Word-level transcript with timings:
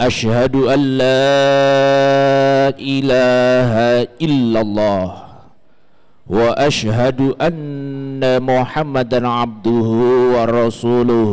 أشهد 0.00 0.56
أن 0.56 0.80
لا 0.96 1.28
إله 2.80 3.72
إلا 4.16 4.60
الله 4.60 5.06
وأشهد 6.26 7.20
أن 7.40 8.42
محمدا 8.42 9.28
عبده 9.28 9.88
ورسوله 10.34 11.32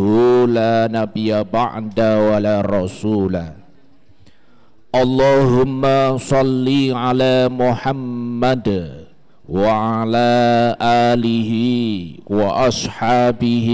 لا 0.50 0.88
نبي 0.92 1.44
بعد 1.44 2.00
ولا 2.00 2.62
رسول. 2.62 3.44
اللهم 4.96 5.84
صل 6.18 6.68
على 6.92 7.50
محمد 7.50 8.68
وعلى 9.50 10.32
آله 10.82 11.52
وأصحابه 12.28 13.68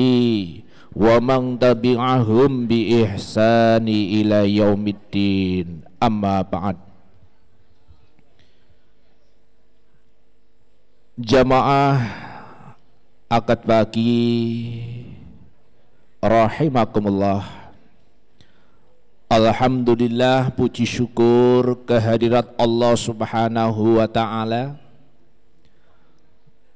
wa 0.94 1.18
man 1.18 1.58
tabi'ahum 1.58 2.70
bi 2.70 3.02
ihsani 3.02 4.22
ila 4.22 4.46
yaumiddin 4.46 5.82
amma 5.98 6.46
ba'd 6.46 6.78
jamaah 11.18 11.98
akad 13.26 13.66
pagi 13.66 14.22
rahimakumullah 16.22 17.66
Alhamdulillah 19.34 20.54
puji 20.54 20.86
syukur 20.86 21.82
kehadirat 21.90 22.54
Allah 22.54 22.94
subhanahu 22.94 23.98
wa 23.98 24.06
ta'ala. 24.06 24.78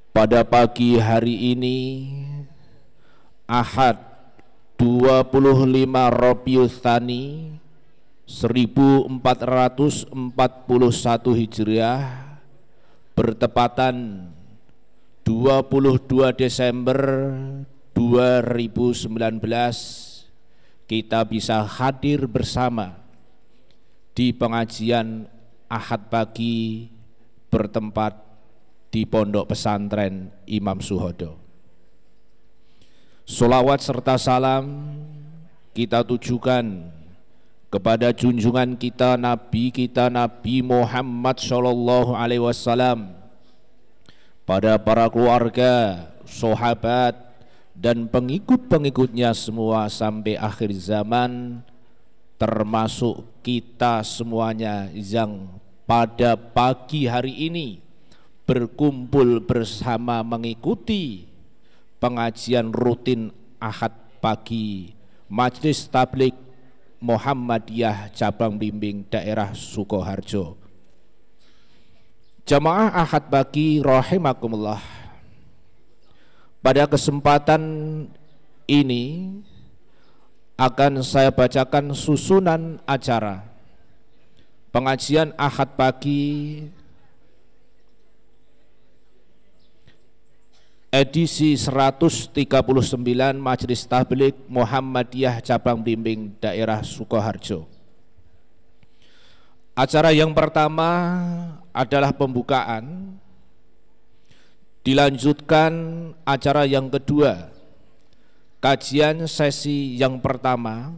Pada 0.09 0.41
pagi 0.41 0.97
hari 0.97 1.53
ini 1.53 2.09
Ahad 3.45 4.06
25 4.77 5.89
Rabiul 6.13 6.69
Tsani 6.69 7.49
1441 8.29 9.25
Hijriah 11.33 12.01
bertepatan 13.17 14.29
22 15.25 16.29
Desember 16.37 17.01
2019 17.97 19.09
kita 20.85 21.25
bisa 21.25 21.65
hadir 21.65 22.29
bersama 22.29 23.01
di 24.13 24.29
pengajian 24.29 25.25
Ahad 25.67 26.13
pagi 26.13 26.87
bertempat 27.49 28.13
di 28.93 29.03
Pondok 29.03 29.51
Pesantren 29.51 30.31
Imam 30.47 30.79
Suhodo. 30.79 31.46
Solawat 33.27 33.83
serta 33.83 34.15
salam 34.15 34.87
kita 35.75 35.99
tujukan 35.99 36.63
kepada 37.67 38.15
junjungan 38.15 38.79
kita 38.79 39.19
Nabi 39.19 39.67
kita 39.67 40.07
Nabi 40.07 40.63
Muhammad 40.63 41.35
Shallallahu 41.35 42.15
Alaihi 42.15 42.39
Wasallam 42.39 43.11
pada 44.47 44.79
para 44.79 45.11
keluarga, 45.11 46.07
sahabat 46.23 47.19
dan 47.75 48.07
pengikut-pengikutnya 48.07 49.35
semua 49.35 49.91
sampai 49.91 50.39
akhir 50.39 50.71
zaman 50.79 51.59
termasuk 52.39 53.27
kita 53.43 54.07
semuanya 54.07 54.87
yang 54.95 55.51
pada 55.83 56.39
pagi 56.39 57.11
hari 57.11 57.51
ini 57.51 57.83
berkumpul 58.47 59.43
bersama 59.43 60.23
mengikuti 60.23 61.26
pengajian 61.97 62.69
rutin 62.73 63.33
Ahad 63.57 63.93
pagi 64.21 64.93
Majelis 65.27 65.89
Tablik 65.89 66.33
Muhammadiyah 67.01 68.09
Cabang 68.13 68.57
Bimbing 68.57 69.05
Daerah 69.05 69.53
Sukoharjo. 69.53 70.57
Jamaah 72.47 72.95
Ahad 72.95 73.27
Bagi 73.27 73.83
rahimakumullah. 73.83 74.79
Pada 76.63 76.89
kesempatan 76.89 77.61
ini 78.65 79.35
akan 80.57 81.05
saya 81.05 81.29
bacakan 81.29 81.93
susunan 81.93 82.81
acara 82.89 83.45
pengajian 84.73 85.31
Ahad 85.37 85.73
Pagi 85.73 86.61
edisi 90.87 91.59
139 91.59 92.31
Majelis 93.35 93.83
Tablik 93.83 94.35
Muhammadiyah 94.47 95.43
Cabang 95.43 95.83
Bimbing 95.83 96.31
Daerah 96.39 96.79
Sukoharjo. 96.79 97.67
Acara 99.77 100.09
yang 100.09 100.33
pertama 100.33 100.89
adalah 101.69 102.09
pembukaan, 102.09 103.13
dilanjutkan 104.81 105.71
acara 106.25 106.65
yang 106.65 106.89
kedua, 106.89 107.53
kajian 108.57 109.29
sesi 109.29 109.93
yang 109.99 110.17
pertama 110.17 110.97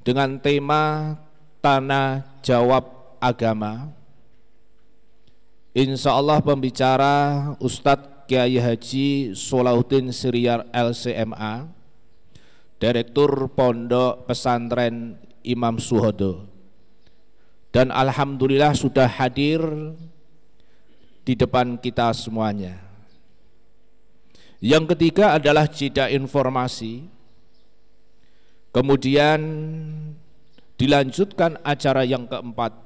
dengan 0.00 0.40
tema 0.40 1.12
Tanah 1.60 2.40
Jawab 2.40 2.88
Agama. 3.20 3.92
Insya 5.76 6.16
Allah 6.16 6.40
pembicara 6.40 7.52
Ustadz 7.60 8.19
Kiai 8.30 8.62
Haji 8.62 9.34
Solahuddin 9.34 10.14
Siriar 10.14 10.62
LCMA 10.70 11.66
Direktur 12.78 13.50
Pondok 13.50 14.30
Pesantren 14.30 15.18
Imam 15.42 15.82
Suhodo. 15.82 16.46
Dan 17.74 17.90
Alhamdulillah 17.90 18.70
sudah 18.78 19.10
hadir 19.10 19.58
di 21.26 21.34
depan 21.34 21.74
kita 21.74 22.14
semuanya. 22.14 22.78
Yang 24.62 24.94
ketiga 24.94 25.34
adalah 25.34 25.66
jeda 25.66 26.06
informasi. 26.06 27.10
Kemudian 28.70 29.42
dilanjutkan 30.78 31.58
acara 31.66 32.06
yang 32.06 32.30
keempat 32.30 32.78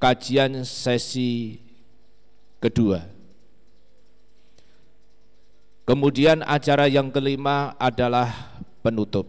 kajian 0.00 0.64
sesi 0.64 1.60
kedua 2.64 3.13
Kemudian 5.84 6.40
acara 6.48 6.88
yang 6.88 7.12
kelima 7.12 7.76
adalah 7.76 8.56
penutup. 8.80 9.28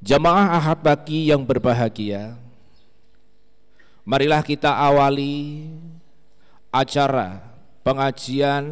Jamaah 0.00 0.56
Ahad 0.56 0.80
Baki 0.80 1.28
yang 1.28 1.44
berbahagia, 1.44 2.40
marilah 4.08 4.40
kita 4.40 4.72
awali 4.72 5.68
acara 6.72 7.44
pengajian 7.84 8.64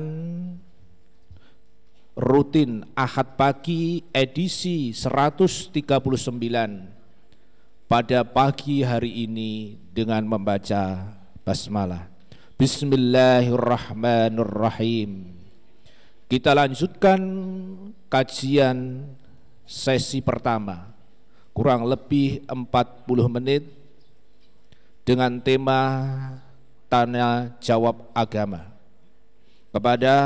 rutin 2.16 2.88
Ahad 2.96 3.36
Pagi 3.36 4.08
edisi 4.16 4.96
139 4.96 5.84
pada 7.92 8.24
pagi 8.24 8.80
hari 8.80 9.28
ini 9.28 9.76
dengan 9.92 10.24
membaca 10.24 11.12
basmalah. 11.44 12.15
Bismillahirrahmanirrahim. 12.56 15.28
Kita 16.24 16.56
lanjutkan 16.56 17.20
kajian 18.08 19.04
sesi 19.68 20.24
pertama 20.24 20.88
kurang 21.52 21.84
lebih 21.84 22.48
40 22.48 23.28
menit 23.28 23.68
dengan 25.04 25.36
tema 25.36 26.00
tanya 26.88 27.52
jawab 27.60 28.08
agama 28.16 28.72
kepada 29.68 30.16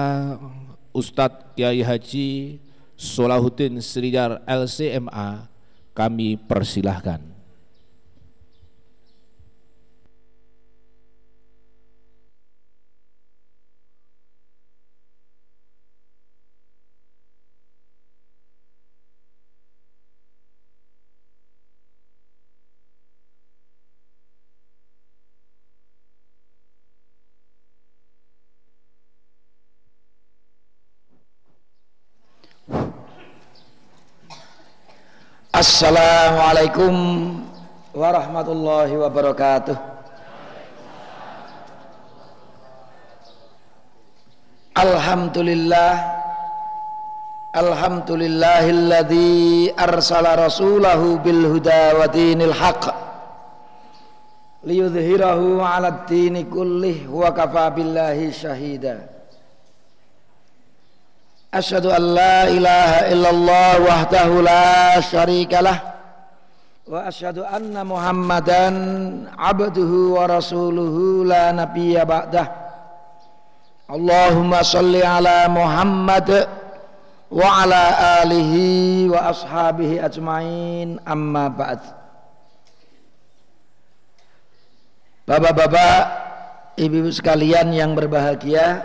Ustadz 0.94 1.58
Kiai 1.58 1.82
Haji 1.82 2.62
Solahuddin 2.94 3.82
Srijar 3.82 4.38
LCMA 4.46 5.50
kami 5.90 6.38
persilahkan. 6.38 7.29
Assalamualaikum 35.60 37.36
warahmatullahi 37.92 38.96
wabarakatuh. 38.96 39.76
Alhamdulillah 44.72 46.00
Alhamdulillahilladzi 47.52 49.76
arsala 49.76 50.48
rasulahu 50.48 51.20
bil 51.20 51.52
huda 51.52 51.92
wa 51.92 52.08
dinil 52.08 52.56
haqq 52.56 52.96
liyudhhirahu 54.64 55.60
'ala 55.60 55.92
ad-dini 55.92 56.48
kullih 56.48 57.04
wa 57.04 57.36
kafa 57.36 57.68
billahi 57.76 58.32
shahida 58.32 59.19
La 61.50 62.46
ilaha 62.46 63.10
illallah 63.10 63.70
wahdahu 63.82 64.38
la 64.38 65.02
syarikalah 65.02 65.78
wa 66.86 67.10
asyhadu 67.10 67.42
anna 67.42 67.82
Muhammadan 67.82 69.26
abduhu 69.34 70.14
wa 70.14 70.30
rasuluhu 70.30 71.26
la 71.26 71.50
nabiyya 71.50 72.06
ba'dah. 72.06 72.46
Allahumma 73.90 74.62
salli 74.62 75.02
ala 75.02 75.50
Muhammad 75.50 76.46
wa 77.34 77.66
ala 77.66 77.82
alihi 78.22 79.10
wa 79.10 79.34
ashabihi 79.34 79.98
ajmain. 79.98 81.02
Amma 81.02 81.50
ba'd. 81.50 81.82
Bapak-bapak, 85.26 85.98
ibu-ibu 86.78 87.10
sekalian 87.10 87.74
yang 87.74 87.98
berbahagia, 87.98 88.82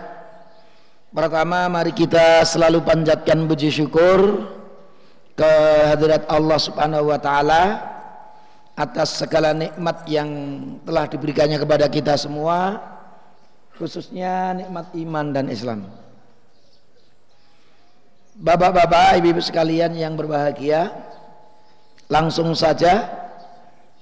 Pertama 1.15 1.71
mari 1.71 1.95
kita 1.95 2.43
selalu 2.43 2.83
panjatkan 2.83 3.47
puji 3.47 3.71
syukur 3.71 4.51
ke 5.31 5.51
hadirat 5.87 6.27
Allah 6.27 6.59
Subhanahu 6.59 7.07
wa 7.07 7.15
taala 7.15 7.79
atas 8.75 9.23
segala 9.23 9.55
nikmat 9.55 10.03
yang 10.11 10.27
telah 10.83 11.07
diberikannya 11.07 11.55
kepada 11.55 11.87
kita 11.87 12.19
semua 12.19 12.83
khususnya 13.79 14.59
nikmat 14.59 14.91
iman 14.91 15.31
dan 15.31 15.47
Islam. 15.47 15.87
Bapak-bapak, 18.35 19.15
ibu-ibu 19.23 19.39
sekalian 19.39 19.95
yang 19.95 20.19
berbahagia, 20.19 20.91
langsung 22.11 22.51
saja 22.51 23.07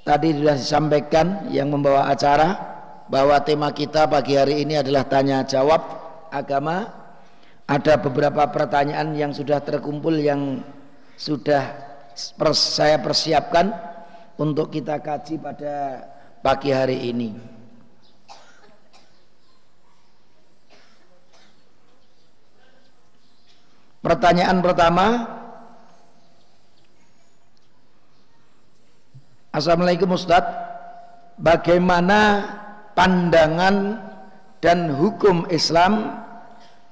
tadi 0.01 0.33
sudah 0.33 0.57
disampaikan 0.57 1.45
yang 1.53 1.69
membawa 1.69 2.09
acara 2.09 2.57
bahwa 3.05 3.37
tema 3.45 3.69
kita 3.69 4.09
pagi 4.09 4.33
hari 4.33 4.65
ini 4.65 4.81
adalah 4.81 5.05
tanya 5.05 5.45
jawab 5.45 5.85
agama 6.33 7.02
ada 7.67 7.95
beberapa 7.95 8.43
pertanyaan 8.51 9.15
yang 9.15 9.31
sudah 9.31 9.63
terkumpul 9.63 10.13
yang 10.19 10.59
sudah 11.15 11.73
saya 12.53 12.99
persiapkan 12.99 13.71
untuk 14.35 14.73
kita 14.73 14.99
kaji 14.99 15.39
pada 15.39 16.03
pagi 16.43 16.69
hari 16.75 17.09
ini. 17.09 17.31
Pertanyaan 24.03 24.59
pertama 24.59 25.05
Assalamualaikum 29.55 30.11
Ustadz 30.11 30.51
Bagaimana 31.39 32.43
pandangan 32.99 33.95
dan 34.59 34.91
hukum 34.91 35.47
Islam 35.47 36.19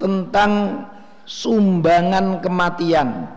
tentang 0.01 0.83
sumbangan 1.29 2.41
kematian 2.41 3.29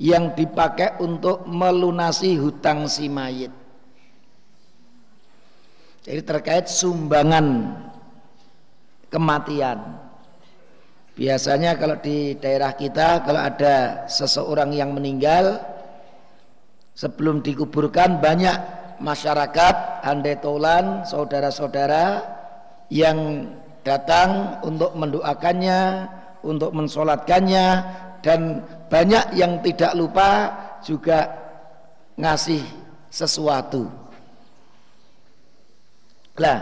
yang 0.00 0.32
dipakai 0.32 0.96
untuk 0.98 1.44
melunasi 1.44 2.40
hutang 2.40 2.88
si 2.88 3.06
mayit. 3.12 3.52
Jadi 6.04 6.20
terkait 6.24 6.66
sumbangan 6.68 7.76
kematian. 9.08 9.78
Biasanya 11.14 11.78
kalau 11.78 11.96
di 12.02 12.34
daerah 12.34 12.74
kita 12.74 13.22
kalau 13.22 13.38
ada 13.38 14.08
seseorang 14.10 14.74
yang 14.74 14.90
meninggal 14.90 15.62
sebelum 16.98 17.38
dikuburkan 17.38 18.18
banyak 18.18 18.58
masyarakat 18.98 20.02
andai 20.02 20.42
tolan 20.42 21.06
saudara-saudara 21.06 22.26
yang 22.90 23.48
datang 23.84 24.58
untuk 24.64 24.96
mendoakannya, 24.96 26.08
untuk 26.42 26.72
mensolatkannya 26.72 27.66
dan 28.24 28.64
banyak 28.88 29.36
yang 29.36 29.60
tidak 29.60 29.92
lupa 29.92 30.50
juga 30.80 31.28
ngasih 32.16 32.64
sesuatu. 33.12 33.86
Lah, 36.40 36.58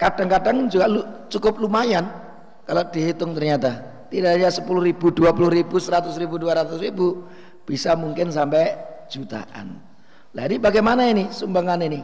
kadang-kadang 0.00 0.70
juga 0.70 0.86
cukup 1.28 1.60
lumayan 1.60 2.08
kalau 2.64 2.86
dihitung 2.88 3.36
ternyata 3.36 3.84
tidak 4.08 4.40
hanya 4.40 4.48
10 4.48 4.64
ribu, 4.80 5.12
20 5.12 5.52
ribu, 5.52 5.76
100 5.76 6.16
ribu, 6.16 6.40
200 6.40 6.80
ribu 6.80 7.06
bisa 7.68 7.92
mungkin 7.92 8.32
sampai 8.32 8.72
jutaan. 9.12 9.76
Lah 10.32 10.44
bagaimana 10.60 11.08
ini 11.08 11.28
sumbangan 11.28 11.80
ini? 11.84 12.00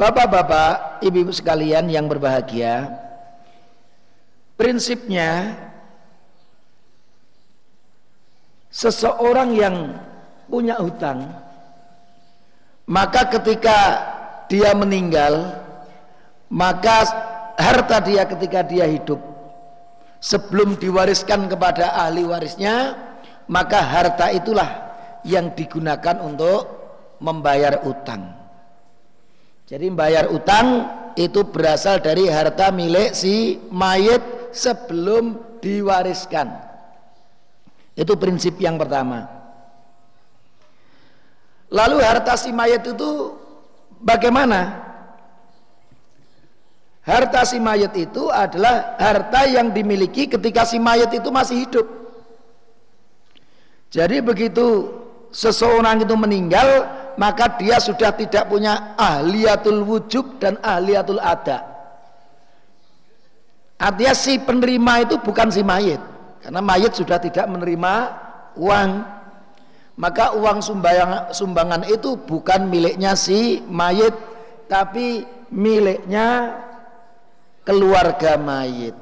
Bapak-bapak, 0.00 1.04
ibu-ibu 1.04 1.28
sekalian 1.28 1.92
yang 1.92 2.08
berbahagia, 2.08 2.88
prinsipnya 4.56 5.60
seseorang 8.72 9.52
yang 9.52 9.76
punya 10.48 10.80
hutang, 10.80 11.28
maka 12.88 13.28
ketika 13.28 13.76
dia 14.48 14.72
meninggal, 14.72 15.60
maka 16.48 17.04
harta 17.60 18.00
dia 18.00 18.24
ketika 18.24 18.64
dia 18.64 18.88
hidup 18.88 19.20
sebelum 20.16 20.80
diwariskan 20.80 21.44
kepada 21.44 21.92
ahli 22.08 22.24
warisnya, 22.24 22.96
maka 23.52 23.84
harta 23.84 24.32
itulah 24.32 24.96
yang 25.28 25.52
digunakan 25.52 26.24
untuk 26.24 26.72
membayar 27.20 27.84
utang. 27.84 28.39
Jadi 29.70 29.86
membayar 29.86 30.26
utang 30.34 30.82
itu 31.14 31.46
berasal 31.46 32.02
dari 32.02 32.26
harta 32.26 32.74
milik 32.74 33.14
si 33.14 33.62
mayit 33.70 34.50
sebelum 34.50 35.38
diwariskan. 35.62 36.50
Itu 37.94 38.18
prinsip 38.18 38.58
yang 38.58 38.74
pertama. 38.74 39.30
Lalu 41.70 42.02
harta 42.02 42.34
si 42.34 42.50
mayit 42.50 42.82
itu 42.82 43.38
bagaimana? 44.02 44.90
Harta 47.06 47.46
si 47.46 47.62
mayit 47.62 47.94
itu 47.94 48.26
adalah 48.26 48.98
harta 48.98 49.46
yang 49.46 49.70
dimiliki 49.70 50.26
ketika 50.26 50.66
si 50.66 50.82
mayit 50.82 51.14
itu 51.14 51.30
masih 51.30 51.62
hidup. 51.62 51.86
Jadi 53.94 54.18
begitu 54.18 54.98
seseorang 55.30 56.02
itu 56.02 56.14
meninggal, 56.18 56.90
maka 57.20 57.60
dia 57.60 57.76
sudah 57.76 58.16
tidak 58.16 58.48
punya 58.48 58.96
ahliyatul 58.96 59.84
wujub 59.84 60.40
dan 60.40 60.56
ahliyatul 60.64 61.20
ada. 61.20 61.68
Artinya 63.76 64.16
si 64.16 64.40
penerima 64.40 65.04
itu 65.04 65.20
bukan 65.20 65.52
si 65.52 65.60
mayit, 65.60 66.00
karena 66.40 66.64
mayit 66.64 66.96
sudah 66.96 67.20
tidak 67.20 67.44
menerima 67.44 67.94
uang. 68.56 69.20
Maka 70.00 70.32
uang 70.32 70.64
sumbangan 71.32 71.84
itu 71.84 72.16
bukan 72.24 72.72
miliknya 72.72 73.12
si 73.12 73.60
mayit, 73.68 74.16
tapi 74.64 75.28
miliknya 75.52 76.56
keluarga 77.68 78.40
mayit. 78.40 78.96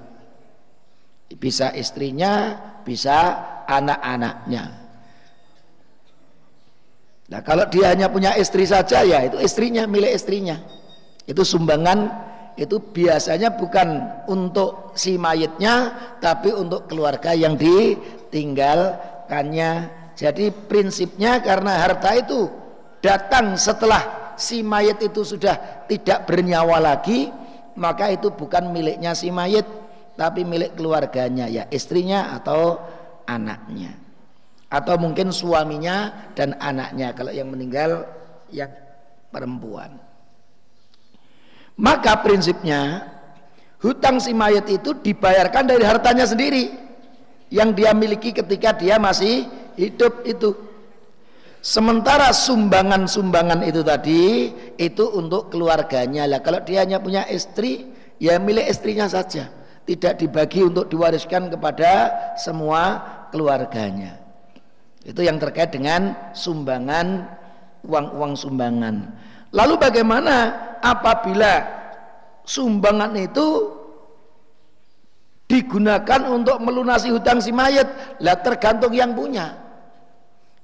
Bisa 1.39 1.71
istrinya, 1.71 2.59
bisa 2.83 3.47
anak-anaknya. 3.71 4.78
Nah 7.29 7.45
kalau 7.45 7.69
dia 7.69 7.93
hanya 7.93 8.09
punya 8.09 8.33
istri 8.41 8.65
saja 8.65 9.05
ya 9.05 9.29
itu 9.29 9.37
istrinya 9.41 9.85
milik 9.85 10.17
istrinya. 10.17 10.57
Itu 11.29 11.45
sumbangan 11.45 12.09
itu 12.57 12.81
biasanya 12.81 13.53
bukan 13.55 14.01
untuk 14.33 14.97
si 14.97 15.21
mayitnya 15.21 15.93
tapi 16.25 16.57
untuk 16.57 16.89
keluarga 16.89 17.37
yang 17.37 17.61
ditinggalkannya. 17.61 19.93
Jadi 20.19 20.51
prinsipnya 20.51 21.39
karena 21.45 21.85
harta 21.85 22.17
itu 22.17 22.49
datang 23.05 23.55
setelah 23.55 24.35
si 24.41 24.65
mayit 24.65 24.99
itu 25.05 25.23
sudah 25.23 25.87
tidak 25.87 26.27
bernyawa 26.27 26.81
lagi 26.81 27.31
maka 27.79 28.11
itu 28.11 28.35
bukan 28.35 28.75
miliknya 28.75 29.15
si 29.15 29.31
mayit 29.31 29.65
tapi 30.19 30.43
milik 30.43 30.75
keluarganya 30.75 31.47
ya 31.47 31.71
istrinya 31.71 32.35
atau 32.35 32.83
anaknya 33.27 34.08
atau 34.69 35.01
mungkin 35.01 35.33
suaminya 35.33 36.29
dan 36.37 36.53
anaknya 36.61 37.17
kalau 37.17 37.33
yang 37.33 37.49
meninggal 37.49 38.05
yang 38.53 38.69
perempuan. 39.33 39.97
Maka 41.79 42.21
prinsipnya 42.21 43.07
hutang 43.81 44.21
si 44.21 44.35
mayat 44.37 44.67
itu 44.69 44.93
dibayarkan 44.93 45.65
dari 45.65 45.85
hartanya 45.85 46.29
sendiri. 46.29 46.89
yang 47.49 47.73
dia 47.73 47.97
miliki 47.97 48.37
ketika 48.37 48.77
dia 48.77 49.01
masih 49.01 49.49
hidup 49.73 50.21
itu. 50.29 50.53
Sementara 51.65 52.29
sumbangan-sumbangan 52.31 53.65
itu 53.65 53.81
tadi 53.81 54.53
itu 54.77 55.05
untuk 55.17 55.49
keluarganya 55.49 56.29
lah. 56.29 56.45
Kalau 56.45 56.61
dia 56.61 56.85
hanya 56.85 57.01
punya 57.01 57.25
istri, 57.25 57.89
ya 58.21 58.37
milik 58.37 58.69
istrinya 58.69 59.09
saja. 59.09 59.49
Tidak 59.89 60.21
dibagi 60.21 60.61
untuk 60.61 60.93
diwariskan 60.93 61.49
kepada 61.49 62.13
semua 62.37 63.01
keluarganya. 63.33 64.28
Itu 65.07 65.23
yang 65.23 65.39
terkait 65.39 65.71
dengan 65.71 66.15
sumbangan 66.35 67.39
uang-uang 67.87 68.35
sumbangan. 68.35 68.97
Lalu 69.55 69.75
bagaimana 69.81 70.37
apabila 70.83 71.65
sumbangan 72.45 73.15
itu 73.17 73.73
digunakan 75.49 76.21
untuk 76.29 76.61
melunasi 76.61 77.09
hutang 77.09 77.41
si 77.41 77.55
mayat? 77.55 78.19
Lah 78.21 78.37
tergantung 78.45 78.93
yang 78.93 79.17
punya. 79.17 79.57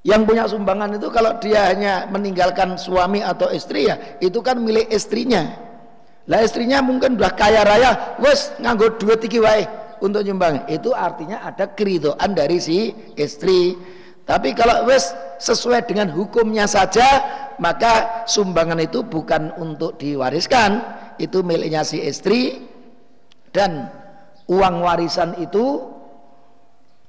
Yang 0.04 0.22
punya 0.28 0.44
sumbangan 0.44 1.00
itu 1.00 1.08
kalau 1.08 1.40
dia 1.40 1.72
hanya 1.72 2.04
meninggalkan 2.12 2.76
suami 2.76 3.24
atau 3.24 3.48
istri 3.48 3.88
ya 3.88 3.96
itu 4.20 4.36
kan 4.44 4.60
milik 4.60 4.92
istrinya. 4.92 5.56
Lah 6.28 6.44
istrinya 6.44 6.84
mungkin 6.84 7.16
udah 7.16 7.32
kaya 7.32 7.64
raya, 7.64 8.16
wes 8.20 8.52
nganggo 8.60 9.00
duit 9.00 9.24
iki 9.24 9.40
wae 9.40 9.64
untuk 10.04 10.20
nyumbang. 10.20 10.68
Itu 10.68 10.92
artinya 10.92 11.40
ada 11.48 11.72
keridoan 11.72 12.36
dari 12.36 12.60
si 12.60 12.92
istri. 13.16 13.76
Tapi 14.25 14.57
kalau 14.57 14.88
wes 14.88 15.12
sesuai 15.37 15.85
dengan 15.85 16.09
hukumnya 16.09 16.64
saja, 16.64 17.04
maka 17.61 18.25
sumbangan 18.25 18.81
itu 18.81 19.04
bukan 19.04 19.52
untuk 19.61 20.00
diwariskan, 20.00 20.81
itu 21.21 21.45
miliknya 21.45 21.85
si 21.85 22.00
istri 22.00 22.64
dan 23.52 23.93
uang 24.49 24.81
warisan 24.81 25.37
itu 25.37 25.93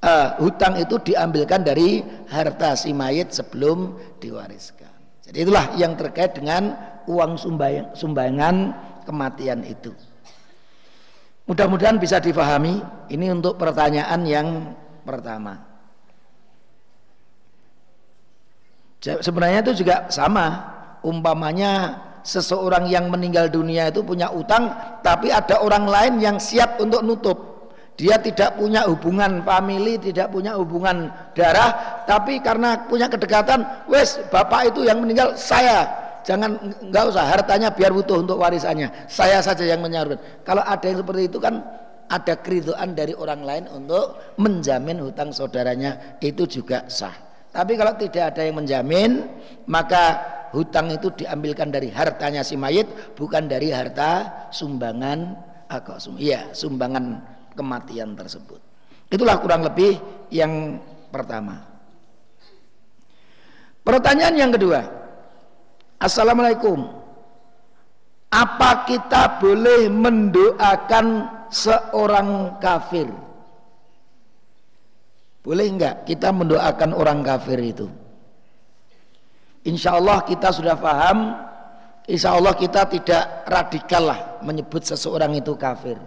uh, 0.04 0.36
hutang 0.44 0.76
itu 0.76 1.00
diambilkan 1.02 1.64
dari 1.64 2.04
harta 2.28 2.76
si 2.76 2.92
mayit 2.92 3.32
sebelum 3.32 3.96
diwariskan. 4.20 4.92
Jadi 5.26 5.38
itulah 5.42 5.72
yang 5.80 5.98
terkait 5.98 6.38
dengan 6.38 6.76
uang 7.10 7.40
sumbangan, 7.40 7.96
sumbangan 7.98 8.56
kematian 9.08 9.66
itu. 9.66 9.96
Mudah-mudahan 11.46 12.02
bisa 12.02 12.18
difahami. 12.18 12.82
Ini 13.10 13.30
untuk 13.34 13.58
pertanyaan 13.62 14.22
yang 14.26 14.48
pertama. 15.06 15.75
Sebenarnya 19.06 19.62
itu 19.62 19.86
juga 19.86 20.10
sama. 20.10 20.74
Umpamanya 21.06 22.02
seseorang 22.26 22.90
yang 22.90 23.14
meninggal 23.14 23.46
dunia 23.54 23.94
itu 23.94 24.02
punya 24.02 24.34
utang, 24.34 24.74
tapi 25.06 25.30
ada 25.30 25.62
orang 25.62 25.86
lain 25.86 26.14
yang 26.18 26.42
siap 26.42 26.82
untuk 26.82 27.06
nutup 27.06 27.56
dia 27.96 28.20
tidak 28.20 28.60
punya 28.60 28.84
hubungan 28.92 29.40
family, 29.48 29.96
tidak 29.96 30.28
punya 30.28 30.60
hubungan 30.60 31.08
darah, 31.32 32.04
tapi 32.04 32.44
karena 32.44 32.84
punya 32.92 33.08
kedekatan, 33.08 33.64
wes 33.88 34.20
bapak 34.28 34.76
itu 34.76 34.84
yang 34.84 35.00
meninggal 35.00 35.32
saya, 35.40 35.88
jangan 36.28 36.60
nggak 36.92 37.04
usah 37.08 37.24
hartanya 37.24 37.72
biar 37.72 37.96
butuh 37.96 38.20
untuk 38.20 38.36
warisannya, 38.36 38.92
saya 39.08 39.40
saja 39.40 39.64
yang 39.64 39.80
menyalurkan. 39.80 40.20
Kalau 40.44 40.64
ada 40.68 40.84
yang 40.84 41.00
seperti 41.00 41.32
itu 41.32 41.40
kan 41.40 41.64
ada 42.12 42.36
keriduan 42.36 42.92
dari 42.92 43.16
orang 43.16 43.42
lain 43.48 43.66
untuk 43.72 44.36
menjamin 44.44 45.00
hutang 45.00 45.32
saudaranya 45.32 46.20
itu 46.20 46.44
juga 46.44 46.84
sah. 46.92 47.16
Tapi 47.56 47.80
kalau 47.80 47.96
tidak 47.96 48.36
ada 48.36 48.44
yang 48.44 48.60
menjamin, 48.60 49.32
maka 49.64 50.20
hutang 50.52 50.92
itu 50.92 51.08
diambilkan 51.16 51.72
dari 51.72 51.88
hartanya 51.88 52.44
si 52.44 52.60
mayit, 52.60 53.16
bukan 53.16 53.48
dari 53.48 53.72
harta 53.72 54.44
sumbangan 54.52 55.40
Iya, 56.16 56.54
sumbangan 56.54 57.20
kematian 57.58 58.14
tersebut. 58.14 58.62
Itulah 59.10 59.42
kurang 59.42 59.66
lebih 59.66 59.98
yang 60.30 60.78
pertama. 61.10 61.66
Pertanyaan 63.82 64.36
yang 64.38 64.52
kedua. 64.54 64.86
Assalamualaikum. 65.98 66.86
Apa 68.30 68.86
kita 68.86 69.42
boleh 69.42 69.90
mendoakan 69.90 71.08
seorang 71.50 72.62
kafir? 72.62 73.10
Boleh 75.46 75.70
enggak 75.70 76.10
kita 76.10 76.34
mendoakan 76.34 76.98
orang 76.98 77.22
kafir 77.22 77.62
itu? 77.62 77.86
Insya 79.70 79.98
Allah 80.02 80.26
kita 80.26 80.50
sudah 80.50 80.74
paham 80.74 81.46
Insya 82.06 82.38
Allah 82.38 82.54
kita 82.54 82.86
tidak 82.86 83.50
radikal 83.50 84.04
lah 84.06 84.20
menyebut 84.46 84.86
seseorang 84.86 85.34
itu 85.34 85.58
kafir. 85.58 85.98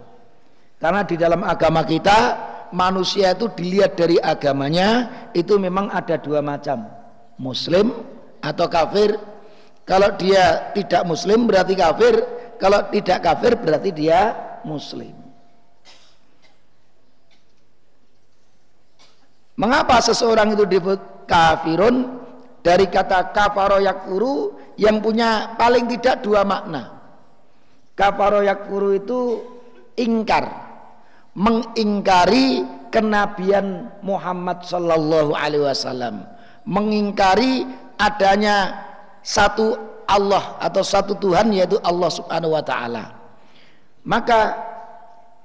Karena 0.79 1.03
di 1.03 1.19
dalam 1.19 1.43
agama 1.43 1.83
kita 1.83 2.17
manusia 2.71 3.35
itu 3.35 3.51
dilihat 3.51 3.99
dari 3.99 4.15
agamanya 4.15 5.11
itu 5.35 5.59
memang 5.59 5.91
ada 5.91 6.15
dua 6.15 6.39
macam. 6.39 6.87
Muslim 7.35 7.91
atau 8.39 8.71
kafir. 8.71 9.19
Kalau 9.83 10.15
dia 10.15 10.71
tidak 10.71 11.03
muslim 11.03 11.51
berarti 11.51 11.75
kafir, 11.75 12.15
kalau 12.63 12.79
tidak 12.95 13.19
kafir 13.19 13.59
berarti 13.59 13.91
dia 13.91 14.31
muslim. 14.63 15.18
Mengapa 19.59 19.99
seseorang 19.99 20.55
itu 20.55 20.63
disebut 20.63 21.27
kafirun? 21.27 22.15
Dari 22.59 22.87
kata 22.87 23.35
kafaro 23.35 23.79
yakfuru 23.79 24.55
yang 24.79 25.03
punya 25.03 25.55
paling 25.59 25.87
tidak 25.87 26.23
dua 26.23 26.47
makna. 26.47 26.95
Kafaro 27.95 28.39
yakfuru 28.43 28.95
itu 28.95 29.19
ingkar 29.99 30.47
mengingkari 31.35 32.63
kenabian 32.91 33.91
Muhammad 34.03 34.63
sallallahu 34.63 35.35
alaihi 35.35 35.63
wasallam, 35.63 36.27
mengingkari 36.67 37.63
adanya 37.95 38.87
satu 39.23 39.75
Allah 40.03 40.59
atau 40.59 40.83
satu 40.83 41.15
Tuhan 41.15 41.51
yaitu 41.55 41.79
Allah 41.79 42.11
Subhanahu 42.11 42.59
wa 42.59 42.63
taala. 42.63 43.15
Maka 44.03 44.55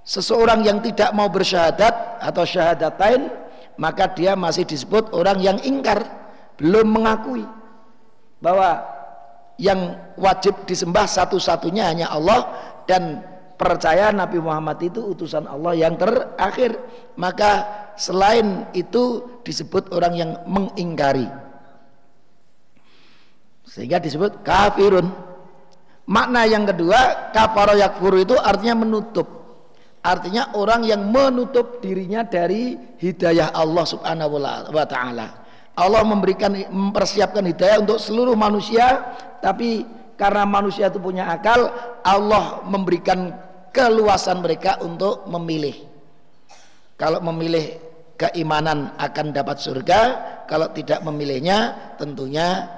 seseorang 0.03 0.67
yang 0.67 0.83
tidak 0.83 1.15
mau 1.15 1.31
bersyahadat 1.31 2.23
atau 2.23 2.43
syahadatain 2.43 3.44
maka 3.77 4.11
dia 4.15 4.39
masih 4.39 4.63
disebut 4.63 5.11
orang 5.11 5.43
yang 5.43 5.59
ingkar, 5.63 6.05
belum 6.59 6.95
mengakui 6.95 7.43
bahwa 8.39 8.85
yang 9.59 9.95
wajib 10.19 10.67
disembah 10.67 11.07
satu-satunya 11.07 11.91
hanya 11.91 12.11
Allah 12.11 12.51
dan 12.91 13.23
percaya 13.55 14.11
Nabi 14.11 14.43
Muhammad 14.43 14.83
itu 14.83 15.01
utusan 15.15 15.47
Allah 15.47 15.75
yang 15.79 15.95
terakhir. 15.95 16.79
Maka 17.15 17.65
selain 17.95 18.67
itu 18.75 19.23
disebut 19.47 19.95
orang 19.95 20.15
yang 20.19 20.31
mengingkari. 20.47 21.31
Sehingga 23.65 24.03
disebut 24.03 24.43
kafirun. 24.43 25.09
Makna 26.05 26.45
yang 26.45 26.69
kedua 26.69 27.33
kafaro 27.33 27.81
yakfuru 27.81 28.21
itu 28.21 28.37
artinya 28.37 28.85
menutup 28.85 29.44
artinya 30.05 30.53
orang 30.53 30.85
yang 30.85 31.09
menutup 31.09 31.81
dirinya 31.81 32.21
dari 32.23 32.77
hidayah 33.01 33.57
Allah 33.57 33.85
subhanahu 33.89 34.37
wa 34.71 34.85
ta'ala. 34.85 35.29
Allah 35.75 36.03
memberikan 36.07 36.55
mempersiapkan 36.55 37.43
hidayah 37.43 37.83
untuk 37.83 37.99
seluruh 37.99 38.39
manusia 38.39 39.03
tapi 39.43 39.83
karena 40.15 40.47
manusia 40.47 40.87
itu 40.87 41.03
punya 41.03 41.27
akal 41.27 41.67
Allah 42.07 42.63
memberikan 42.63 43.35
keluasan 43.75 44.45
mereka 44.45 44.79
untuk 44.85 45.27
memilih. 45.27 45.75
Kalau 46.95 47.19
memilih 47.19 47.75
keimanan 48.15 48.95
akan 48.95 49.35
dapat 49.35 49.59
surga 49.59 50.01
kalau 50.47 50.71
tidak 50.71 51.03
memilihnya 51.03 51.75
tentunya 51.99 52.71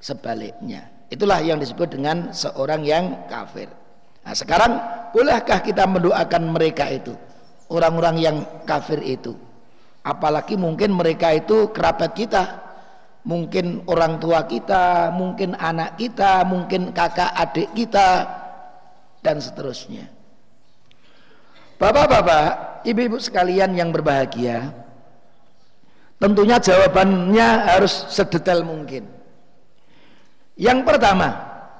sebaliknya. 0.00 0.88
Itulah 1.12 1.44
yang 1.44 1.60
disebut 1.60 1.92
dengan 1.92 2.32
seorang 2.32 2.88
yang 2.88 3.28
kafir 3.28 3.68
nah 4.28 4.36
sekarang 4.36 4.76
bolehkah 5.16 5.64
kita 5.64 5.88
mendoakan 5.88 6.52
mereka 6.52 6.92
itu 6.92 7.16
orang-orang 7.72 8.16
yang 8.20 8.36
kafir 8.68 9.00
itu 9.00 9.32
apalagi 10.04 10.60
mungkin 10.60 10.92
mereka 10.92 11.32
itu 11.32 11.72
kerabat 11.72 12.12
kita 12.12 12.68
mungkin 13.28 13.84
orang 13.84 14.16
tua 14.16 14.48
kita, 14.48 15.12
mungkin 15.12 15.52
anak 15.52 16.00
kita, 16.00 16.48
mungkin 16.48 16.96
kakak 16.96 17.28
adik 17.36 17.68
kita, 17.76 18.24
dan 19.20 19.36
seterusnya. 19.36 20.08
Bapak-bapak, 21.76 22.82
ibu-ibu 22.88 23.20
sekalian 23.20 23.76
yang 23.76 23.92
berbahagia, 23.92 24.72
tentunya 26.18 26.56
jawabannya 26.58 27.48
harus 27.68 28.08
sedetail 28.10 28.64
mungkin. 28.64 29.06
Yang 30.58 30.80
pertama, 30.82 31.28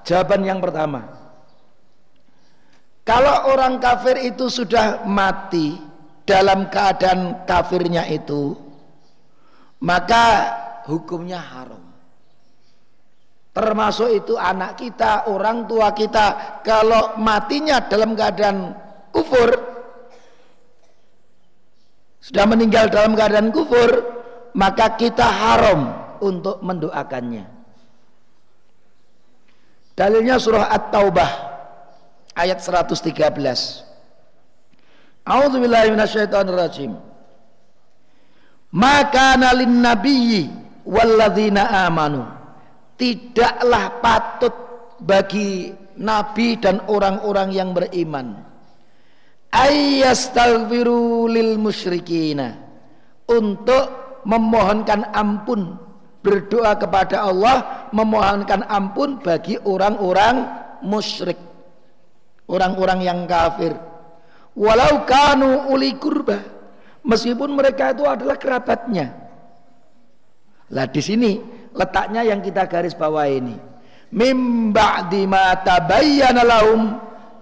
jawaban 0.06 0.46
yang 0.46 0.60
pertama. 0.62 1.17
Kalau 3.08 3.56
orang 3.56 3.80
kafir 3.80 4.20
itu 4.20 4.52
sudah 4.52 5.08
mati 5.08 5.80
dalam 6.28 6.68
keadaan 6.68 7.48
kafirnya 7.48 8.04
itu, 8.04 8.52
maka 9.80 10.52
hukumnya 10.84 11.40
haram. 11.40 11.80
Termasuk 13.56 14.12
itu 14.12 14.36
anak 14.36 14.76
kita, 14.76 15.24
orang 15.24 15.64
tua 15.64 15.96
kita. 15.96 16.60
Kalau 16.60 17.16
matinya 17.16 17.80
dalam 17.80 18.12
keadaan 18.12 18.76
kufur, 19.08 19.56
sudah 22.28 22.44
meninggal 22.44 22.92
dalam 22.92 23.16
keadaan 23.16 23.48
kufur 23.48 23.88
maka 24.52 25.00
kita 25.00 25.24
haram 25.24 25.96
untuk 26.20 26.60
mendoakannya 26.60 27.48
dalilnya 29.96 30.36
surah 30.36 30.68
At-Taubah 30.68 31.47
ayat 32.38 32.62
113 32.62 33.88
A'udzubillahi 35.28 35.92
minasyaitonirrajim. 35.92 36.96
Maka 38.72 39.36
nalin 39.36 39.84
nabiyyi 39.84 40.48
walladzina 40.88 41.84
amanu. 41.84 42.24
Tidaklah 42.96 44.00
patut 44.00 44.54
bagi 45.04 45.70
nabi 46.00 46.56
dan 46.56 46.80
orang-orang 46.88 47.52
yang 47.52 47.76
beriman. 47.76 48.40
Ayyastaghfiru 49.52 51.28
lil 51.28 51.60
musyrikina. 51.60 52.56
Untuk 53.28 53.84
memohonkan 54.24 55.12
ampun 55.12 55.76
berdoa 56.24 56.72
kepada 56.80 57.28
Allah 57.28 57.88
memohonkan 57.92 58.64
ampun 58.66 59.20
bagi 59.20 59.60
orang-orang 59.62 60.48
musyrik 60.80 61.47
orang-orang 62.48 63.04
yang 63.04 63.28
kafir. 63.28 63.76
Walau 64.58 65.06
kanu 65.06 65.70
uli 65.70 65.94
kurba 66.00 66.42
meskipun 67.06 67.54
mereka 67.54 67.94
itu 67.94 68.02
adalah 68.02 68.34
kerabatnya. 68.34 69.14
Lah 70.74 70.84
di 70.90 70.98
sini 70.98 71.38
letaknya 71.76 72.26
yang 72.26 72.42
kita 72.42 72.66
garis 72.66 72.96
bawah 72.98 73.28
ini. 73.28 73.54
Mim 74.08 74.72
ba'di 74.72 75.28
ma 75.28 75.54
tabayyana 75.62 76.42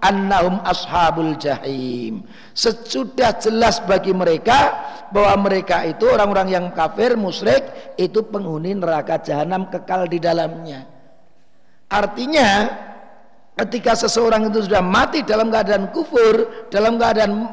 annahum 0.03 0.61
ashabul 0.61 1.33
jahim. 1.39 2.21
Sesudah 2.53 3.33
jelas 3.41 3.81
bagi 3.81 4.13
mereka 4.13 4.77
bahwa 5.09 5.49
mereka 5.49 5.87
itu 5.87 6.05
orang-orang 6.05 6.53
yang 6.53 6.65
kafir 6.75 7.17
musyrik 7.17 7.95
itu 7.97 8.21
penghuni 8.27 8.77
neraka 8.77 9.17
jahanam 9.23 9.69
kekal 9.71 10.05
di 10.05 10.19
dalamnya. 10.21 10.85
Artinya 11.87 12.67
ketika 13.57 13.97
seseorang 13.97 14.53
itu 14.53 14.69
sudah 14.69 14.85
mati 14.85 15.25
dalam 15.25 15.49
keadaan 15.49 15.89
kufur 15.89 16.69
dalam 16.69 17.01
keadaan 17.01 17.49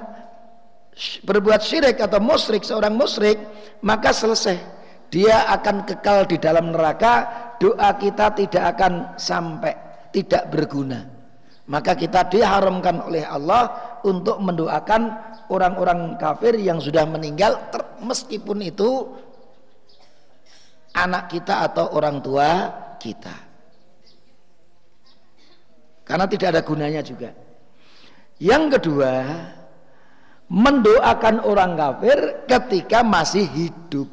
berbuat 1.24 1.60
syirik 1.64 1.98
atau 1.98 2.20
musyrik 2.22 2.62
seorang 2.62 2.94
musyrik 2.94 3.40
maka 3.82 4.12
selesai. 4.12 4.76
Dia 5.10 5.46
akan 5.54 5.86
kekal 5.86 6.26
di 6.26 6.42
dalam 6.42 6.74
neraka 6.74 7.30
doa 7.62 7.94
kita 7.94 8.34
tidak 8.34 8.64
akan 8.76 9.14
sampai 9.14 9.74
tidak 10.10 10.50
berguna. 10.50 11.06
Maka 11.64 11.96
kita 11.96 12.28
diharamkan 12.28 13.08
oleh 13.08 13.24
Allah 13.24 13.72
untuk 14.04 14.36
mendoakan 14.42 15.02
orang-orang 15.48 16.20
kafir 16.20 16.58
yang 16.60 16.76
sudah 16.76 17.08
meninggal 17.08 17.56
meskipun 18.04 18.60
itu 18.60 19.16
anak 20.92 21.32
kita 21.32 21.72
atau 21.72 21.96
orang 21.96 22.20
tua 22.20 22.48
kita 23.00 23.53
karena 26.04 26.24
tidak 26.28 26.48
ada 26.54 26.62
gunanya 26.62 27.02
juga 27.02 27.32
yang 28.38 28.68
kedua 28.70 29.24
mendoakan 30.48 31.42
orang 31.44 31.74
kafir 31.74 32.44
ketika 32.46 33.00
masih 33.00 33.48
hidup 33.48 34.08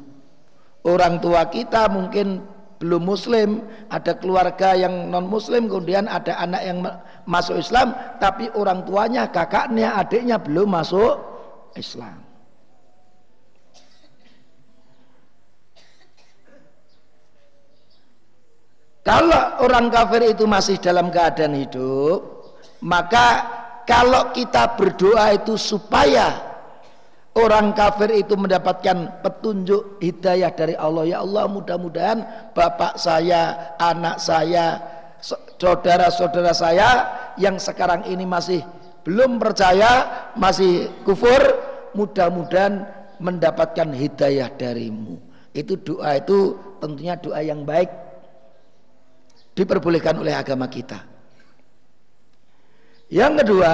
orang 0.82 1.22
tua 1.22 1.46
kita 1.46 1.86
mungkin 1.92 2.42
belum 2.82 3.06
muslim, 3.06 3.62
ada 3.86 4.18
keluarga 4.18 4.74
yang 4.74 5.06
non 5.06 5.30
muslim, 5.30 5.70
kemudian 5.70 6.10
ada 6.10 6.34
anak 6.42 6.62
yang 6.66 6.82
masuk 7.30 7.62
Islam, 7.62 7.94
tapi 8.18 8.50
orang 8.58 8.82
tuanya, 8.82 9.30
kakaknya, 9.30 9.94
adiknya 9.94 10.42
belum 10.42 10.66
masuk 10.66 11.22
Islam. 11.78 12.31
Kalau 19.02 19.66
orang 19.66 19.90
kafir 19.90 20.30
itu 20.30 20.46
masih 20.46 20.78
dalam 20.78 21.10
keadaan 21.10 21.58
hidup, 21.58 22.22
maka 22.86 23.26
kalau 23.82 24.30
kita 24.30 24.78
berdoa 24.78 25.34
itu 25.34 25.58
supaya 25.58 26.52
Orang 27.32 27.72
kafir 27.72 28.12
itu 28.12 28.36
mendapatkan 28.36 29.24
petunjuk 29.24 29.96
hidayah 30.04 30.52
dari 30.52 30.76
Allah. 30.76 31.08
Ya 31.08 31.24
Allah 31.24 31.48
mudah-mudahan 31.48 32.18
bapak 32.52 33.00
saya, 33.00 33.72
anak 33.80 34.20
saya, 34.20 34.76
saudara-saudara 35.56 36.52
saya 36.52 36.88
yang 37.40 37.56
sekarang 37.56 38.04
ini 38.04 38.28
masih 38.28 38.60
belum 39.00 39.40
percaya, 39.40 40.28
masih 40.36 40.92
kufur, 41.08 41.40
mudah-mudahan 41.96 42.84
mendapatkan 43.16 43.88
hidayah 43.96 44.52
darimu. 44.52 45.16
Itu 45.56 45.80
doa 45.80 46.20
itu 46.20 46.52
tentunya 46.84 47.16
doa 47.16 47.40
yang 47.40 47.64
baik 47.64 47.88
diperbolehkan 49.52 50.16
oleh 50.20 50.32
agama 50.32 50.68
kita. 50.68 51.04
Yang 53.12 53.44
kedua, 53.44 53.72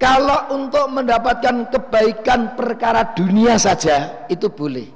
kalau 0.00 0.56
untuk 0.56 0.90
mendapatkan 0.90 1.70
kebaikan 1.70 2.58
perkara 2.58 3.14
dunia 3.14 3.60
saja 3.60 4.26
itu 4.26 4.50
boleh. 4.50 4.88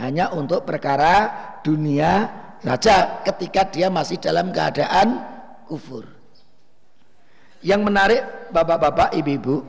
Hanya 0.00 0.32
untuk 0.32 0.64
perkara 0.64 1.28
dunia 1.60 2.28
saja 2.60 3.20
ketika 3.24 3.68
dia 3.68 3.88
masih 3.92 4.16
dalam 4.20 4.52
keadaan 4.52 5.20
kufur. 5.66 6.06
Yang 7.64 7.80
menarik 7.82 8.22
bapak-bapak, 8.52 9.16
ibu-ibu, 9.16 9.64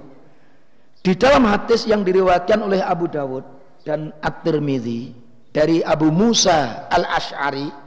di 1.02 1.16
dalam 1.16 1.48
hadis 1.48 1.88
yang 1.88 2.04
diriwayatkan 2.04 2.60
oleh 2.62 2.84
Abu 2.84 3.08
Dawud 3.08 3.44
dan 3.88 4.12
At-Tirmidzi 4.20 5.16
dari 5.56 5.80
Abu 5.82 6.12
Musa 6.12 6.86
Al-Asy'ari, 6.92 7.87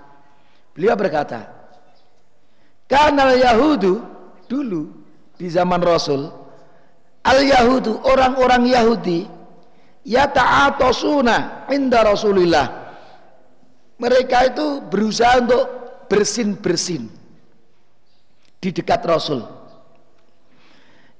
beliau 0.72 0.94
berkata, 0.98 1.48
"Kanal 2.90 3.38
Yahudu 3.38 4.02
dulu 4.50 4.90
di 5.38 5.46
zaman 5.48 5.80
Rasul 5.80 6.28
al 7.24 7.40
Yahudu 7.44 8.00
orang-orang 8.04 8.68
Yahudi 8.68 9.40
ya 10.04 10.28
ta'atosuna 10.28 11.68
inda 11.72 12.04
Rasulillah. 12.04 12.66
Mereka 14.00 14.56
itu 14.56 14.66
berusaha 14.88 15.44
untuk 15.44 15.64
bersin-bersin 16.08 17.04
di 18.56 18.68
dekat 18.72 19.04
Rasul. 19.04 19.44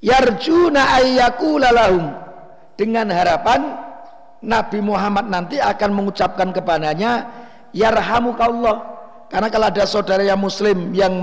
Yarjuna 0.00 0.96
ayyakula 0.96 1.76
lahum 1.76 2.08
dengan 2.80 3.12
harapan 3.12 3.76
Nabi 4.40 4.80
Muhammad 4.80 5.28
nanti 5.28 5.60
akan 5.60 5.90
mengucapkan 5.92 6.56
kepadanya 6.56 7.28
yarhamukallah 7.76 8.89
karena 9.30 9.46
kalau 9.46 9.70
ada 9.70 9.86
saudara 9.86 10.26
yang 10.26 10.42
muslim 10.42 10.90
yang 10.90 11.22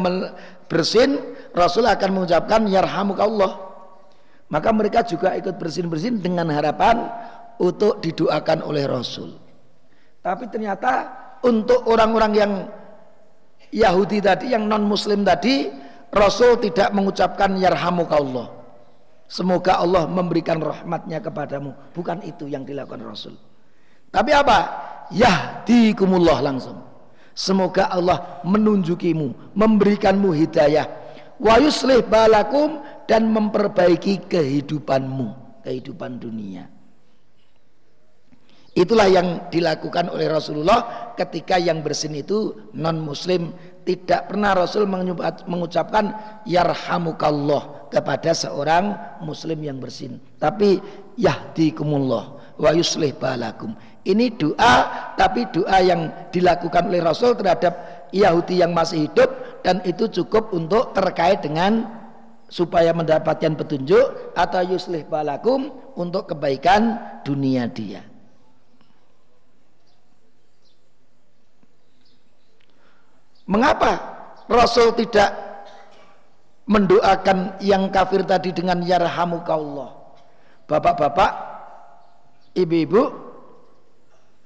bersin 0.72 1.20
Rasul 1.52 1.84
akan 1.84 2.10
mengucapkan 2.16 2.64
yarhamukallah. 2.64 3.68
Maka 4.48 4.72
mereka 4.72 5.04
juga 5.04 5.36
ikut 5.36 5.60
bersin-bersin 5.60 6.24
dengan 6.24 6.48
harapan 6.48 7.04
untuk 7.60 8.00
didoakan 8.00 8.64
oleh 8.64 8.88
Rasul. 8.88 9.36
Tapi 10.24 10.48
ternyata 10.48 11.12
untuk 11.44 11.84
orang-orang 11.84 12.32
yang 12.32 12.52
Yahudi 13.76 14.24
tadi 14.24 14.56
yang 14.56 14.64
non 14.72 14.88
muslim 14.88 15.28
tadi 15.28 15.68
Rasul 16.08 16.64
tidak 16.64 16.96
mengucapkan 16.96 17.60
yarhamukallah. 17.60 18.56
Semoga 19.28 19.84
Allah 19.84 20.08
memberikan 20.08 20.64
rahmatnya 20.64 21.20
kepadamu. 21.20 21.76
Bukan 21.92 22.24
itu 22.24 22.48
yang 22.48 22.64
dilakukan 22.64 23.04
Rasul. 23.04 23.36
Tapi 24.08 24.32
apa? 24.32 24.60
Yahdikumullah 25.12 26.40
langsung 26.40 26.87
semoga 27.38 27.94
Allah 27.94 28.42
menunjukimu 28.42 29.54
memberikanmu 29.54 30.34
hidayah. 30.34 30.90
Wa 31.38 31.62
yuslih 31.62 32.02
balakum 32.02 32.82
dan 33.06 33.30
memperbaiki 33.30 34.26
kehidupanmu, 34.26 35.62
kehidupan 35.62 36.18
dunia. 36.18 36.66
Itulah 38.78 39.10
yang 39.10 39.50
dilakukan 39.50 40.10
oleh 40.14 40.30
Rasulullah 40.30 41.14
ketika 41.18 41.58
yang 41.58 41.82
bersin 41.82 42.14
itu 42.14 42.54
non 42.78 43.02
muslim 43.02 43.50
tidak 43.82 44.30
pernah 44.30 44.54
Rasul 44.54 44.86
mengucapkan 45.50 46.14
yarhamukallah 46.46 47.90
kepada 47.90 48.38
seorang 48.38 48.94
muslim 49.26 49.66
yang 49.66 49.82
bersin. 49.82 50.22
Tapi 50.38 50.78
yahdikumullah 51.18 52.38
wa 52.54 52.70
yuslih 52.70 53.18
balakum 53.18 53.74
ini 54.08 54.32
doa 54.32 54.76
tapi 55.20 55.44
doa 55.52 55.84
yang 55.84 56.32
dilakukan 56.32 56.88
oleh 56.88 57.04
Rasul 57.04 57.36
terhadap 57.36 58.08
Yahudi 58.16 58.64
yang 58.64 58.72
masih 58.72 59.12
hidup 59.12 59.62
dan 59.68 59.84
itu 59.84 60.08
cukup 60.08 60.56
untuk 60.56 60.96
terkait 60.96 61.44
dengan 61.44 61.84
supaya 62.48 62.96
mendapatkan 62.96 63.60
petunjuk 63.60 64.32
atau 64.32 64.62
yuslih 64.64 65.04
balakum 65.04 65.68
untuk 66.00 66.32
kebaikan 66.32 66.96
dunia 67.28 67.68
dia. 67.68 68.00
Mengapa 73.48 73.92
Rasul 74.48 74.96
tidak 74.96 75.32
mendoakan 76.68 77.60
yang 77.64 77.88
kafir 77.92 78.24
tadi 78.28 78.52
dengan 78.52 78.84
yarhamukallah? 78.84 79.96
Bapak-bapak, 80.68 81.32
ibu-ibu, 82.60 83.27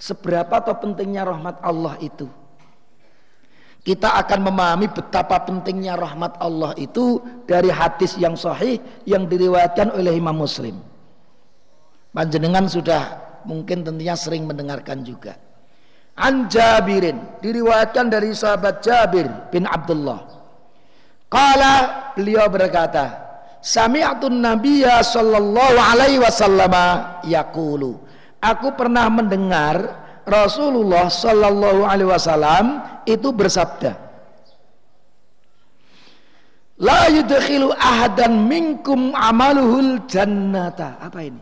seberapa 0.01 0.49
atau 0.57 0.73
pentingnya 0.81 1.21
rahmat 1.21 1.61
Allah 1.61 2.01
itu? 2.01 2.25
Kita 3.81 4.13
akan 4.17 4.39
memahami 4.45 4.93
betapa 4.93 5.41
pentingnya 5.41 5.97
rahmat 5.97 6.37
Allah 6.37 6.73
itu 6.77 7.17
dari 7.49 7.69
hadis 7.69 8.13
yang 8.17 8.37
sahih 8.37 8.77
yang 9.09 9.25
diriwayatkan 9.25 9.93
oleh 9.97 10.17
Imam 10.17 10.37
Muslim. 10.37 10.77
Panjenengan 12.13 12.69
sudah 12.69 13.01
mungkin 13.45 13.81
tentunya 13.81 14.13
sering 14.13 14.45
mendengarkan 14.45 15.01
juga. 15.01 15.33
An 16.13 16.45
Jabirin 16.45 17.41
diriwayatkan 17.41 18.05
dari 18.11 18.29
sahabat 18.37 18.85
Jabir 18.85 19.25
bin 19.49 19.65
Abdullah. 19.65 20.29
Kala 21.31 22.11
beliau 22.13 22.45
berkata, 22.51 23.31
Sami'atun 23.63 24.45
Nabiya 24.45 25.01
sallallahu 25.01 25.77
alaihi 25.79 26.21
wasallam 26.21 26.73
yaqulu. 27.25 27.97
Aku 28.41 28.73
pernah 28.73 29.05
mendengar 29.07 30.01
Rasulullah 30.25 31.09
sallallahu 31.09 31.85
alaihi 31.85 32.09
wasallam 32.09 32.81
itu 33.05 33.29
bersabda 33.29 34.11
La 36.81 37.13
yudkhilu 37.13 37.69
ahadan 37.77 38.49
minkum 38.49 39.13
amaluhul 39.13 40.01
jannata. 40.09 40.97
Apa 40.97 41.21
ini? 41.21 41.41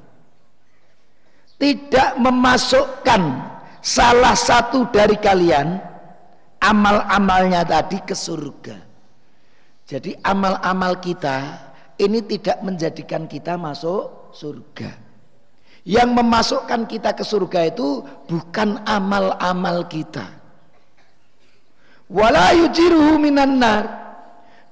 Tidak 1.56 2.20
memasukkan 2.20 3.22
salah 3.80 4.36
satu 4.36 4.92
dari 4.92 5.16
kalian 5.16 5.80
amal-amalnya 6.60 7.64
tadi 7.64 8.04
ke 8.04 8.12
surga. 8.12 8.78
Jadi 9.88 10.12
amal-amal 10.28 11.00
kita 11.00 11.38
ini 11.96 12.20
tidak 12.28 12.60
menjadikan 12.60 13.24
kita 13.24 13.56
masuk 13.56 14.36
surga. 14.36 15.09
Yang 15.90 16.10
memasukkan 16.22 16.86
kita 16.86 17.18
ke 17.18 17.26
surga 17.26 17.74
itu 17.74 18.06
bukan 18.30 18.78
amal-amal 18.86 19.90
kita. 19.90 20.22
Wala 22.06 22.54
yujiruhu 22.54 23.18
nar. 23.34 23.98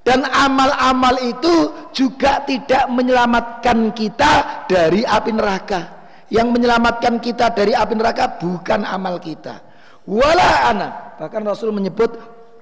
Dan 0.05 0.29
amal-amal 0.29 1.17
itu 1.25 1.73
juga 1.89 2.45
tidak 2.45 2.85
menyelamatkan 2.93 3.97
kita 3.97 4.63
dari 4.69 5.01
api 5.01 5.33
neraka. 5.33 5.81
Yang 6.29 6.53
menyelamatkan 6.53 7.17
kita 7.17 7.49
dari 7.49 7.73
api 7.73 7.97
neraka 7.97 8.37
bukan 8.37 8.85
amal 8.85 9.17
kita. 9.17 9.57
Wala 10.05 10.69
ana. 10.69 11.17
Bahkan 11.17 11.41
Rasul 11.41 11.73
menyebut 11.73 12.13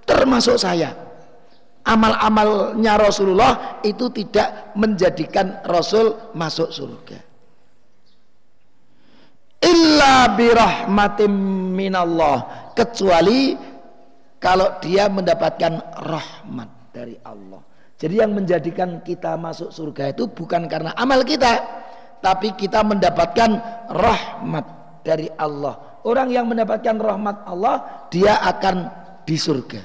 termasuk 0.07 0.55
saya. 0.55 0.95
Amal-amalnya 1.83 3.03
Rasulullah 3.03 3.83
itu 3.83 4.07
tidak 4.15 4.71
menjadikan 4.79 5.59
Rasul 5.67 6.31
masuk 6.31 6.71
surga 6.71 7.24
illa 9.65 10.29
birahmatim 10.37 11.33
minallah 11.73 12.69
kecuali 12.77 13.57
kalau 14.37 14.77
dia 14.77 15.09
mendapatkan 15.09 15.97
rahmat 16.05 16.69
dari 16.93 17.17
Allah. 17.25 17.65
Jadi 17.97 18.21
yang 18.21 18.37
menjadikan 18.37 19.01
kita 19.01 19.33
masuk 19.39 19.73
surga 19.73 20.13
itu 20.13 20.29
bukan 20.29 20.69
karena 20.69 20.93
amal 20.93 21.25
kita, 21.25 21.57
tapi 22.21 22.53
kita 22.53 22.85
mendapatkan 22.85 23.57
rahmat 23.89 24.65
dari 25.01 25.31
Allah. 25.39 25.97
Orang 26.05 26.29
yang 26.29 26.45
mendapatkan 26.45 27.01
rahmat 27.01 27.49
Allah, 27.49 28.05
dia 28.13 28.37
akan 28.45 28.85
di 29.25 29.33
surga. 29.39 29.81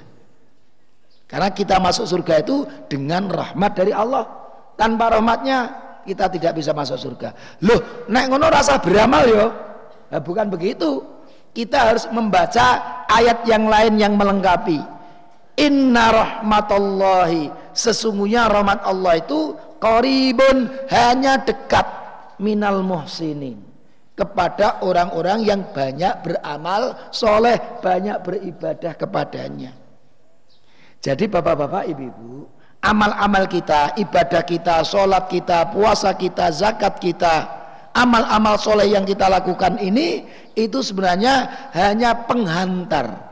Karena 1.24 1.48
kita 1.54 1.78
masuk 1.78 2.04
surga 2.10 2.42
itu 2.42 2.66
dengan 2.90 3.30
rahmat 3.30 3.72
dari 3.72 3.94
Allah. 3.94 4.26
Tanpa 4.74 5.16
rahmatnya 5.16 5.58
kita 6.02 6.26
tidak 6.28 6.58
bisa 6.58 6.74
masuk 6.74 6.98
surga. 6.98 7.32
Loh, 7.64 8.04
nek 8.10 8.26
ngono 8.28 8.50
rasa 8.50 8.82
beramal 8.82 9.24
yo. 9.30 9.69
Nah, 10.10 10.20
bukan 10.20 10.50
begitu. 10.50 11.06
Kita 11.50 11.90
harus 11.90 12.06
membaca 12.10 13.02
ayat 13.10 13.42
yang 13.46 13.66
lain 13.66 13.98
yang 13.98 14.14
melengkapi. 14.14 14.78
Inna 15.58 16.14
rahmatullahi 16.14 17.50
sesungguhnya 17.74 18.46
rahmat 18.48 18.86
Allah 18.86 19.18
itu 19.18 19.58
qaribun 19.82 20.70
hanya 20.88 21.42
dekat 21.42 21.84
minal 22.38 22.80
muhsinin 22.86 23.60
kepada 24.16 24.80
orang-orang 24.84 25.44
yang 25.44 25.60
banyak 25.72 26.12
beramal 26.22 26.96
soleh, 27.12 27.56
banyak 27.80 28.20
beribadah 28.20 28.92
kepadanya. 28.96 29.72
Jadi 31.00 31.24
bapak-bapak, 31.32 31.88
ibu-ibu, 31.88 32.44
amal-amal 32.84 33.48
kita, 33.48 33.96
ibadah 33.96 34.44
kita, 34.44 34.84
sholat 34.84 35.28
kita, 35.32 35.72
puasa 35.72 36.12
kita, 36.12 36.52
zakat 36.52 37.00
kita, 37.00 37.59
amal-amal 37.94 38.56
soleh 38.60 38.90
yang 38.94 39.02
kita 39.02 39.26
lakukan 39.26 39.78
ini 39.82 40.26
itu 40.54 40.78
sebenarnya 40.82 41.68
hanya 41.74 42.14
penghantar 42.26 43.30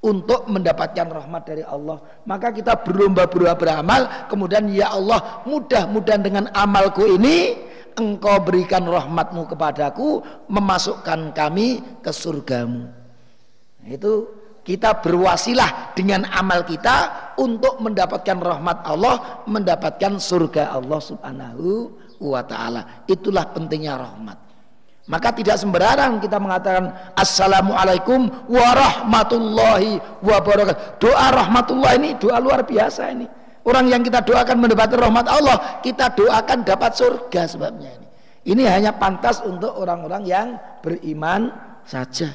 untuk 0.00 0.48
mendapatkan 0.48 1.06
rahmat 1.12 1.42
dari 1.44 1.64
Allah. 1.64 2.00
Maka 2.24 2.50
kita 2.50 2.80
berlomba-lomba 2.80 3.54
beramal 3.56 4.02
kemudian 4.32 4.68
ya 4.72 4.96
Allah 4.96 5.44
mudah-mudahan 5.44 6.22
dengan 6.24 6.44
amalku 6.56 7.04
ini 7.04 7.68
engkau 7.98 8.40
berikan 8.40 8.88
rahmatmu 8.88 9.44
kepadaku 9.50 10.24
memasukkan 10.48 11.36
kami 11.36 12.00
ke 12.00 12.10
surgamu. 12.10 12.88
Itu 13.84 14.40
kita 14.64 15.00
berwasilah 15.00 15.96
dengan 15.96 16.28
amal 16.28 16.64
kita 16.68 17.32
untuk 17.40 17.80
mendapatkan 17.80 18.38
rahmat 18.40 18.84
Allah 18.84 19.44
mendapatkan 19.48 20.20
surga 20.20 20.76
Allah 20.76 21.00
subhanahu 21.00 21.96
wa 22.20 22.44
taala. 22.44 23.04
Itulah 23.08 23.48
pentingnya 23.50 23.96
rahmat. 23.96 24.38
Maka 25.10 25.34
tidak 25.34 25.58
sembarang 25.58 26.22
kita 26.22 26.38
mengatakan 26.38 26.94
Assalamualaikum 27.18 28.30
warahmatullahi 28.46 29.98
wabarakatuh. 30.22 31.02
Doa 31.02 31.26
rahmatullah 31.34 31.98
ini 31.98 32.14
doa 32.20 32.38
luar 32.38 32.62
biasa 32.62 33.10
ini. 33.10 33.26
Orang 33.66 33.90
yang 33.90 34.00
kita 34.00 34.22
doakan 34.24 34.56
mendapatkan 34.56 34.96
rahmat 34.96 35.26
Allah, 35.28 35.82
kita 35.84 36.14
doakan 36.16 36.64
dapat 36.64 36.96
surga 36.96 37.42
sebabnya 37.44 37.90
ini. 37.92 38.06
Ini 38.40 38.62
hanya 38.72 38.96
pantas 38.96 39.44
untuk 39.44 39.76
orang-orang 39.76 40.24
yang 40.24 40.56
beriman 40.80 41.52
saja. 41.84 42.32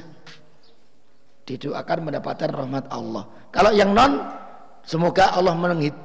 Didoakan 1.46 2.12
mendapatkan 2.12 2.50
rahmat 2.54 2.86
Allah. 2.94 3.26
Kalau 3.50 3.74
yang 3.74 3.94
non 3.94 4.22
Semoga 4.86 5.34
Allah 5.34 5.58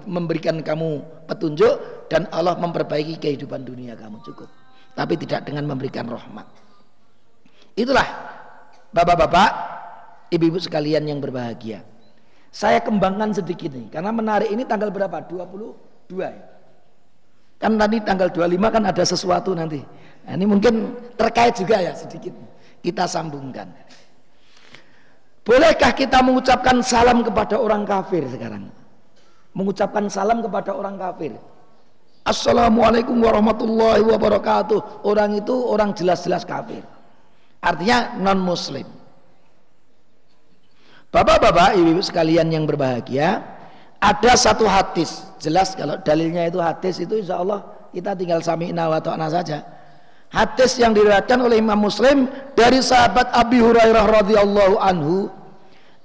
memberikan 0.08 0.64
kamu 0.64 1.04
petunjuk 1.28 2.08
dan 2.08 2.24
Allah 2.32 2.56
memperbaiki 2.56 3.20
kehidupan 3.20 3.60
dunia 3.62 3.92
kamu 3.92 4.24
cukup. 4.24 4.48
Tapi 4.96 5.20
tidak 5.20 5.46
dengan 5.46 5.68
memberikan 5.68 6.08
rahmat. 6.08 6.48
Itulah 7.76 8.08
bapak-bapak, 8.90 9.50
ibu-ibu 10.32 10.58
sekalian 10.58 11.06
yang 11.06 11.20
berbahagia. 11.20 11.84
Saya 12.50 12.82
kembangkan 12.82 13.30
sedikit 13.30 13.70
nih, 13.70 13.94
karena 13.94 14.10
menarik 14.10 14.50
ini 14.50 14.66
tanggal 14.66 14.90
berapa? 14.90 15.22
22 15.22 16.18
ya? 16.18 16.50
Kan 17.60 17.76
tadi 17.76 18.00
tanggal 18.00 18.32
25 18.32 18.74
kan 18.74 18.82
ada 18.88 19.04
sesuatu 19.04 19.52
nanti. 19.52 19.84
Nah, 20.24 20.32
ini 20.34 20.48
mungkin 20.48 20.96
terkait 21.14 21.54
juga 21.60 21.78
ya 21.78 21.92
sedikit. 21.92 22.32
Kita 22.80 23.04
sambungkan. 23.04 23.68
Bolehkah 25.40 25.96
kita 25.96 26.20
mengucapkan 26.20 26.84
salam 26.84 27.24
kepada 27.24 27.56
orang 27.56 27.88
kafir 27.88 28.28
sekarang? 28.28 28.68
Mengucapkan 29.56 30.06
salam 30.12 30.44
kepada 30.44 30.76
orang 30.76 31.00
kafir. 31.00 31.34
Assalamualaikum 32.20 33.16
warahmatullahi 33.16 34.04
wabarakatuh. 34.04 35.02
Orang 35.08 35.40
itu 35.40 35.54
orang 35.64 35.96
jelas-jelas 35.96 36.44
kafir. 36.44 36.84
Artinya 37.64 38.20
non 38.20 38.40
muslim. 38.40 38.84
Bapak-bapak, 41.10 41.74
ibu-ibu 41.74 42.04
sekalian 42.04 42.46
yang 42.54 42.68
berbahagia, 42.68 43.42
ada 43.98 44.32
satu 44.38 44.68
hadis. 44.68 45.26
Jelas 45.42 45.74
kalau 45.74 45.98
dalilnya 46.04 46.46
itu 46.46 46.62
hadis 46.62 47.02
itu 47.02 47.18
insya 47.18 47.40
Allah 47.40 47.64
kita 47.90 48.14
tinggal 48.14 48.44
sami'na 48.44 48.86
wa 48.86 49.00
ta'na 49.02 49.26
saja. 49.26 49.64
Hadis 50.30 50.78
yang 50.78 50.94
diriwayatkan 50.94 51.42
oleh 51.42 51.58
Imam 51.58 51.82
Muslim 51.82 52.30
dari 52.54 52.78
sahabat 52.78 53.34
Abi 53.34 53.58
Hurairah 53.58 54.06
radhiyallahu 54.22 54.78
anhu 54.78 55.26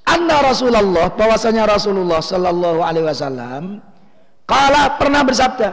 Anna 0.05 0.41
Rasulullah 0.41 1.13
bahwasanya 1.13 1.69
Rasulullah 1.69 2.21
sallallahu 2.21 2.81
alaihi 2.81 3.05
wasallam 3.05 3.85
kala 4.49 4.97
pernah 4.97 5.21
bersabda 5.21 5.69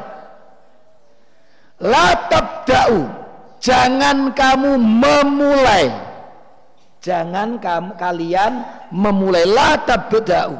La 1.82 2.14
tabda'u 2.30 3.10
jangan 3.58 4.30
kamu 4.30 4.78
memulai. 4.78 5.90
Jangan 7.02 7.58
kamu 7.58 7.98
kalian 7.98 8.62
memulai. 8.94 9.42
La 9.50 9.74
tabda'u 9.82 10.54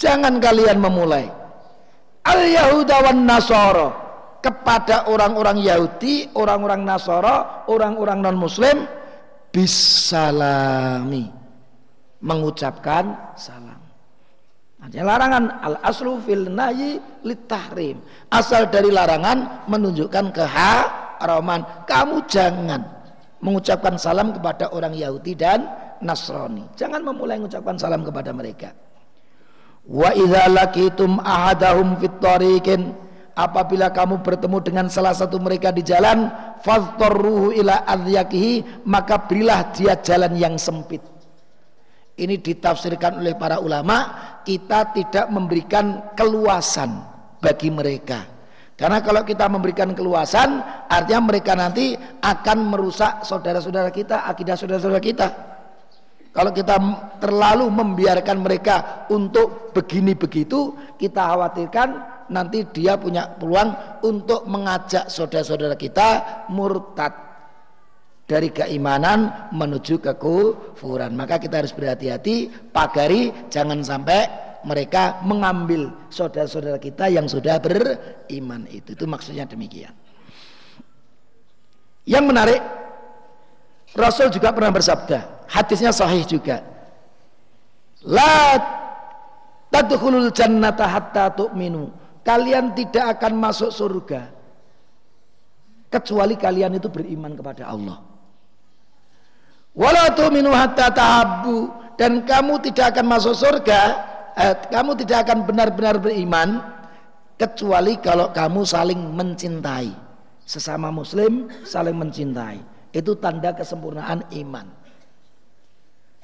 jangan 0.00 0.40
kalian 0.40 0.80
memulai. 0.80 1.28
Al 2.24 2.40
yahuda 2.48 3.04
wan 3.04 3.28
nasara 3.28 3.92
kepada 4.42 5.06
orang-orang 5.06 5.62
Yahudi, 5.62 6.34
orang-orang 6.34 6.82
Nasara, 6.82 7.64
orang-orang 7.70 8.18
non-muslim 8.26 8.84
bisalami 9.54 11.30
mengucapkan 12.18 13.34
salam. 13.38 13.78
Artinya 14.82 15.14
larangan 15.14 15.44
al 15.62 15.76
aslu 15.86 16.18
fil 16.26 16.50
nahyi 16.50 16.98
litahrim. 17.22 18.02
Asal 18.34 18.66
dari 18.66 18.90
larangan 18.90 19.70
menunjukkan 19.70 20.34
keha 20.34 20.74
Roman, 21.22 21.86
kamu 21.86 22.26
jangan 22.26 22.82
mengucapkan 23.38 23.94
salam 23.94 24.34
kepada 24.34 24.74
orang 24.74 24.90
Yahudi 24.90 25.38
dan 25.38 25.70
Nasrani. 26.02 26.66
Jangan 26.74 26.98
memulai 27.06 27.38
mengucapkan 27.38 27.78
salam 27.78 28.02
kepada 28.02 28.34
mereka. 28.34 28.74
Wa 29.86 30.10
idza 30.14 30.50
laqitum 30.50 31.22
ahadahum 31.22 31.98
fit 32.02 32.18
tariqin 32.18 32.90
apabila 33.32 33.88
kamu 33.92 34.20
bertemu 34.20 34.58
dengan 34.60 34.86
salah 34.92 35.16
satu 35.16 35.40
mereka 35.40 35.72
di 35.72 35.80
jalan 35.80 36.28
fadtarruhu 36.60 37.56
ila 37.56 37.84
adyakihi 37.88 38.84
maka 38.84 39.24
berilah 39.24 39.72
dia 39.72 39.96
jalan 40.00 40.36
yang 40.36 40.54
sempit. 40.60 41.00
Ini 42.12 42.38
ditafsirkan 42.44 43.24
oleh 43.24 43.32
para 43.40 43.56
ulama 43.58 44.12
kita 44.44 44.92
tidak 44.92 45.26
memberikan 45.32 46.12
keluasan 46.12 47.00
bagi 47.40 47.72
mereka. 47.72 48.28
Karena 48.76 49.00
kalau 49.00 49.24
kita 49.24 49.48
memberikan 49.48 49.96
keluasan 49.96 50.60
artinya 50.90 51.32
mereka 51.32 51.56
nanti 51.56 51.96
akan 52.20 52.58
merusak 52.68 53.24
saudara-saudara 53.24 53.88
kita 53.88 54.28
akidah 54.28 54.56
saudara-saudara 54.58 55.00
kita. 55.00 55.28
Kalau 56.32 56.48
kita 56.48 56.80
terlalu 57.20 57.68
membiarkan 57.68 58.40
mereka 58.40 59.04
untuk 59.12 59.72
begini 59.76 60.16
begitu 60.16 60.72
kita 60.96 61.20
khawatirkan 61.20 61.88
nanti 62.32 62.64
dia 62.72 62.96
punya 62.96 63.28
peluang 63.36 64.00
untuk 64.02 64.48
mengajak 64.48 65.12
saudara-saudara 65.12 65.76
kita 65.76 66.42
murtad 66.48 67.12
dari 68.24 68.48
keimanan 68.48 69.52
menuju 69.52 70.00
kekufuran. 70.00 71.12
Maka 71.12 71.36
kita 71.36 71.60
harus 71.60 71.76
berhati-hati, 71.76 72.48
pagari 72.72 73.28
jangan 73.52 73.84
sampai 73.84 74.24
mereka 74.64 75.20
mengambil 75.26 75.90
saudara-saudara 76.08 76.78
kita 76.80 77.12
yang 77.12 77.28
sudah 77.28 77.60
beriman 77.60 78.64
itu. 78.72 78.96
Itu 78.96 79.04
maksudnya 79.04 79.44
demikian. 79.44 79.92
Yang 82.08 82.24
menarik, 82.24 82.60
Rasul 83.94 84.32
juga 84.32 84.50
pernah 84.50 84.72
bersabda, 84.74 85.46
hadisnya 85.46 85.92
sahih 85.94 86.24
juga. 86.26 86.64
La 88.02 88.58
tadkhulul 89.70 90.34
jannata 90.34 90.88
hatta 90.90 91.30
tu'minu 91.30 92.01
kalian 92.22 92.74
tidak 92.74 93.18
akan 93.18 93.32
masuk 93.38 93.70
surga 93.70 94.30
kecuali 95.92 96.40
kalian 96.40 96.80
itu 96.80 96.88
beriman 96.88 97.36
kepada 97.36 97.68
Allah. 97.68 98.00
Wala 99.76 100.08
tu'minu 100.16 100.48
hatta 100.52 100.88
dan 102.00 102.24
kamu 102.24 102.54
tidak 102.64 102.96
akan 102.96 103.06
masuk 103.08 103.34
surga, 103.36 103.80
eh, 104.36 104.54
kamu 104.72 104.96
tidak 105.04 105.28
akan 105.28 105.44
benar-benar 105.44 106.00
beriman 106.00 106.60
kecuali 107.36 108.00
kalau 108.00 108.32
kamu 108.32 108.64
saling 108.64 109.00
mencintai. 109.12 109.92
Sesama 110.42 110.88
muslim 110.88 111.48
saling 111.64 111.96
mencintai. 111.96 112.60
Itu 112.92 113.16
tanda 113.16 113.56
kesempurnaan 113.56 114.28
iman. 114.44 114.66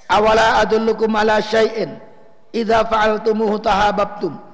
Awala 0.09 0.65
adullukum 0.65 1.13
ala 1.17 1.41
syai'in 1.41 1.97
idza 2.53 2.85
fa'altumuhu 2.89 3.61
tahabbtum 3.61 4.48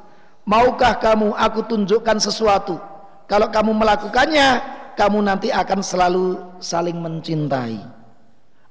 Maukah 0.45 1.01
kamu 1.01 1.33
aku 1.33 1.65
tunjukkan 1.65 2.21
sesuatu? 2.21 2.77
Kalau 3.25 3.49
kamu 3.49 3.73
melakukannya, 3.73 4.61
kamu 4.93 5.25
nanti 5.25 5.49
akan 5.49 5.81
selalu 5.81 6.37
saling 6.61 7.01
mencintai. 7.01 7.81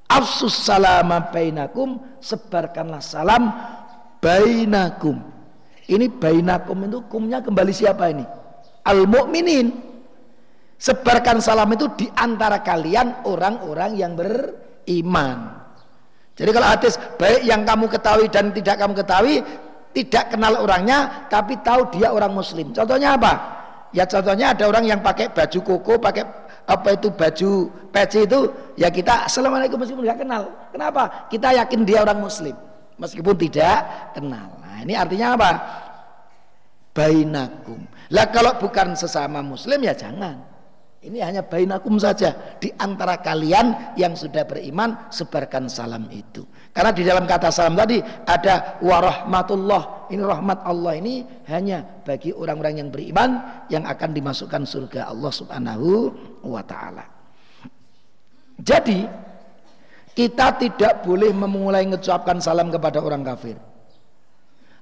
Afsus 0.06 0.54
salama 0.54 1.34
bainakum, 1.34 1.98
sebarkanlah 2.22 3.02
salam 3.02 3.50
bainakum. 4.22 5.18
Ini 5.90 6.14
bainakum 6.14 6.78
itu 6.86 7.02
kumnya 7.10 7.42
kembali 7.42 7.74
siapa 7.74 8.14
ini? 8.14 8.24
Al 8.86 9.10
mukminin. 9.10 9.74
Sebarkan 10.78 11.40
salam 11.40 11.72
itu 11.74 11.88
di 11.96 12.06
antara 12.14 12.60
kalian 12.60 13.26
orang-orang 13.26 13.98
yang 13.98 14.14
beriman. 14.14 15.64
Jadi 16.36 16.50
kalau 16.50 16.68
hadis 16.68 17.00
baik 17.16 17.46
yang 17.48 17.64
kamu 17.64 17.88
ketahui 17.88 18.28
dan 18.28 18.52
tidak 18.52 18.76
kamu 18.84 18.94
ketahui 19.00 19.36
tidak 19.93 20.34
kenal 20.34 20.65
orangnya 20.65 21.29
tapi 21.29 21.58
tahu 21.62 21.89
dia 21.93 22.10
orang 22.10 22.34
muslim. 22.34 22.73
Contohnya 22.73 23.13
apa? 23.13 23.34
Ya 23.93 24.10
contohnya 24.10 24.58
ada 24.58 24.65
orang 24.65 24.89
yang 24.89 24.99
pakai 25.06 25.29
baju 25.29 25.60
koko 25.62 26.01
pakai 26.01 26.25
apa 26.65 26.97
itu 26.97 27.13
baju 27.13 27.51
peci 27.93 28.25
itu 28.25 28.39
ya 28.73 28.89
kita 28.89 29.29
assalamualaikum 29.29 29.77
meskipun 29.77 30.01
nggak 30.01 30.19
kenal. 30.25 30.49
Kenapa? 30.73 31.29
Kita 31.29 31.53
yakin 31.53 31.86
dia 31.86 32.01
orang 32.01 32.17
muslim. 32.17 32.58
Meskipun 32.97 33.38
tidak 33.38 34.12
kenal. 34.17 34.58
Nah 34.62 34.82
ini 34.82 34.97
artinya 34.97 35.38
apa? 35.38 35.49
Bainakum. 36.93 37.86
Lah 38.10 38.29
kalau 38.34 38.58
bukan 38.58 38.97
sesama 38.97 39.45
muslim 39.45 39.82
ya 39.82 39.93
jangan 39.93 40.53
ini 41.04 41.20
hanya 41.20 41.44
bainakum 41.44 42.00
saja 42.00 42.58
di 42.58 42.72
antara 42.80 43.20
kalian 43.20 43.96
yang 44.00 44.16
sudah 44.16 44.48
beriman 44.48 45.12
sebarkan 45.12 45.68
salam 45.68 46.08
itu 46.10 46.48
karena 46.74 46.89
di 46.89 47.06
dalam 47.06 47.30
kata 47.30 47.54
salam 47.54 47.78
tadi 47.78 48.02
ada 48.26 48.82
warahmatullah. 48.82 50.10
Ini 50.10 50.26
rahmat 50.26 50.66
Allah 50.66 50.98
ini 50.98 51.22
hanya 51.46 51.86
bagi 52.02 52.34
orang-orang 52.34 52.82
yang 52.82 52.89
beriman 52.89 53.30
yang 53.70 53.86
akan 53.86 54.10
dimasukkan 54.10 54.66
surga 54.66 55.13
Allah 55.13 55.30
Subhanahu 55.30 55.89
wa 56.50 56.66
taala. 56.66 57.06
Jadi 58.58 59.06
kita 60.18 60.58
tidak 60.58 61.06
boleh 61.06 61.30
memulai 61.30 61.86
mengucapkan 61.86 62.42
salam 62.42 62.74
kepada 62.74 63.06
orang 63.06 63.22
kafir. 63.22 63.54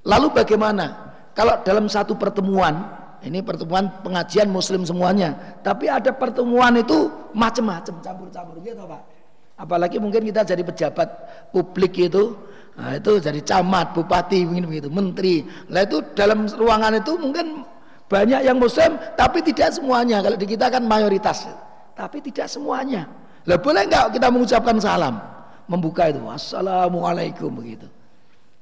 Lalu 0.08 0.32
bagaimana 0.32 1.12
kalau 1.36 1.60
dalam 1.68 1.92
satu 1.92 2.16
pertemuan 2.16 3.01
ini 3.22 3.40
pertemuan 3.46 3.90
pengajian 4.02 4.50
muslim 4.50 4.82
semuanya, 4.84 5.58
tapi 5.62 5.90
ada 5.90 6.10
pertemuan 6.10 6.78
itu 6.78 7.10
macam-macam 7.38 8.02
campur-campur 8.02 8.58
gitu 8.66 8.84
Pak 8.86 9.22
apalagi 9.62 10.02
mungkin 10.02 10.26
kita 10.26 10.42
jadi 10.42 10.66
pejabat 10.66 11.10
publik 11.54 11.94
itu 12.02 12.34
nah 12.72 12.98
itu 12.98 13.20
jadi 13.20 13.38
camat, 13.44 13.94
bupati 13.94 14.48
mungkin 14.48 14.72
begitu, 14.72 14.88
menteri. 14.88 15.44
Lah 15.70 15.84
itu 15.84 16.02
dalam 16.16 16.48
ruangan 16.48 17.04
itu 17.04 17.20
mungkin 17.20 17.68
banyak 18.08 18.48
yang 18.48 18.58
muslim 18.58 18.96
tapi 19.20 19.44
tidak 19.44 19.76
semuanya. 19.76 20.24
Kalau 20.24 20.40
di 20.40 20.48
kita 20.48 20.72
kan 20.72 20.82
mayoritas. 20.88 21.52
Tapi 21.92 22.24
tidak 22.24 22.48
semuanya. 22.48 23.12
Lah 23.44 23.60
boleh 23.60 23.86
enggak 23.86 24.16
kita 24.16 24.32
mengucapkan 24.32 24.80
salam? 24.80 25.20
Membuka 25.68 26.10
itu 26.10 26.24
assalamualaikum 26.32 27.52
begitu. 27.52 27.92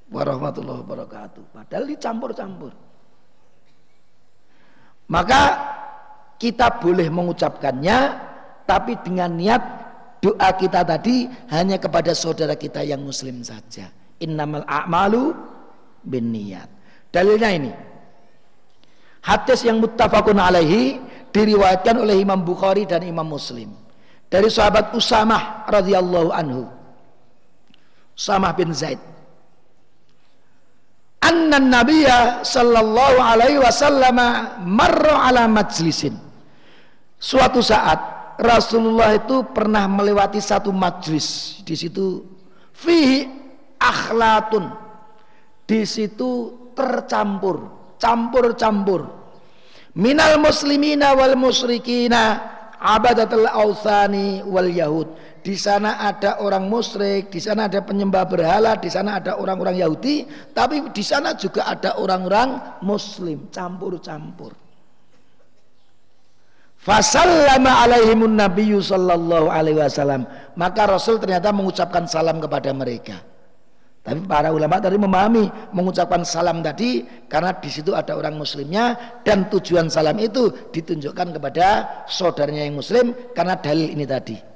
Warahmatullahi 0.10 0.82
wabarakatuh. 0.84 1.44
Padahal 1.54 1.86
dicampur-campur. 1.86 2.74
Maka 5.10 5.58
kita 6.38 6.78
boleh 6.78 7.10
mengucapkannya 7.10 7.98
tapi 8.70 8.94
dengan 9.02 9.34
niat 9.34 9.62
doa 10.22 10.50
kita 10.54 10.86
tadi 10.86 11.26
hanya 11.50 11.82
kepada 11.82 12.14
saudara 12.14 12.54
kita 12.54 12.86
yang 12.86 13.02
muslim 13.02 13.42
saja. 13.42 13.90
Innamal 14.22 14.64
a'malu 14.70 15.34
bin 16.06 16.30
niat 16.30 16.70
dalilnya 17.10 17.50
ini. 17.50 17.72
Hadis 19.26 19.66
yang 19.68 19.84
muttafaqun 19.84 20.38
alaihi 20.40 21.02
diriwayatkan 21.36 22.00
oleh 22.00 22.24
Imam 22.24 22.40
Bukhari 22.40 22.88
dan 22.88 23.04
Imam 23.04 23.28
Muslim. 23.28 23.74
Dari 24.30 24.48
sahabat 24.48 24.94
Usamah 24.94 25.66
radhiyallahu 25.68 26.30
anhu. 26.32 26.70
Usamah 28.14 28.54
bin 28.54 28.72
Zaid 28.72 29.02
anna 31.24 31.60
nabiyya 31.60 32.42
sallallahu 32.44 33.18
alaihi 33.20 33.60
wasallam 33.60 34.18
marra 34.64 35.30
ala 35.30 35.48
majlisin 35.48 36.16
suatu 37.20 37.60
saat 37.60 38.20
Rasulullah 38.40 39.20
itu 39.20 39.44
pernah 39.52 39.84
melewati 39.92 40.40
satu 40.40 40.72
majlis. 40.72 41.60
Di 41.68 41.76
situ 41.76 42.24
fihi 42.72 43.28
akhlatun 43.76 44.72
di 45.68 45.84
situ 45.84 46.56
tercampur 46.72 47.68
campur-campur. 48.00 49.20
Minal 50.00 50.40
muslimina 50.40 51.12
wal 51.12 51.36
musyrikina 51.36 52.40
abadatul 52.80 53.44
authani 53.44 54.40
wal 54.48 54.72
yahud 54.72 55.12
di 55.40 55.56
sana 55.56 56.04
ada 56.04 56.40
orang 56.44 56.68
musyrik 56.68 57.34
di 57.34 57.40
sana 57.40 57.72
ada 57.72 57.84
penyembah 57.84 58.24
berhala 58.28 58.78
di 58.78 58.88
sana 58.92 59.20
ada 59.20 59.40
orang-orang 59.40 59.80
Yahudi 59.80 60.28
tapi 60.52 60.92
di 60.92 61.04
sana 61.04 61.36
juga 61.36 61.68
ada 61.68 61.98
orang-orang 62.00 62.80
muslim 62.84 63.48
campur-campur 63.50 64.70
Fasallama 66.80 67.84
alaihimun 67.84 68.40
nabiyyu 68.40 68.80
sallallahu 68.80 69.52
alaihi 69.52 69.84
wasallam. 69.84 70.24
Maka 70.56 70.88
Rasul 70.88 71.20
ternyata 71.20 71.52
mengucapkan 71.52 72.08
salam 72.08 72.40
kepada 72.40 72.72
mereka. 72.72 73.20
Tapi 74.00 74.24
para 74.24 74.56
ulama 74.56 74.80
tadi 74.80 74.96
memahami 74.96 75.76
mengucapkan 75.76 76.24
salam 76.24 76.64
tadi 76.64 77.04
karena 77.28 77.52
di 77.60 77.68
situ 77.68 77.92
ada 77.92 78.16
orang 78.16 78.40
muslimnya 78.40 79.20
dan 79.28 79.52
tujuan 79.52 79.92
salam 79.92 80.16
itu 80.24 80.72
ditunjukkan 80.72 81.36
kepada 81.36 81.68
saudaranya 82.08 82.64
yang 82.64 82.80
muslim 82.80 83.12
karena 83.36 83.60
dalil 83.60 83.92
ini 83.92 84.08
tadi. 84.08 84.49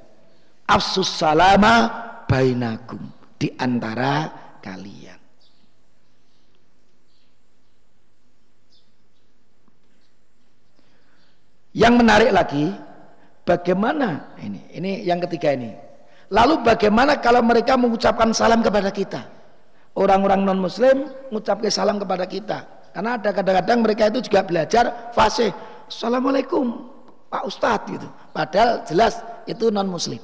Afsus 0.64 1.08
salama 1.08 1.92
bainakum. 2.24 3.00
Di 3.36 3.52
antara 3.60 4.32
kalian. 4.64 5.20
Yang 11.74 11.94
menarik 11.98 12.30
lagi, 12.30 12.70
bagaimana 13.42 14.32
ini 14.40 14.62
ini 14.72 14.90
yang 15.04 15.18
ketiga 15.26 15.52
ini. 15.52 15.74
Lalu 16.32 16.64
bagaimana 16.64 17.18
kalau 17.20 17.42
mereka 17.44 17.74
mengucapkan 17.76 18.32
salam 18.32 18.64
kepada 18.64 18.88
kita? 18.94 19.26
Orang-orang 19.94 20.46
non 20.46 20.62
muslim 20.62 21.10
mengucapkan 21.28 21.70
salam 21.70 21.98
kepada 22.00 22.24
kita. 22.24 22.64
Karena 22.94 23.18
ada 23.18 23.30
kadang-kadang 23.34 23.78
mereka 23.82 24.02
itu 24.06 24.30
juga 24.30 24.46
belajar 24.46 25.10
fase 25.12 25.50
assalamualaikum 25.90 26.88
pak 27.26 27.42
ustadz 27.42 27.90
gitu. 27.90 28.08
Padahal 28.30 28.86
jelas 28.86 29.20
itu 29.50 29.68
non 29.74 29.90
muslim 29.90 30.22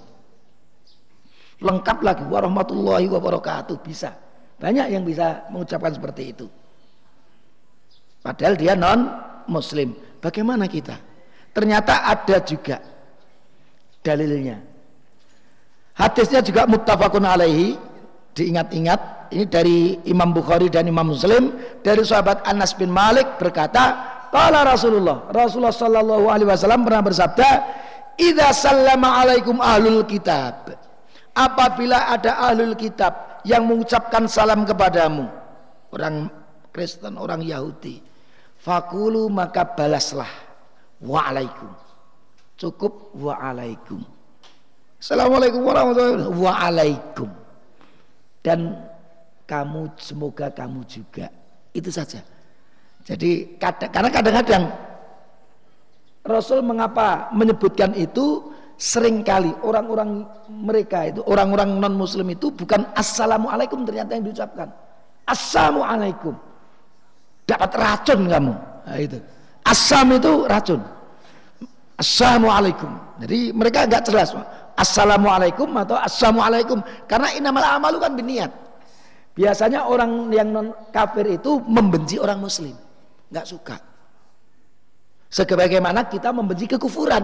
lengkap 1.60 1.98
lagi. 2.00 2.24
Warahmatullahi 2.26 3.06
wabarakatuh. 3.06 3.76
Bisa. 3.84 4.16
Banyak 4.60 4.92
yang 4.92 5.04
bisa 5.04 5.48
mengucapkan 5.48 5.92
seperti 5.92 6.36
itu. 6.36 6.46
Padahal 8.20 8.56
dia 8.60 8.76
non 8.76 9.08
muslim 9.48 9.96
bagaimana 10.20 10.68
kita? 10.68 11.00
Ternyata 11.56 12.04
ada 12.04 12.36
juga 12.44 12.76
dalilnya. 14.04 14.60
Hadisnya 15.96 16.40
juga 16.44 16.64
muttafaqun 16.68 17.24
alaihi, 17.24 17.76
diingat-ingat 18.32 19.32
ini 19.32 19.44
dari 19.48 19.78
Imam 20.08 20.32
Bukhari 20.32 20.72
dan 20.72 20.88
Imam 20.88 21.12
Muslim 21.12 21.54
dari 21.84 22.02
sahabat 22.02 22.44
Anas 22.46 22.72
bin 22.72 22.88
Malik 22.88 23.36
berkata, 23.36 23.96
qala 24.32 24.64
Rasulullah, 24.64 25.28
Rasulullah 25.28 25.74
sallallahu 25.74 26.26
alaihi 26.30 26.48
wasallam 26.48 26.86
pernah 26.86 27.02
bersabda, 27.04 27.48
"Idza 28.16 28.48
sallama 28.54 29.22
alaikum 29.22 29.58
ahlul 29.60 30.06
kitab." 30.06 30.72
Apabila 31.30 32.10
ada 32.10 32.50
ahlul 32.50 32.74
kitab 32.74 33.42
yang 33.46 33.64
mengucapkan 33.64 34.26
salam 34.26 34.66
kepadamu, 34.66 35.30
orang 35.94 36.26
Kristen, 36.74 37.18
orang 37.18 37.42
Yahudi, 37.42 38.02
fakulu 38.58 39.30
maka 39.30 39.62
balaslah. 39.64 40.28
Waalaikum. 41.00 41.70
Cukup 42.60 43.16
waalaikum. 43.16 44.04
Assalamualaikum 45.00 45.64
warahmatullahi 45.64 46.28
wabarakatuh. 46.28 46.36
Waalaikum. 46.44 47.28
Dan 48.44 48.60
kamu 49.48 49.96
semoga 49.96 50.52
kamu 50.52 50.84
juga. 50.84 51.32
Itu 51.72 51.88
saja. 51.88 52.20
Jadi 53.08 53.56
kadang, 53.56 53.90
karena 53.90 54.10
kadang-kadang 54.12 54.64
Rasul 56.20 56.60
mengapa 56.60 57.32
menyebutkan 57.32 57.96
itu 57.96 58.52
sering 58.80 59.20
kali 59.20 59.52
orang-orang 59.60 60.24
mereka 60.48 61.12
itu 61.12 61.20
orang-orang 61.28 61.76
non 61.76 62.00
muslim 62.00 62.32
itu 62.32 62.48
bukan 62.48 62.88
assalamualaikum 62.96 63.84
ternyata 63.84 64.16
yang 64.16 64.24
diucapkan 64.24 64.72
assalamualaikum 65.28 66.32
dapat 67.44 67.70
racun 67.76 68.20
kamu 68.24 68.54
nah, 68.88 68.96
itu 68.96 69.20
asam 69.68 70.16
itu 70.16 70.48
racun 70.48 70.80
Assalamualaikum. 72.00 72.88
Jadi 73.20 73.52
mereka 73.52 73.84
enggak 73.84 74.08
jelas. 74.08 74.32
Assalamualaikum 74.72 75.68
atau 75.76 76.00
Assalamualaikum. 76.00 76.80
Karena 77.04 77.28
inamal 77.36 77.60
amalu 77.76 78.00
kan 78.00 78.16
biniat. 78.16 78.48
Biasanya 79.36 79.84
orang 79.84 80.32
yang 80.32 80.48
non 80.48 80.72
kafir 80.88 81.36
itu 81.36 81.60
membenci 81.68 82.16
orang 82.16 82.40
muslim. 82.40 82.72
Enggak 83.28 83.44
suka. 83.44 83.76
Sebagaimana 85.28 86.08
kita 86.08 86.32
membenci 86.32 86.64
kekufuran. 86.64 87.20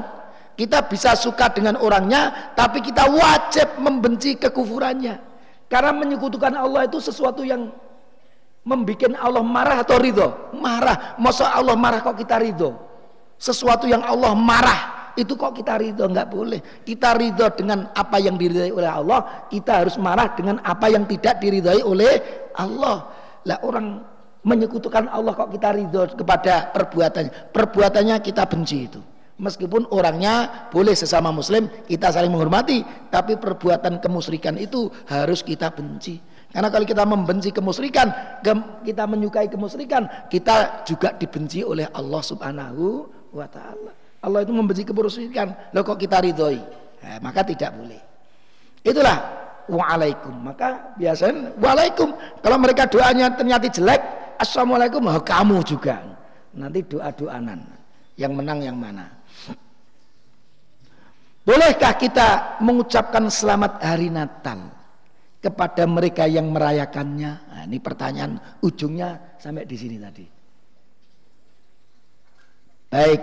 Kita 0.56 0.88
bisa 0.88 1.12
suka 1.12 1.52
dengan 1.52 1.76
orangnya, 1.76 2.52
tapi 2.56 2.80
kita 2.80 3.04
wajib 3.12 3.76
membenci 3.76 4.40
kekufurannya. 4.40 5.20
Karena 5.68 5.92
menyekutukan 5.92 6.56
Allah 6.56 6.88
itu 6.88 6.96
sesuatu 6.96 7.44
yang 7.44 7.68
membuat 8.64 9.14
Allah 9.20 9.44
marah 9.44 9.84
atau 9.84 10.00
ridho. 10.00 10.28
Marah. 10.56 11.14
Masa 11.20 11.52
Allah 11.52 11.76
marah 11.76 12.00
kok 12.00 12.16
kita 12.16 12.40
ridho? 12.40 12.72
Sesuatu 13.36 13.84
yang 13.84 14.00
Allah 14.00 14.32
marah 14.32 15.12
itu 15.20 15.36
kok 15.36 15.52
kita 15.52 15.76
ridho 15.76 16.08
nggak 16.08 16.28
boleh. 16.32 16.60
Kita 16.82 17.12
ridho 17.12 17.46
dengan 17.52 17.92
apa 17.92 18.16
yang 18.16 18.40
diridhai 18.40 18.72
oleh 18.72 18.88
Allah, 18.88 19.48
kita 19.52 19.84
harus 19.84 20.00
marah 20.00 20.32
dengan 20.32 20.56
apa 20.64 20.88
yang 20.88 21.04
tidak 21.04 21.36
diridhai 21.36 21.84
oleh 21.84 22.16
Allah. 22.56 23.12
Lah 23.44 23.58
orang 23.60 24.00
menyekutukan 24.46 25.10
Allah 25.10 25.36
kok 25.36 25.50
kita 25.52 25.68
ridho 25.76 26.02
kepada 26.16 26.70
perbuatannya. 26.72 27.52
Perbuatannya 27.52 28.16
kita 28.24 28.48
benci 28.48 28.78
itu. 28.88 29.00
Meskipun 29.36 29.84
orangnya 29.92 30.68
boleh 30.72 30.96
sesama 30.96 31.28
muslim 31.28 31.68
kita 31.84 32.08
saling 32.08 32.32
menghormati, 32.32 32.80
tapi 33.12 33.36
perbuatan 33.36 34.00
kemusyrikan 34.00 34.56
itu 34.56 34.88
harus 35.12 35.44
kita 35.44 35.68
benci. 35.76 36.16
Karena 36.48 36.72
kalau 36.72 36.88
kita 36.88 37.04
membenci 37.04 37.52
kemusyrikan, 37.52 38.08
kita 38.80 39.04
menyukai 39.04 39.52
kemusyrikan, 39.52 40.08
kita 40.32 40.88
juga 40.88 41.12
dibenci 41.12 41.60
oleh 41.60 41.84
Allah 41.92 42.22
Subhanahu 42.24 43.12
wa 43.36 43.44
taala. 43.44 43.92
Allah 44.24 44.40
itu 44.40 44.56
membenci 44.56 44.88
kemusyrikan. 44.88 45.52
Loh 45.76 45.84
kok 45.84 46.00
kita 46.00 46.24
ridhoi? 46.24 46.56
Nah, 47.04 47.20
maka 47.20 47.44
tidak 47.44 47.76
boleh. 47.76 48.00
Itulah 48.80 49.16
waalaikum. 49.68 50.32
Maka 50.32 50.96
biasanya 50.96 51.52
waalaikum. 51.60 52.14
Kalau 52.40 52.56
mereka 52.56 52.88
doanya 52.88 53.36
ternyata 53.36 53.68
jelek, 53.68 54.00
assalamualaikum, 54.40 55.04
oh, 55.12 55.20
kamu 55.20 55.60
juga. 55.60 56.00
Nanti 56.56 56.80
doa-doanan. 56.88 57.60
Yang 58.16 58.32
menang 58.32 58.64
yang 58.64 58.80
mana? 58.80 59.15
Bolehkah 61.46 61.94
kita 61.94 62.58
mengucapkan 62.58 63.30
selamat 63.30 63.78
hari 63.78 64.10
Natal 64.10 64.66
kepada 65.38 65.86
mereka 65.86 66.26
yang 66.26 66.50
merayakannya? 66.50 67.32
Nah, 67.38 67.62
ini 67.70 67.78
pertanyaan 67.78 68.34
ujungnya 68.66 69.38
sampai 69.38 69.62
di 69.62 69.76
sini 69.78 69.94
tadi. 70.02 70.26
Baik, 72.90 73.22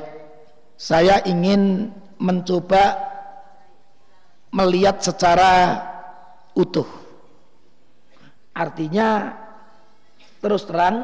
saya 0.79 1.19
ingin 1.27 1.91
mencoba 2.15 2.95
melihat 4.55 5.03
secara 5.03 5.83
utuh. 6.55 6.87
Artinya 8.55 9.35
terus 10.39 10.63
terang 10.63 11.03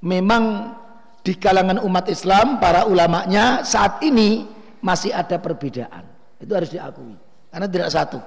memang 0.00 0.72
di 1.20 1.36
kalangan 1.36 1.84
umat 1.84 2.08
Islam 2.08 2.56
para 2.56 2.88
ulamanya 2.88 3.60
saat 3.68 4.00
ini 4.00 4.55
masih 4.86 5.10
ada 5.10 5.42
perbedaan. 5.42 6.06
Itu 6.38 6.54
harus 6.54 6.70
diakui. 6.70 7.18
Karena 7.50 7.66
tidak 7.66 7.90
satu. 7.90 8.22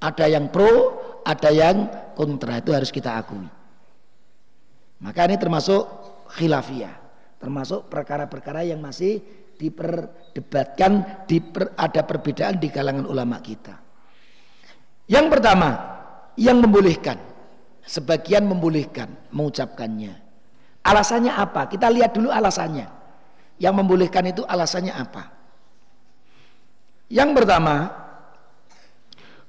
Ada 0.00 0.32
yang 0.32 0.48
pro, 0.48 0.96
ada 1.28 1.52
yang 1.52 1.92
kontra. 2.16 2.64
Itu 2.64 2.72
harus 2.72 2.88
kita 2.88 3.20
akui. 3.20 3.44
Maka 5.04 5.28
ini 5.28 5.36
termasuk 5.36 5.84
khilafiyah 6.34 7.04
termasuk 7.38 7.92
perkara-perkara 7.92 8.64
yang 8.64 8.80
masih 8.80 9.20
diperdebatkan 9.60 11.22
diper, 11.28 11.76
ada 11.76 12.00
perbedaan 12.02 12.56
di 12.56 12.72
kalangan 12.72 13.04
ulama 13.04 13.36
kita 13.44 13.76
yang 15.06 15.28
pertama 15.28 15.76
yang 16.40 16.58
membolehkan 16.58 17.20
sebagian 17.84 18.48
membolehkan 18.48 19.12
mengucapkannya 19.30 20.16
alasannya 20.82 21.36
apa 21.36 21.68
kita 21.68 21.92
lihat 21.92 22.16
dulu 22.16 22.32
alasannya 22.32 22.88
yang 23.60 23.76
membolehkan 23.76 24.24
itu 24.32 24.42
alasannya 24.42 24.90
apa 24.90 25.33
yang 27.14 27.30
pertama 27.30 27.94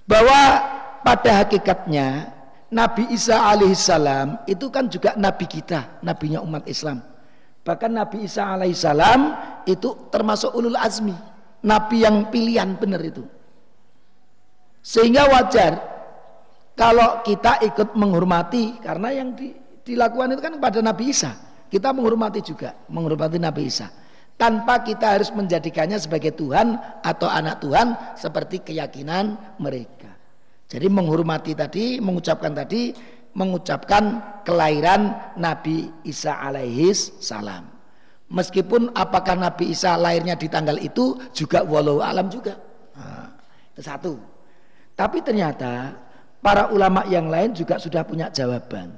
bahwa 0.06 0.42
pada 1.02 1.42
hakikatnya 1.42 2.30
Nabi 2.70 3.10
Isa 3.10 3.42
alaihissalam 3.42 4.46
itu 4.46 4.70
kan 4.70 4.86
juga 4.86 5.18
nabi 5.18 5.50
kita, 5.50 5.98
nabinya 6.06 6.46
umat 6.46 6.70
Islam. 6.70 7.02
Bahkan 7.66 7.92
Nabi 7.98 8.30
Isa 8.30 8.46
alaihissalam 8.46 9.22
itu 9.66 10.14
termasuk 10.14 10.54
ulul 10.54 10.78
azmi. 10.78 11.18
Nabi 11.66 12.06
yang 12.06 12.30
pilihan 12.30 12.78
benar 12.78 13.02
itu. 13.02 13.26
Sehingga 14.86 15.26
wajar 15.26 15.82
kalau 16.78 17.26
kita 17.26 17.66
ikut 17.66 17.98
menghormati 17.98 18.78
karena 18.78 19.10
yang 19.10 19.34
di, 19.34 19.58
dilakukan 19.82 20.38
itu 20.38 20.42
kan 20.46 20.54
kepada 20.62 20.80
Nabi 20.86 21.10
Isa. 21.10 21.34
Kita 21.66 21.90
menghormati 21.90 22.46
juga, 22.46 22.78
menghormati 22.94 23.42
Nabi 23.42 23.66
Isa. 23.66 23.90
Tanpa 24.36 24.84
kita 24.84 25.16
harus 25.16 25.32
menjadikannya 25.32 25.96
sebagai 25.96 26.36
Tuhan 26.36 26.76
atau 27.00 27.32
anak 27.32 27.64
Tuhan 27.64 27.96
seperti 28.20 28.68
keyakinan 28.68 29.56
mereka. 29.64 30.12
Jadi 30.68 30.92
menghormati 30.92 31.56
tadi, 31.56 32.04
mengucapkan 32.04 32.52
tadi 32.52 32.92
mengucapkan 33.36 34.24
kelahiran 34.48 35.36
Nabi 35.36 35.92
Isa 36.08 36.40
alaihis 36.40 37.20
salam. 37.20 37.68
Meskipun 38.32 38.96
apakah 38.96 39.38
Nabi 39.38 39.76
Isa 39.76 39.94
lahirnya 40.00 40.34
di 40.34 40.50
tanggal 40.50 40.80
itu 40.82 41.20
juga 41.36 41.62
walau 41.62 42.02
alam 42.02 42.32
juga. 42.32 42.58
Nah, 42.96 43.30
satu. 43.78 44.18
Tapi 44.96 45.22
ternyata 45.22 45.94
para 46.40 46.72
ulama 46.72 47.06
yang 47.12 47.28
lain 47.30 47.54
juga 47.54 47.78
sudah 47.78 48.02
punya 48.08 48.32
jawaban. 48.32 48.96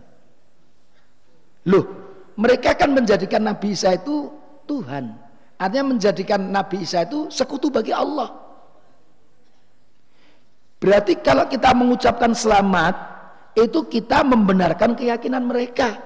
Loh, 1.68 1.86
mereka 2.40 2.78
kan 2.78 2.94
menjadikan 2.94 3.44
Nabi 3.44 3.76
Isa 3.76 3.98
itu 3.98 4.32
Tuhan. 4.70 5.27
Artinya 5.58 5.98
menjadikan 5.98 6.38
Nabi 6.38 6.86
Isa 6.86 7.02
itu 7.02 7.34
sekutu 7.34 7.74
bagi 7.74 7.90
Allah. 7.90 8.30
Berarti 10.78 11.18
kalau 11.18 11.50
kita 11.50 11.74
mengucapkan 11.74 12.38
selamat 12.38 12.94
itu 13.58 13.90
kita 13.90 14.22
membenarkan 14.22 14.94
keyakinan 14.94 15.42
mereka 15.42 15.98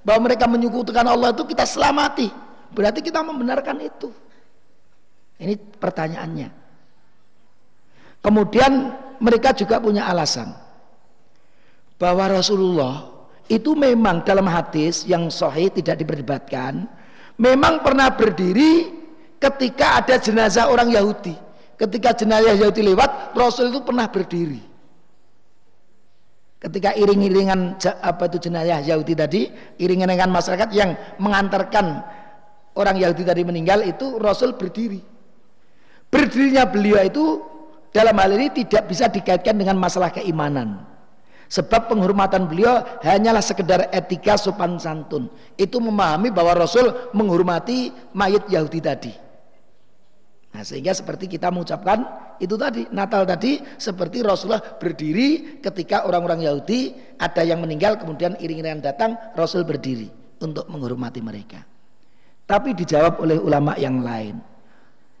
bahwa 0.00 0.32
mereka 0.32 0.48
menyekutukan 0.48 1.04
Allah 1.04 1.36
itu 1.36 1.44
kita 1.44 1.68
selamati 1.68 2.32
berarti 2.72 3.00
kita 3.04 3.20
membenarkan 3.20 3.76
itu 3.84 4.08
Ini 5.34 5.58
pertanyaannya. 5.82 6.48
Kemudian 8.22 8.72
mereka 9.18 9.50
juga 9.50 9.82
punya 9.82 10.06
alasan 10.06 10.54
bahwa 11.98 12.38
Rasulullah 12.38 13.10
itu 13.50 13.74
memang 13.74 14.22
dalam 14.22 14.46
hadis 14.46 15.02
yang 15.04 15.28
sahih 15.28 15.68
tidak 15.74 16.00
diperdebatkan, 16.00 16.86
memang 17.40 17.82
pernah 17.82 18.12
berdiri 18.14 18.90
ketika 19.38 20.02
ada 20.02 20.16
jenazah 20.18 20.70
orang 20.70 20.90
Yahudi. 20.90 21.34
Ketika 21.74 22.14
jenazah 22.14 22.54
Yahudi 22.54 22.86
lewat, 22.86 23.34
Rasul 23.34 23.74
itu 23.74 23.82
pernah 23.82 24.06
berdiri. 24.06 24.62
Ketika 26.62 26.96
iring-iringan 26.96 27.76
apa 28.00 28.24
itu 28.30 28.48
jenazah 28.48 28.80
Yahudi 28.80 29.12
tadi, 29.12 29.42
iring-iringan 29.76 30.30
masyarakat 30.32 30.70
yang 30.72 30.96
mengantarkan 31.20 32.00
orang 32.78 32.96
Yahudi 32.96 33.22
tadi 33.26 33.42
meninggal 33.44 33.84
itu 33.84 34.16
Rasul 34.16 34.56
berdiri. 34.56 35.02
Berdirinya 36.08 36.64
beliau 36.64 37.02
itu 37.02 37.42
dalam 37.90 38.14
hal 38.16 38.30
ini 38.38 38.48
tidak 38.54 38.86
bisa 38.86 39.10
dikaitkan 39.10 39.58
dengan 39.58 39.76
masalah 39.76 40.14
keimanan. 40.14 40.93
Sebab 41.48 41.92
penghormatan 41.92 42.48
beliau 42.48 42.82
hanyalah 43.04 43.44
sekedar 43.44 43.92
etika 43.92 44.34
sopan 44.40 44.80
santun. 44.80 45.28
Itu 45.54 45.78
memahami 45.78 46.32
bahwa 46.32 46.64
Rasul 46.64 47.12
menghormati 47.12 47.92
mayat 48.16 48.48
Yahudi 48.48 48.80
tadi. 48.80 49.12
Nah, 50.54 50.62
sehingga 50.62 50.94
seperti 50.94 51.26
kita 51.26 51.50
mengucapkan 51.50 52.06
itu 52.38 52.54
tadi 52.54 52.86
Natal 52.94 53.26
tadi 53.26 53.58
seperti 53.74 54.22
Rasulullah 54.22 54.62
berdiri 54.78 55.58
ketika 55.58 56.06
orang-orang 56.06 56.46
Yahudi 56.46 56.94
ada 57.18 57.42
yang 57.42 57.58
meninggal 57.58 57.98
kemudian 57.98 58.38
iring-iringan 58.38 58.78
datang 58.78 59.18
Rasul 59.34 59.66
berdiri 59.66 60.06
untuk 60.38 60.70
menghormati 60.70 61.18
mereka. 61.18 61.58
Tapi 62.46 62.70
dijawab 62.70 63.18
oleh 63.18 63.34
ulama 63.34 63.74
yang 63.74 63.98
lain. 63.98 64.38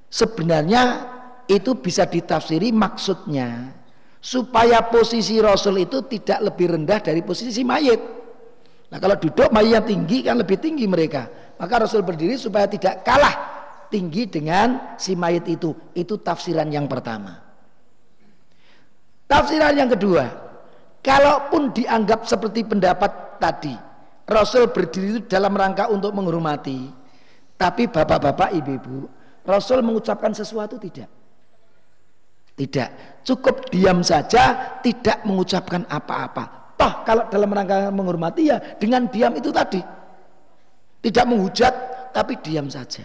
Sebenarnya 0.06 1.10
itu 1.50 1.74
bisa 1.82 2.06
ditafsiri 2.06 2.70
maksudnya 2.70 3.74
supaya 4.24 4.80
posisi 4.88 5.36
Rasul 5.36 5.84
itu 5.84 6.00
tidak 6.08 6.40
lebih 6.48 6.72
rendah 6.72 6.96
dari 7.04 7.20
posisi 7.20 7.60
mayat. 7.60 8.00
Nah 8.88 8.96
kalau 8.96 9.20
duduk 9.20 9.52
mayatnya 9.52 9.84
tinggi 9.84 10.24
kan 10.24 10.40
lebih 10.40 10.56
tinggi 10.56 10.88
mereka. 10.88 11.28
Maka 11.60 11.84
Rasul 11.84 12.00
berdiri 12.00 12.40
supaya 12.40 12.64
tidak 12.64 13.04
kalah 13.04 13.36
tinggi 13.92 14.24
dengan 14.24 14.96
si 14.96 15.12
mayat 15.12 15.44
itu. 15.44 15.76
Itu 15.92 16.24
tafsiran 16.24 16.72
yang 16.72 16.88
pertama. 16.88 17.36
Tafsiran 19.28 19.76
yang 19.76 19.92
kedua, 19.92 20.24
kalaupun 21.04 21.76
dianggap 21.76 22.24
seperti 22.24 22.64
pendapat 22.64 23.36
tadi, 23.36 23.76
Rasul 24.24 24.72
berdiri 24.72 25.20
itu 25.20 25.20
dalam 25.28 25.52
rangka 25.52 25.92
untuk 25.92 26.12
menghormati, 26.16 26.88
tapi 27.60 27.88
bapak-bapak, 27.88 28.56
ibu-ibu, 28.56 29.08
Rasul 29.44 29.80
mengucapkan 29.80 30.32
sesuatu 30.32 30.76
tidak? 30.76 31.08
Tidak, 32.54 33.20
cukup 33.26 33.66
diam 33.74 33.98
saja, 34.06 34.78
tidak 34.78 35.26
mengucapkan 35.26 35.82
apa-apa. 35.90 36.74
Toh 36.78 36.92
kalau 37.02 37.26
dalam 37.26 37.50
rangka 37.50 37.90
menghormati 37.90 38.50
ya 38.50 38.58
dengan 38.78 39.10
diam 39.10 39.34
itu 39.34 39.50
tadi. 39.50 39.82
Tidak 41.02 41.24
menghujat, 41.26 41.74
tapi 42.14 42.38
diam 42.40 42.70
saja. 42.70 43.04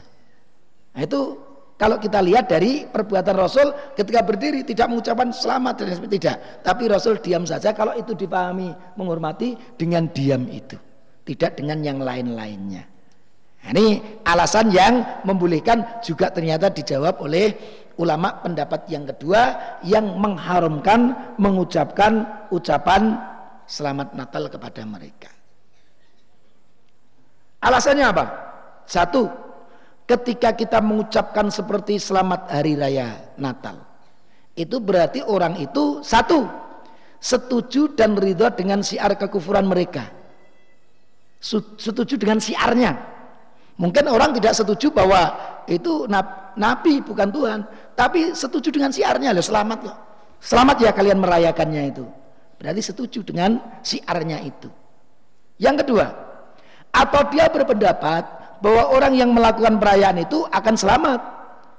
Nah, 0.93 1.01
itu 1.03 1.35
kalau 1.79 1.97
kita 1.97 2.19
lihat 2.21 2.51
dari 2.51 2.85
perbuatan 2.85 3.35
Rasul 3.35 3.71
ketika 3.95 4.21
berdiri 4.23 4.61
tidak 4.67 4.91
mengucapkan 4.91 5.33
selamat 5.33 5.73
dan 5.81 6.07
tidak, 6.11 6.35
tapi 6.61 6.83
Rasul 6.85 7.17
diam 7.19 7.43
saja 7.43 7.73
kalau 7.73 7.97
itu 7.97 8.13
dipahami 8.13 8.71
menghormati 8.95 9.57
dengan 9.75 10.07
diam 10.13 10.45
itu, 10.47 10.77
tidak 11.25 11.57
dengan 11.57 11.81
yang 11.81 11.99
lain-lainnya. 11.99 12.83
Nah, 13.59 13.69
ini 13.75 14.21
alasan 14.23 14.71
yang 14.71 15.23
membolehkan 15.27 15.99
juga 15.99 16.31
ternyata 16.31 16.71
dijawab 16.71 17.19
oleh 17.19 17.51
ulama 17.99 18.39
pendapat 18.39 18.87
yang 18.87 19.03
kedua 19.03 19.75
yang 19.83 20.15
mengharamkan 20.15 21.35
mengucapkan 21.35 22.47
ucapan 22.47 23.19
selamat 23.67 24.15
Natal 24.15 24.47
kepada 24.47 24.81
mereka. 24.87 25.29
Alasannya 27.59 28.05
apa? 28.07 28.25
Satu, 28.87 29.27
ketika 30.07 30.55
kita 30.55 30.79
mengucapkan 30.79 31.51
seperti 31.51 31.99
selamat 31.99 32.49
hari 32.49 32.79
raya 32.79 33.35
Natal 33.35 33.77
itu 34.57 34.81
berarti 34.81 35.21
orang 35.21 35.59
itu 35.61 36.01
satu 36.01 36.49
setuju 37.21 37.93
dan 37.93 38.17
ridho 38.17 38.49
dengan 38.57 38.81
siar 38.81 39.13
kekufuran 39.13 39.69
mereka 39.69 40.09
setuju 41.77 42.17
dengan 42.17 42.41
siarnya 42.41 42.97
mungkin 43.80 44.05
orang 44.11 44.36
tidak 44.36 44.53
setuju 44.53 44.91
bahwa 44.91 45.32
itu 45.65 46.05
nabi 46.59 46.99
bukan 46.99 47.32
Tuhan. 47.32 47.59
Tapi 47.95 48.36
setuju 48.36 48.69
dengan 48.69 48.91
siarnya 48.91 49.32
loh 49.32 49.43
selamat 49.43 49.80
loh 49.88 49.97
selamat 50.43 50.77
ya 50.84 50.91
kalian 50.91 51.19
merayakannya 51.23 51.84
itu. 51.95 52.05
Berarti 52.59 52.82
setuju 52.84 53.23
dengan 53.23 53.80
siarnya 53.80 54.43
itu. 54.43 54.67
Yang 55.59 55.88
kedua 55.88 56.07
atau 56.91 57.21
dia 57.32 57.47
berpendapat 57.47 58.23
bahwa 58.59 58.84
orang 58.91 59.13
yang 59.15 59.32
melakukan 59.32 59.80
perayaan 59.80 60.19
itu 60.19 60.43
akan 60.51 60.75
selamat 60.75 61.19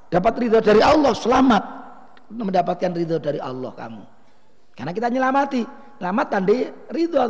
dapat 0.08 0.32
ridho 0.40 0.60
dari 0.64 0.80
Allah 0.80 1.12
selamat. 1.12 1.64
Mendapatkan 2.30 2.94
ridho 2.94 3.18
dari 3.18 3.42
Allah 3.42 3.74
kamu. 3.74 4.04
Karena 4.78 4.92
kita 4.94 5.08
nyelamati 5.10 5.62
selamat 6.00 6.26
tadi 6.32 6.58
ridho 6.94 7.20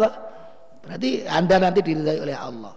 berarti 0.81 1.11
anda 1.27 1.57
nanti 1.59 1.81
diridhai 1.83 2.19
oleh 2.23 2.37
Allah 2.37 2.73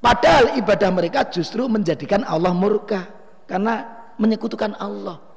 padahal 0.00 0.56
ibadah 0.56 0.90
mereka 0.90 1.28
justru 1.28 1.68
menjadikan 1.70 2.26
Allah 2.26 2.50
murka 2.56 3.06
karena 3.46 3.86
menyekutukan 4.16 4.76
Allah 4.80 5.30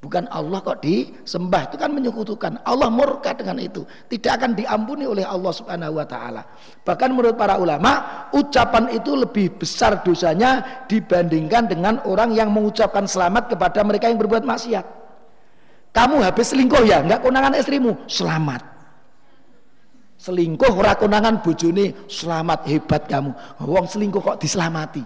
Bukan 0.00 0.32
Allah 0.32 0.64
kok 0.64 0.80
disembah 0.80 1.68
itu 1.68 1.76
kan 1.76 1.92
menyekutukan. 1.92 2.64
Allah 2.64 2.88
murka 2.88 3.36
dengan 3.36 3.60
itu. 3.60 3.84
Tidak 3.84 4.32
akan 4.32 4.56
diampuni 4.56 5.04
oleh 5.04 5.28
Allah 5.28 5.52
Subhanahu 5.52 6.00
wa 6.00 6.08
taala. 6.08 6.40
Bahkan 6.88 7.12
menurut 7.12 7.36
para 7.36 7.60
ulama, 7.60 8.24
ucapan 8.32 8.96
itu 8.96 9.12
lebih 9.12 9.60
besar 9.60 10.00
dosanya 10.00 10.64
dibandingkan 10.88 11.68
dengan 11.68 12.00
orang 12.08 12.32
yang 12.32 12.48
mengucapkan 12.48 13.04
selamat 13.04 13.52
kepada 13.52 13.84
mereka 13.84 14.08
yang 14.08 14.16
berbuat 14.16 14.40
maksiat. 14.40 14.88
Kamu 15.92 16.24
habis 16.24 16.56
selingkuh 16.56 16.80
ya, 16.88 17.04
enggak 17.04 17.20
konangan 17.20 17.60
istrimu, 17.60 18.00
selamat. 18.08 18.79
Selingkuh 20.20 20.76
ora 20.76 20.92
konangan 21.00 21.40
bojone, 21.40 22.04
selamat 22.04 22.68
hebat 22.68 23.08
kamu. 23.08 23.32
Wong 23.64 23.88
selingkuh 23.88 24.20
kok 24.20 24.36
diselamati. 24.36 25.00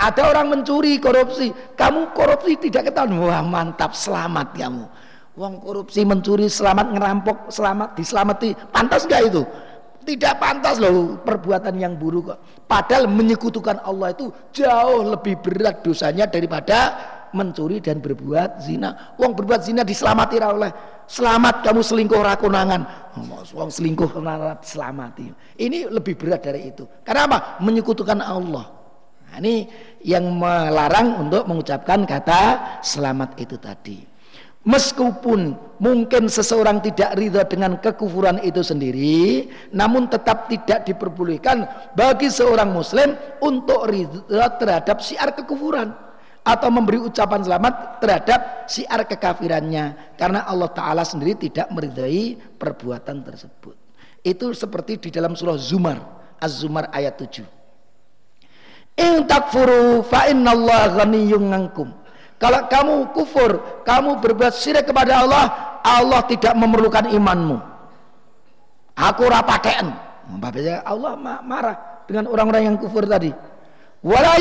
Ada 0.00 0.32
orang 0.32 0.48
mencuri, 0.48 0.96
korupsi. 0.96 1.52
Kamu 1.76 2.16
korupsi 2.16 2.56
tidak 2.56 2.88
ketahuan. 2.88 3.20
Wah 3.20 3.44
mantap, 3.44 3.92
selamat 3.92 4.56
kamu. 4.56 4.84
Wong 5.36 5.60
korupsi, 5.60 6.08
mencuri, 6.08 6.48
selamat, 6.48 6.96
ngerampok, 6.96 7.52
selamat, 7.52 7.92
diselamati. 8.00 8.56
Pantas 8.72 9.04
gak 9.04 9.28
itu? 9.28 9.44
Tidak 10.08 10.40
pantas 10.40 10.80
loh 10.80 11.20
perbuatan 11.20 11.76
yang 11.76 12.00
buruk 12.00 12.32
kok. 12.32 12.38
Padahal 12.64 13.12
menyekutukan 13.12 13.84
Allah 13.84 14.16
itu 14.16 14.32
jauh 14.56 15.04
lebih 15.04 15.36
berat 15.44 15.84
dosanya 15.84 16.24
daripada 16.24 16.96
mencuri 17.36 17.84
dan 17.84 18.00
berbuat 18.00 18.64
zina. 18.64 19.12
Wong 19.20 19.36
berbuat 19.36 19.68
zina 19.68 19.84
diselamati 19.84 20.40
oleh 20.40 20.95
selamat 21.06 21.62
kamu 21.62 21.80
selingkuh 21.82 22.20
rakunangan. 22.22 22.82
Wong 23.54 23.70
selingkuh 23.72 24.12
selamati. 24.60 25.32
Ini 25.56 25.88
lebih 25.88 26.18
berat 26.20 26.44
dari 26.44 26.70
itu. 26.70 26.84
Karena 27.06 27.24
apa? 27.30 27.38
Menyekutukan 27.64 28.20
Allah. 28.20 28.66
Nah, 29.26 29.36
ini 29.42 29.66
yang 30.04 30.36
melarang 30.36 31.26
untuk 31.26 31.48
mengucapkan 31.48 32.04
kata 32.04 32.82
selamat 32.84 33.40
itu 33.40 33.56
tadi. 33.56 33.98
Meskipun 34.66 35.54
mungkin 35.78 36.26
seseorang 36.26 36.82
tidak 36.82 37.14
ridha 37.14 37.46
dengan 37.46 37.78
kekufuran 37.78 38.42
itu 38.42 38.66
sendiri, 38.66 39.46
namun 39.70 40.10
tetap 40.10 40.50
tidak 40.50 40.82
diperbolehkan 40.82 41.62
bagi 41.94 42.26
seorang 42.26 42.74
muslim 42.74 43.14
untuk 43.38 43.86
ridha 43.86 44.58
terhadap 44.58 44.98
siar 44.98 45.38
kekufuran 45.38 46.05
atau 46.46 46.70
memberi 46.70 47.02
ucapan 47.02 47.42
selamat 47.42 47.98
terhadap 47.98 48.70
siar 48.70 49.02
kekafirannya 49.02 50.14
karena 50.14 50.46
Allah 50.46 50.70
taala 50.70 51.02
sendiri 51.02 51.34
tidak 51.34 51.66
meridai 51.74 52.38
perbuatan 52.38 53.26
tersebut. 53.26 53.74
Itu 54.22 54.54
seperti 54.54 55.02
di 55.02 55.10
dalam 55.10 55.34
surah 55.34 55.58
Zumar, 55.58 55.98
Az-Zumar 56.38 56.86
ayat 56.94 57.18
7. 57.18 57.42
In 59.02 59.26
takfuru 59.26 60.06
fa 60.06 60.30
innallaha 60.30 61.02
ghaniyyun. 61.02 61.50
Kalau 62.36 62.60
kamu 62.70 62.94
kufur, 63.16 63.82
kamu 63.82 64.22
berbuat 64.22 64.54
syirik 64.54 64.86
kepada 64.86 65.26
Allah, 65.26 65.44
Allah 65.82 66.20
tidak 66.30 66.54
memerlukan 66.54 67.10
imanmu. 67.10 67.58
Aku 68.96 69.26
rapakean. 69.26 69.92
Allah 70.86 71.12
marah 71.42 71.76
dengan 72.06 72.30
orang-orang 72.30 72.72
yang 72.72 72.76
kufur 72.78 73.04
tadi. 73.04 73.34
Wala 74.04 74.36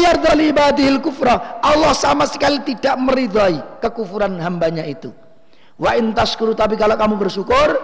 kufra. 0.99 1.59
Allah 1.63 1.93
sama 1.95 2.27
sekali 2.27 2.61
tidak 2.67 2.95
meridhai 2.99 3.59
kekufuran 3.79 4.37
hambanya 4.39 4.83
itu. 4.83 5.09
Wa 5.75 5.95
in 5.99 6.15
taskuru 6.15 6.55
tapi 6.55 6.79
kalau 6.79 6.95
kamu 6.95 7.15
bersyukur 7.19 7.75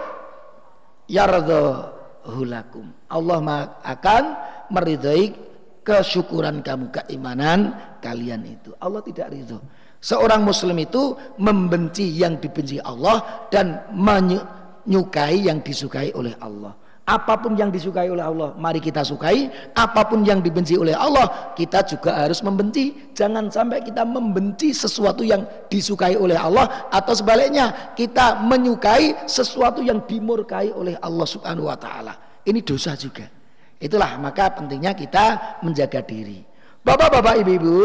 yardhahu 1.11 2.41
lakum. 2.47 2.91
Allah 3.11 3.39
akan 3.83 4.23
meridhai 4.71 5.35
kesyukuran 5.81 6.61
kamu, 6.61 6.93
keimanan 6.93 7.75
kalian 7.99 8.45
itu. 8.45 8.71
Allah 8.79 9.01
tidak 9.03 9.33
ridho. 9.33 9.59
Seorang 10.01 10.41
muslim 10.41 10.81
itu 10.81 11.13
membenci 11.37 12.09
yang 12.17 12.41
dibenci 12.41 12.81
Allah 12.81 13.45
dan 13.53 13.85
menyukai 13.93 15.45
yang 15.45 15.61
disukai 15.61 16.09
oleh 16.17 16.33
Allah. 16.41 16.73
Apa 17.11 17.35
pun 17.35 17.59
yang 17.59 17.67
disukai 17.67 18.07
oleh 18.07 18.23
Allah, 18.23 18.55
mari 18.55 18.79
kita 18.79 19.03
sukai. 19.03 19.51
Apa 19.75 20.07
pun 20.07 20.23
yang 20.23 20.39
dibenci 20.39 20.79
oleh 20.79 20.95
Allah, 20.95 21.51
kita 21.59 21.83
juga 21.83 22.15
harus 22.23 22.39
membenci. 22.39 23.11
Jangan 23.11 23.51
sampai 23.51 23.83
kita 23.83 24.07
membenci 24.07 24.71
sesuatu 24.71 25.19
yang 25.19 25.43
disukai 25.67 26.15
oleh 26.15 26.39
Allah 26.39 26.87
atau 26.87 27.11
sebaliknya 27.11 27.91
kita 27.99 28.39
menyukai 28.47 29.27
sesuatu 29.27 29.83
yang 29.83 30.07
dimurkai 30.07 30.71
oleh 30.71 30.95
Allah 31.03 31.27
Subhanahu 31.27 31.67
wa 31.67 31.75
taala. 31.75 32.15
Ini 32.47 32.63
dosa 32.63 32.95
juga. 32.95 33.27
Itulah 33.75 34.15
maka 34.15 34.55
pentingnya 34.55 34.95
kita 34.95 35.59
menjaga 35.67 35.99
diri. 36.07 36.47
Bapak-bapak, 36.81 37.43
ibu-ibu, 37.43 37.77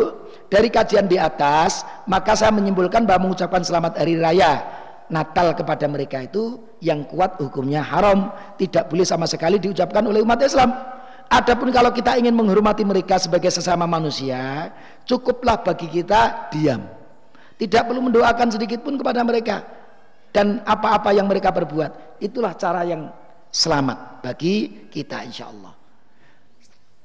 dari 0.46 0.70
kajian 0.70 1.10
di 1.10 1.18
atas, 1.18 1.82
maka 2.06 2.32
saya 2.38 2.54
menyimpulkan 2.54 3.04
bahwa 3.04 3.28
mengucapkan 3.28 3.60
selamat 3.60 3.98
hari 3.98 4.16
raya 4.22 4.62
Natal 5.10 5.54
kepada 5.54 5.86
mereka 5.90 6.22
itu 6.22 6.62
yang 6.84 7.08
kuat 7.08 7.40
hukumnya 7.40 7.80
haram, 7.80 8.32
tidak 8.60 8.88
boleh 8.92 9.06
sama 9.06 9.24
sekali 9.24 9.56
diucapkan 9.56 10.04
oleh 10.04 10.20
umat 10.20 10.40
Islam. 10.44 10.72
Adapun 11.26 11.74
kalau 11.74 11.90
kita 11.90 12.14
ingin 12.20 12.36
menghormati 12.36 12.86
mereka 12.86 13.18
sebagai 13.18 13.50
sesama 13.50 13.88
manusia, 13.88 14.70
cukuplah 15.08 15.58
bagi 15.58 15.90
kita 15.90 16.52
diam. 16.54 16.86
Tidak 17.56 17.82
perlu 17.88 18.04
mendoakan 18.04 18.52
sedikit 18.52 18.84
pun 18.84 19.00
kepada 19.00 19.24
mereka. 19.24 19.64
Dan 20.30 20.60
apa-apa 20.68 21.16
yang 21.16 21.24
mereka 21.24 21.48
perbuat, 21.48 22.20
itulah 22.20 22.52
cara 22.54 22.84
yang 22.84 23.08
selamat 23.48 24.20
bagi 24.20 24.86
kita 24.92 25.24
insya 25.24 25.48
Allah. 25.48 25.72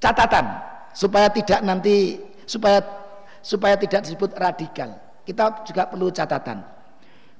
Catatan 0.03 0.45
supaya 0.91 1.32
tidak 1.32 1.63
nanti 1.63 2.19
supaya 2.43 2.84
supaya 3.39 3.80
tidak 3.80 4.03
disebut 4.03 4.36
radikal. 4.36 4.99
Kita 5.24 5.63
juga 5.63 5.88
perlu 5.88 6.11
catatan 6.11 6.59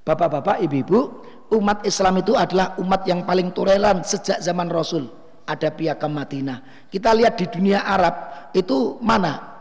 Bapak-bapak, 0.02 0.66
ibu-ibu, 0.66 1.22
umat 1.52 1.84
Islam 1.84 2.24
itu 2.24 2.34
adalah 2.34 2.80
umat 2.80 3.04
yang 3.04 3.28
paling 3.28 3.52
toleran 3.52 4.02
sejak 4.08 4.40
zaman 4.40 4.72
Rasul. 4.72 5.12
Ada 5.46 5.74
piagam 5.74 6.16
Madinah. 6.16 6.88
Kita 6.88 7.12
lihat 7.12 7.36
di 7.36 7.46
dunia 7.50 7.84
Arab 7.84 8.48
itu 8.56 8.96
mana? 9.04 9.52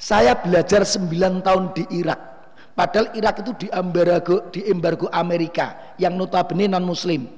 Saya 0.00 0.38
belajar 0.38 0.86
9 0.86 1.44
tahun 1.44 1.64
di 1.76 1.84
Irak. 2.00 2.20
Padahal 2.72 3.12
Irak 3.18 3.44
itu 3.44 3.52
di 3.66 3.68
embargo, 3.68 4.48
di 4.48 4.64
embargo 4.70 5.10
Amerika 5.12 5.96
yang 6.00 6.16
notabene 6.16 6.70
non 6.70 6.86
muslim. 6.86 7.28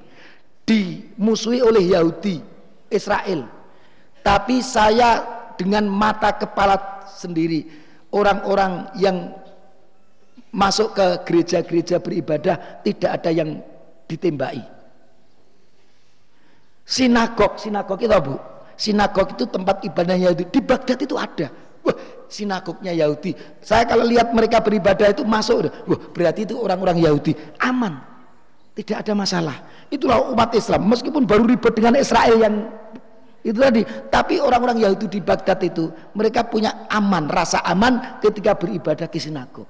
Dimusuhi 0.63 1.59
oleh 1.59 1.91
Yahudi, 1.91 2.39
Israel. 2.87 3.43
Tapi 4.23 4.63
saya 4.63 5.19
dengan 5.59 5.83
mata 5.91 6.31
kepala 6.31 7.03
sendiri 7.11 7.67
orang-orang 8.15 8.87
yang 8.95 9.35
masuk 10.53 10.95
ke 10.95 11.07
gereja-gereja 11.27 11.97
beribadah 11.99 12.79
tidak 12.85 13.11
ada 13.19 13.31
yang 13.33 13.59
ditembaki. 14.07 14.63
Sinagog, 16.83 17.55
sinagog 17.57 17.99
itu 18.03 18.11
bu, 18.19 18.35
sinagog 18.75 19.31
itu 19.33 19.47
tempat 19.47 19.79
ibadah 19.87 20.19
Yahudi 20.19 20.43
di 20.51 20.59
Baghdad 20.59 20.99
itu 20.99 21.15
ada. 21.15 21.47
Wah, 21.83 21.95
sinagognya 22.27 22.91
Yahudi. 22.91 23.35
Saya 23.63 23.87
kalau 23.87 24.03
lihat 24.03 24.35
mereka 24.35 24.59
beribadah 24.59 25.11
itu 25.11 25.23
masuk, 25.23 25.67
wah 25.87 25.99
berarti 26.11 26.43
itu 26.43 26.59
orang-orang 26.59 26.99
Yahudi 26.99 27.35
aman, 27.63 28.03
tidak 28.75 29.05
ada 29.05 29.13
masalah. 29.15 29.57
Itulah 29.87 30.33
umat 30.33 30.51
Islam, 30.57 30.89
meskipun 30.89 31.23
baru 31.23 31.45
ribet 31.47 31.71
dengan 31.77 31.95
Israel 31.95 32.35
yang 32.41 32.55
itu 33.43 33.59
tadi. 33.59 33.83
Tapi 34.07 34.39
orang-orang 34.39 34.81
Yahudi 34.81 35.07
di 35.07 35.19
Baghdad 35.19 35.59
itu 35.61 35.91
mereka 36.15 36.47
punya 36.47 36.87
aman, 36.87 37.27
rasa 37.27 37.61
aman 37.67 38.19
ketika 38.23 38.55
beribadah 38.55 39.05
di 39.05 39.19
sinagog. 39.19 39.67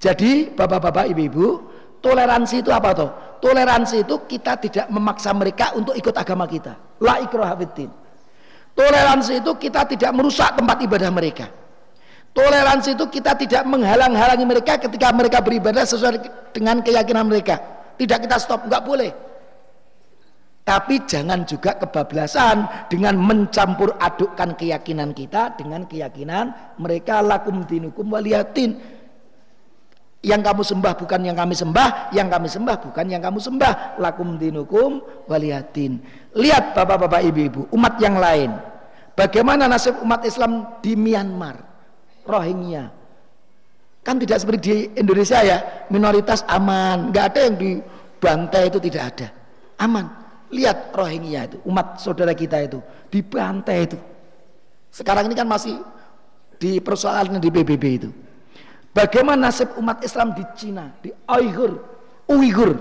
Jadi 0.00 0.48
bapak-bapak 0.56 1.12
ibu-ibu 1.12 1.46
toleransi 2.00 2.64
itu 2.64 2.70
apa 2.72 2.90
toh? 2.92 3.10
Toleransi 3.40 4.04
itu 4.04 4.28
kita 4.28 4.60
tidak 4.60 4.86
memaksa 4.92 5.32
mereka 5.32 5.72
untuk 5.72 5.96
ikut 5.96 6.12
agama 6.12 6.44
kita. 6.44 6.76
La 7.00 7.20
ikraha 7.24 7.56
Toleransi 8.76 9.40
itu 9.40 9.52
kita 9.56 9.88
tidak 9.88 10.10
merusak 10.12 10.56
tempat 10.56 10.76
ibadah 10.84 11.10
mereka. 11.12 11.48
Toleransi 12.30 12.94
itu 12.94 13.04
kita 13.10 13.34
tidak 13.34 13.66
menghalang-halangi 13.66 14.46
mereka 14.46 14.78
ketika 14.78 15.10
mereka 15.10 15.42
beribadah 15.42 15.82
sesuai 15.82 16.22
dengan 16.54 16.78
keyakinan 16.78 17.26
mereka. 17.26 17.58
Tidak 17.98 18.18
kita 18.22 18.36
stop, 18.38 18.70
nggak 18.70 18.84
boleh. 18.86 19.10
Tapi 20.62 21.02
jangan 21.02 21.42
juga 21.42 21.74
kebablasan 21.74 22.86
dengan 22.86 23.18
mencampur 23.18 23.98
adukkan 23.98 24.54
keyakinan 24.54 25.10
kita 25.10 25.58
dengan 25.58 25.82
keyakinan 25.88 26.78
mereka 26.78 27.18
lakum 27.24 27.66
dinukum 27.66 28.06
waliyatin 28.06 28.99
yang 30.20 30.44
kamu 30.44 30.60
sembah 30.60 30.92
bukan 31.00 31.20
yang 31.24 31.36
kami 31.36 31.56
sembah, 31.56 32.12
yang 32.12 32.28
kami 32.28 32.48
sembah 32.48 32.76
bukan 32.76 33.06
yang 33.08 33.22
kamu 33.24 33.40
sembah. 33.40 33.96
Lakum 33.96 34.36
dinukum 34.36 35.00
waliyatin. 35.24 35.96
Lihat 36.36 36.76
bapak-bapak 36.76 37.24
ibu-ibu, 37.24 37.64
umat 37.72 37.96
yang 38.04 38.20
lain. 38.20 38.52
Bagaimana 39.16 39.64
nasib 39.64 39.96
umat 40.04 40.20
Islam 40.28 40.80
di 40.84 40.92
Myanmar, 40.92 41.56
Rohingya. 42.28 42.92
Kan 44.00 44.16
tidak 44.20 44.40
seperti 44.44 44.60
di 44.60 44.74
Indonesia 44.96 45.40
ya, 45.44 45.58
minoritas 45.92 46.44
aman, 46.48 47.12
nggak 47.12 47.24
ada 47.32 47.40
yang 47.48 47.56
dibantai 47.56 48.62
itu 48.68 48.78
tidak 48.80 49.02
ada. 49.16 49.28
Aman. 49.80 50.08
Lihat 50.50 50.92
Rohingya 50.92 51.46
itu, 51.46 51.56
umat 51.64 51.96
saudara 52.02 52.36
kita 52.36 52.60
itu 52.60 52.82
dibantai 53.08 53.88
itu. 53.88 53.96
Sekarang 54.90 55.30
ini 55.30 55.38
kan 55.38 55.46
masih 55.46 55.78
di 56.60 56.82
persoalan 56.82 57.40
di 57.40 57.48
PBB 57.48 57.84
itu. 57.88 58.10
Bagaimana 58.90 59.48
nasib 59.48 59.70
umat 59.78 60.02
Islam 60.02 60.34
di 60.34 60.42
Cina, 60.58 60.90
di 60.98 61.14
Uyghur, 61.30 61.78
Uyghur, 62.26 62.74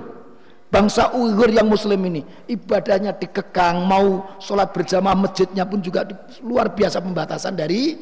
bangsa 0.74 1.14
Uyghur 1.14 1.54
yang 1.54 1.70
Muslim 1.70 2.02
ini 2.10 2.26
ibadahnya 2.50 3.14
dikekang, 3.14 3.86
mau 3.86 4.26
sholat 4.42 4.74
berjamaah 4.74 5.14
masjidnya 5.14 5.70
pun 5.70 5.86
juga 5.86 6.10
luar 6.42 6.74
biasa 6.74 6.98
pembatasan 6.98 7.54
dari 7.54 8.02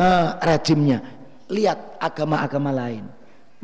uh, 0.00 0.40
rejimnya. 0.40 1.04
Lihat 1.52 2.00
agama-agama 2.00 2.72
lain. 2.72 3.04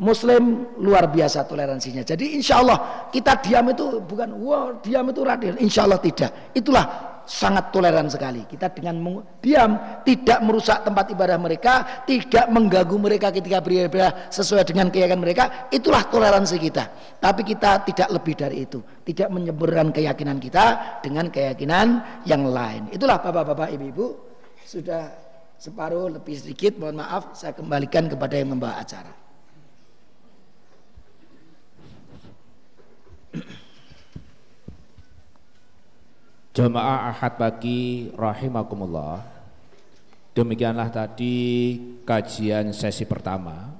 Muslim 0.01 0.65
luar 0.81 1.09
biasa 1.09 1.45
toleransinya. 1.45 2.01
Jadi 2.01 2.37
insya 2.37 2.61
Allah 2.61 3.09
kita 3.13 3.37
diam 3.41 3.69
itu 3.69 4.01
bukan 4.01 4.29
wow 4.33 4.77
diam 4.81 5.09
itu 5.09 5.21
radikal. 5.21 5.57
Insya 5.61 5.85
Allah 5.85 6.01
tidak. 6.01 6.53
Itulah 6.57 6.85
sangat 7.31 7.71
toleran 7.71 8.11
sekali. 8.11 8.43
Kita 8.43 8.67
dengan 8.75 9.23
diam 9.39 10.03
tidak 10.03 10.43
merusak 10.43 10.83
tempat 10.83 11.07
ibadah 11.15 11.39
mereka, 11.39 12.03
tidak 12.03 12.51
mengganggu 12.51 12.97
mereka 12.99 13.31
ketika 13.31 13.63
beribadah 13.63 14.27
sesuai 14.27 14.67
dengan 14.67 14.91
keyakinan 14.91 15.23
mereka, 15.23 15.71
itulah 15.71 16.03
toleransi 16.11 16.59
kita. 16.59 16.91
Tapi 17.23 17.47
kita 17.47 17.87
tidak 17.87 18.11
lebih 18.11 18.35
dari 18.35 18.67
itu, 18.67 18.83
tidak 19.07 19.31
menyeberkan 19.31 19.95
keyakinan 19.95 20.43
kita 20.43 20.99
dengan 20.99 21.31
keyakinan 21.31 21.87
yang 22.27 22.43
lain. 22.43 22.91
Itulah 22.91 23.23
Bapak-bapak, 23.23 23.71
Ibu-ibu, 23.79 24.05
sudah 24.67 25.07
separuh 25.55 26.11
lebih 26.11 26.35
sedikit, 26.35 26.75
mohon 26.75 26.99
maaf 26.99 27.31
saya 27.31 27.55
kembalikan 27.55 28.11
kepada 28.11 28.35
yang 28.35 28.51
membawa 28.51 28.83
acara. 28.83 29.13
Jemaah 36.51 37.15
Ahad 37.15 37.39
pagi 37.39 38.11
rahimakumullah. 38.11 39.23
Demikianlah 40.35 40.91
tadi 40.91 41.79
kajian 42.03 42.75
sesi 42.75 43.07
pertama. 43.07 43.71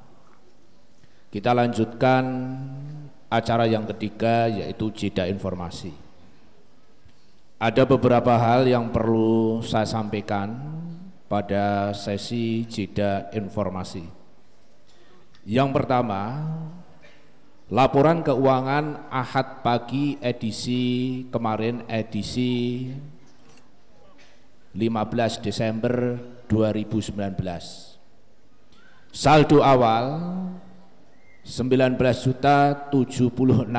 Kita 1.27 1.51
lanjutkan 1.51 2.23
acara 3.27 3.67
yang 3.67 3.83
ketiga 3.91 4.47
yaitu 4.47 4.87
jeda 4.95 5.27
informasi. 5.27 5.91
Ada 7.59 7.83
beberapa 7.83 8.39
hal 8.39 8.63
yang 8.63 8.87
perlu 8.87 9.59
saya 9.67 9.83
sampaikan 9.83 10.55
pada 11.27 11.91
sesi 11.91 12.63
jeda 12.71 13.27
informasi. 13.35 14.07
Yang 15.43 15.69
pertama, 15.75 16.39
Laporan 17.71 18.19
keuangan 18.19 19.07
Ahad 19.07 19.63
pagi 19.63 20.19
edisi 20.19 21.23
kemarin 21.31 21.87
edisi 21.87 22.91
15 24.75 25.39
Desember 25.39 26.19
2019. 26.51 29.15
Saldo 29.15 29.63
awal 29.63 30.19
19 31.47 31.95
juta 32.19 32.91
76.450 32.91 33.71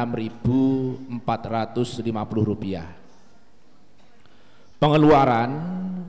rupiah. 2.48 2.88
Pengeluaran 4.80 5.52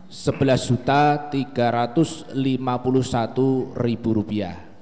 11 0.08 0.72
juta 0.72 1.20
351 1.28 2.32
ribu 3.76 4.10
rupiah 4.16 4.73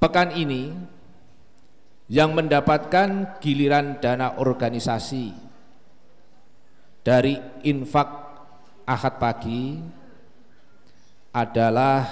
pekan 0.00 0.32
ini 0.40 0.72
yang 2.08 2.32
mendapatkan 2.32 3.38
giliran 3.44 4.00
dana 4.00 4.40
organisasi 4.40 5.51
dari 7.02 7.38
infak 7.66 8.08
ahad 8.86 9.14
pagi 9.18 9.78
adalah 11.34 12.06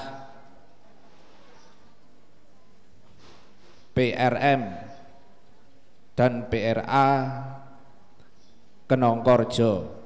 PRM 3.94 4.62
dan 6.18 6.46
PRA 6.50 7.10
Kenongkorjo. 8.90 9.98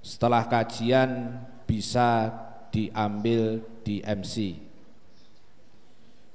Setelah 0.00 0.46
kajian 0.48 1.40
bisa 1.66 2.30
diambil 2.70 3.58
di 3.82 3.98
MC 4.04 4.66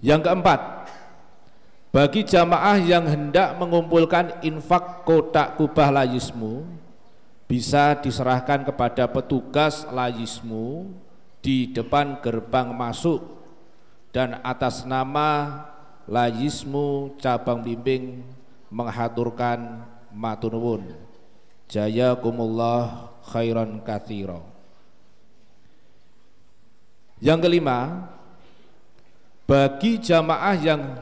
yang 0.02 0.20
keempat 0.20 0.90
bagi 1.94 2.26
jamaah 2.26 2.82
yang 2.82 3.06
hendak 3.06 3.54
mengumpulkan 3.62 4.42
infak 4.42 5.06
kotak 5.06 5.62
kubah 5.62 5.94
layismu 5.94 6.66
bisa 7.52 7.99
diserahkan 7.99 8.64
kepada 8.64 9.12
petugas 9.12 9.84
layismu 9.91 10.88
di 11.43 11.68
depan 11.68 12.24
gerbang 12.24 12.72
masuk 12.72 13.20
dan 14.16 14.39
atas 14.39 14.88
nama 14.88 15.60
layismu 16.08 17.20
cabang 17.20 17.60
bimbing 17.60 18.24
menghaturkan 18.72 19.84
jaya 21.68 22.16
kumullah 22.16 23.12
khairan 23.28 23.84
kathiro 23.84 24.47
yang 27.20 27.43
kelima 27.43 28.08
bagi 29.43 29.99
jamaah 29.99 30.56
yang 30.56 30.95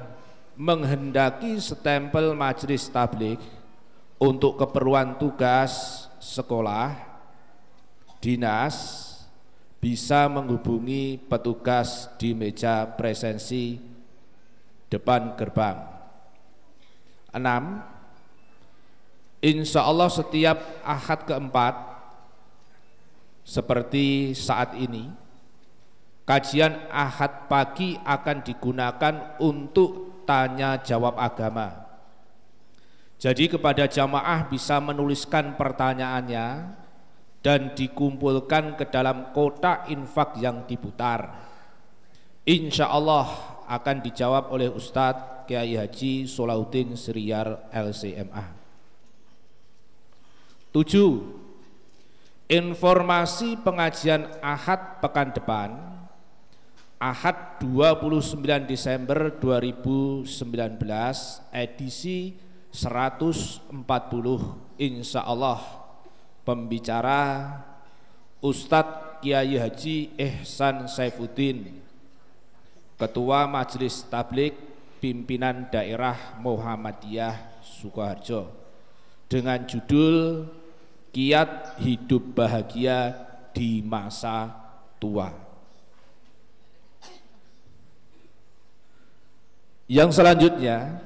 menghendaki 0.57 1.61
stempel 1.61 2.33
majelis 2.33 2.89
tablik 2.89 3.37
untuk 4.17 4.57
keperluan 4.57 5.13
tugas 5.21 6.08
sekolah, 6.19 6.95
dinas 8.19 9.07
bisa 9.79 10.27
menghubungi 10.27 11.17
petugas 11.25 12.11
di 12.19 12.35
meja 12.35 12.85
presensi 12.85 13.79
depan 14.91 15.33
gerbang. 15.39 15.79
Enam, 17.31 17.79
Insya 19.39 19.87
Allah 19.87 20.11
setiap 20.11 20.83
ahad 20.83 21.23
keempat 21.23 21.75
seperti 23.47 24.35
saat 24.35 24.75
ini 24.75 25.07
kajian 26.27 26.75
ahad 26.91 27.47
pagi 27.47 27.95
akan 28.03 28.43
digunakan 28.43 29.39
untuk 29.39 30.21
tanya 30.27 30.75
jawab 30.83 31.15
agama 31.15 31.88
jadi 33.19 33.51
kepada 33.51 33.83
jamaah 33.83 34.47
bisa 34.47 34.79
menuliskan 34.79 35.59
pertanyaannya 35.59 36.71
dan 37.43 37.75
dikumpulkan 37.75 38.79
ke 38.79 38.87
dalam 38.87 39.35
kotak 39.35 39.91
infak 39.91 40.39
yang 40.39 40.63
diputar. 40.63 41.35
Insya 42.47 42.87
Allah 42.87 43.27
akan 43.67 43.97
dijawab 43.99 44.55
oleh 44.55 44.71
Ustadz 44.71 45.45
Kiai 45.51 45.75
Haji 45.75 46.31
Solahuddin 46.31 46.95
Sriyar 46.95 47.67
LCMA. 47.75 48.55
7. 50.71 52.47
Informasi 52.49 53.59
pengajian 53.61 54.25
Ahad 54.41 55.03
pekan 55.03 55.29
depan 55.35 55.69
Ahad 56.99 57.61
29 57.61 58.41
Desember 58.65 59.31
2019 59.37 60.25
edisi 61.53 62.48
140 62.71 63.73
insya 64.77 65.25
Allah 65.25 65.59
pembicara 66.45 67.21
Ustadz 68.39 69.19
Kiai 69.19 69.59
Haji 69.59 70.15
Ehsan 70.15 70.87
Saifuddin 70.87 71.81
Ketua 72.95 73.49
Majelis 73.49 74.05
Tablik 74.07 74.55
Pimpinan 74.99 75.67
Daerah 75.71 76.39
Muhammadiyah 76.39 77.63
Sukoharjo 77.63 78.51
dengan 79.29 79.63
judul 79.63 80.47
Kiat 81.09 81.79
Hidup 81.81 82.37
Bahagia 82.37 83.15
di 83.55 83.81
Masa 83.81 84.51
Tua. 85.01 85.31
Yang 89.89 90.21
selanjutnya 90.21 91.01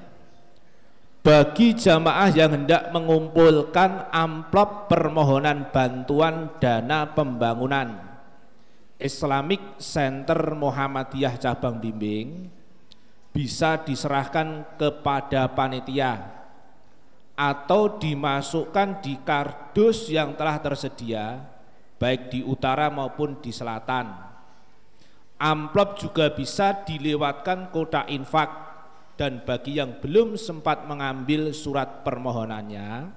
bagi 1.24 1.72
jamaah 1.72 2.36
yang 2.36 2.52
hendak 2.52 2.92
mengumpulkan 2.92 4.12
amplop 4.12 4.92
permohonan 4.92 5.72
bantuan 5.72 6.52
dana 6.60 7.16
pembangunan 7.16 7.96
Islamic 9.00 9.80
Center 9.80 10.52
Muhammadiyah 10.52 11.40
Cabang 11.40 11.80
Bimbing 11.80 12.52
bisa 13.32 13.80
diserahkan 13.80 14.76
kepada 14.76 15.48
panitia 15.56 16.44
atau 17.40 17.96
dimasukkan 17.96 19.00
di 19.00 19.16
kardus 19.24 20.12
yang 20.12 20.36
telah 20.36 20.60
tersedia 20.60 21.40
baik 22.04 22.36
di 22.36 22.40
utara 22.44 22.92
maupun 22.92 23.40
di 23.40 23.56
selatan. 23.56 24.12
Amplop 25.40 25.96
juga 25.96 26.36
bisa 26.36 26.84
dilewatkan 26.84 27.72
kota 27.72 28.04
infak 28.12 28.73
dan 29.14 29.46
bagi 29.46 29.78
yang 29.78 30.02
belum 30.02 30.36
sempat 30.40 30.90
mengambil 30.90 31.54
surat 31.54 32.02
permohonannya 32.02 33.14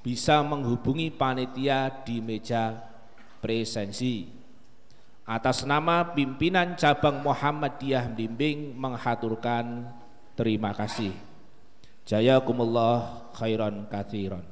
bisa 0.00 0.40
menghubungi 0.40 1.12
panitia 1.12 1.90
di 2.06 2.22
meja 2.22 2.78
presensi. 3.42 4.30
Atas 5.26 5.66
nama 5.66 6.14
pimpinan 6.14 6.78
cabang 6.78 7.18
Muhammadiyah 7.18 8.14
Bimbing 8.14 8.78
menghaturkan 8.78 9.90
terima 10.38 10.70
kasih. 10.70 11.10
Jayakumullah 12.06 13.26
khairan 13.34 13.90
kathiran. 13.90 14.46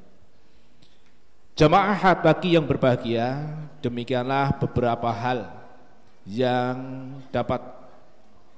Jemaah 1.55 2.19
bagi 2.19 2.59
yang 2.59 2.67
berbahagia, 2.67 3.47
demikianlah 3.79 4.59
beberapa 4.59 5.07
hal 5.15 5.47
yang 6.27 6.75
dapat 7.31 7.63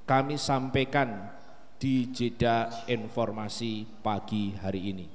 kami 0.08 0.40
sampaikan 0.40 1.35
di 1.76 2.08
jeda 2.08 2.88
informasi 2.88 3.84
pagi 4.00 4.56
hari 4.56 4.80
ini. 4.96 5.06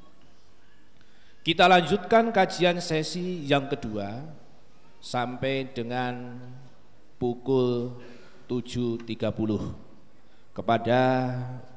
Kita 1.42 1.66
lanjutkan 1.66 2.30
kajian 2.30 2.78
sesi 2.78 3.42
yang 3.50 3.66
kedua 3.66 4.22
sampai 5.02 5.74
dengan 5.74 6.38
pukul 7.18 7.98
7.30 8.46 9.10
kepada 10.54 11.02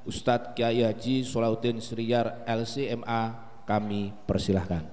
Ustadz 0.04 0.52
Kiai 0.52 0.84
Haji 0.84 1.24
Solahuddin 1.24 1.80
Sriyar 1.80 2.44
LCMA 2.44 3.22
kami 3.64 4.12
persilahkan. 4.28 4.84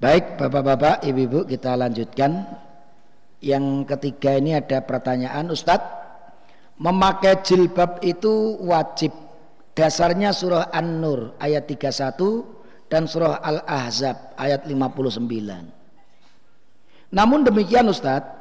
Baik 0.00 0.40
Bapak-Bapak, 0.40 1.04
Ibu-Ibu 1.04 1.48
kita 1.48 1.72
lanjutkan 1.76 2.64
Yang 3.36 3.84
ketiga 3.84 4.40
ini 4.40 4.56
ada 4.56 4.80
pertanyaan 4.80 5.52
Ustadz 5.52 6.05
Memakai 6.76 7.40
jilbab 7.40 8.04
itu 8.04 8.60
wajib. 8.60 9.12
Dasarnya 9.76 10.32
surah 10.32 10.72
An-Nur 10.72 11.36
ayat 11.40 11.68
31 11.68 12.88
dan 12.88 13.04
surah 13.04 13.44
Al-Ahzab 13.44 14.16
ayat 14.40 14.64
59. 14.64 17.12
Namun 17.12 17.44
demikian 17.44 17.84
Ustadz, 17.88 18.32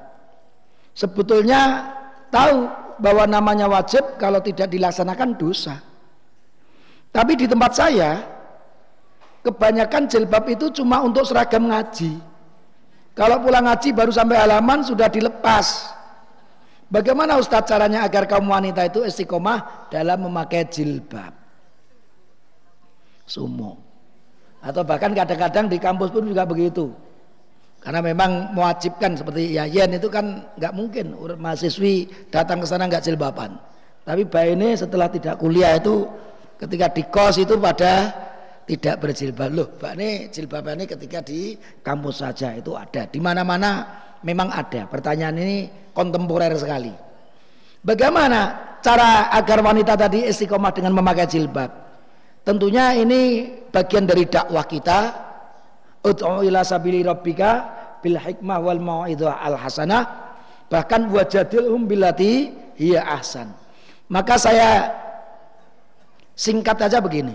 sebetulnya 0.95 1.91
tahu 2.31 2.67
bahwa 2.99 3.27
namanya 3.27 3.67
wajib 3.67 4.15
kalau 4.15 4.39
tidak 4.39 4.71
dilaksanakan 4.71 5.35
dosa. 5.35 5.79
Tapi 7.11 7.39
di 7.39 7.47
tempat 7.47 7.71
saya 7.75 8.23
kebanyakan 9.43 10.07
jilbab 10.11 10.45
itu 10.51 10.71
cuma 10.81 11.03
untuk 11.03 11.23
seragam 11.23 11.71
ngaji. 11.71 12.19
Kalau 13.15 13.39
pulang 13.39 13.63
ngaji 13.63 13.95
baru 13.95 14.11
sampai 14.11 14.35
halaman 14.35 14.83
sudah 14.83 15.07
dilepas. 15.07 15.95
Bagaimana 16.95 17.35
Ustadz 17.35 17.67
caranya 17.67 18.07
agar 18.07 18.23
kaum 18.23 18.47
wanita 18.47 18.87
itu 18.87 19.03
istiqomah 19.03 19.91
dalam 19.91 20.31
memakai 20.31 20.63
jilbab? 20.71 21.35
Sumo. 23.27 23.75
Atau 24.63 24.87
bahkan 24.87 25.11
kadang-kadang 25.11 25.67
di 25.67 25.75
kampus 25.75 26.15
pun 26.15 26.23
juga 26.23 26.47
begitu. 26.47 26.95
Karena 27.83 27.99
memang 27.99 28.55
mewajibkan 28.55 29.11
seperti 29.19 29.59
Yayan 29.59 29.91
itu 29.91 30.07
kan 30.07 30.47
nggak 30.55 30.71
mungkin 30.71 31.19
mahasiswi 31.35 32.07
datang 32.31 32.63
ke 32.63 32.67
sana 32.71 32.87
nggak 32.87 33.03
jilbaban. 33.03 33.59
Tapi 34.07 34.23
Mbak 34.23 34.45
ini 34.55 34.79
setelah 34.79 35.11
tidak 35.11 35.35
kuliah 35.35 35.75
itu 35.75 36.07
ketika 36.63 36.95
di 36.95 37.03
kos 37.11 37.35
itu 37.43 37.59
pada 37.59 38.07
tidak 38.71 39.03
berjilbab 39.03 39.51
loh. 39.51 39.67
Mbak 39.83 39.93
ini 39.99 40.09
jilbabannya 40.31 40.87
ketika 40.87 41.19
di 41.27 41.59
kampus 41.83 42.23
saja 42.23 42.55
itu 42.55 42.71
ada. 42.71 43.03
Di 43.03 43.19
mana-mana 43.19 43.83
memang 44.25 44.49
ada. 44.49 44.89
Pertanyaan 44.89 45.37
ini 45.37 45.57
kontemporer 45.93 46.51
sekali. 46.57 46.91
Bagaimana 47.85 48.73
cara 48.81 49.29
agar 49.29 49.61
wanita 49.61 49.93
tadi 49.93 50.25
istiqomah 50.25 50.73
dengan 50.73 50.97
memakai 50.97 51.29
jilbab? 51.29 51.69
Tentunya 52.41 52.97
ini 52.97 53.53
bagian 53.69 54.09
dari 54.09 54.25
dakwah 54.25 54.65
kita 54.65 54.99
ila 56.45 56.61
sabili 56.61 57.01
rabbika 57.01 57.49
bil 58.01 58.17
hikmah 58.17 58.57
wal 58.61 58.81
al 59.25 59.57
hasanah 59.57 60.03
bahkan 60.69 61.09
wajadilhum 61.09 61.85
billati 61.85 62.53
hiya 62.77 63.05
ahsan. 63.05 63.49
Maka 64.09 64.37
saya 64.37 64.93
singkat 66.37 66.77
aja 66.85 67.01
begini. 67.01 67.33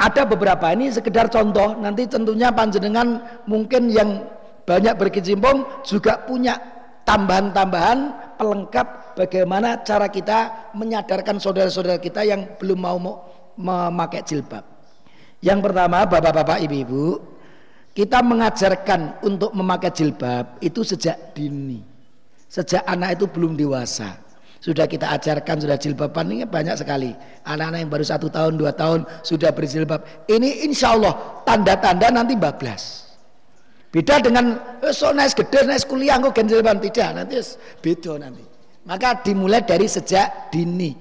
Ada 0.00 0.24
beberapa 0.24 0.72
ini 0.72 0.88
sekedar 0.88 1.28
contoh, 1.28 1.76
nanti 1.76 2.08
tentunya 2.08 2.48
panjenengan 2.48 3.20
mungkin 3.44 3.92
yang 3.92 4.24
banyak 4.70 4.94
berkecimpung 4.94 5.82
juga 5.82 6.22
punya 6.22 6.54
tambahan-tambahan 7.02 7.98
pelengkap 8.38 9.18
bagaimana 9.18 9.82
cara 9.82 10.06
kita 10.06 10.70
menyadarkan 10.78 11.42
saudara-saudara 11.42 11.98
kita 11.98 12.22
yang 12.22 12.54
belum 12.54 12.78
mau 12.78 12.98
memakai 13.58 14.22
jilbab. 14.22 14.62
Yang 15.42 15.58
pertama, 15.66 16.06
bapak-bapak, 16.06 16.62
ibu-ibu, 16.70 17.18
kita 17.90 18.22
mengajarkan 18.22 19.26
untuk 19.26 19.50
memakai 19.58 19.90
jilbab 19.90 20.62
itu 20.62 20.86
sejak 20.86 21.34
dini. 21.34 21.82
Sejak 22.46 22.86
anak 22.86 23.18
itu 23.18 23.26
belum 23.26 23.58
dewasa. 23.58 24.22
Sudah 24.62 24.86
kita 24.86 25.10
ajarkan, 25.18 25.66
sudah 25.66 25.80
jilbaban 25.80 26.30
ini 26.30 26.46
banyak 26.46 26.78
sekali. 26.78 27.10
Anak-anak 27.42 27.78
yang 27.82 27.90
baru 27.90 28.04
satu 28.06 28.30
tahun, 28.30 28.54
dua 28.54 28.70
tahun 28.70 29.02
sudah 29.26 29.50
berjilbab. 29.50 30.30
Ini 30.30 30.68
insya 30.68 30.94
Allah 30.94 31.42
tanda-tanda 31.42 32.12
nanti 32.12 32.38
bablas. 32.38 33.09
Beda 33.90 34.22
dengan 34.22 34.54
eh, 34.86 34.94
so 34.94 35.10
nice 35.10 35.34
gede, 35.34 35.66
nice 35.66 35.82
kuliah, 35.82 36.22
kok 36.22 36.38
jilbab 36.38 36.78
tidak. 36.78 37.10
Nanti 37.10 37.42
beda 37.82 38.12
nanti. 38.22 38.44
Maka 38.86 39.18
dimulai 39.26 39.66
dari 39.66 39.90
sejak 39.90 40.50
dini. 40.54 40.94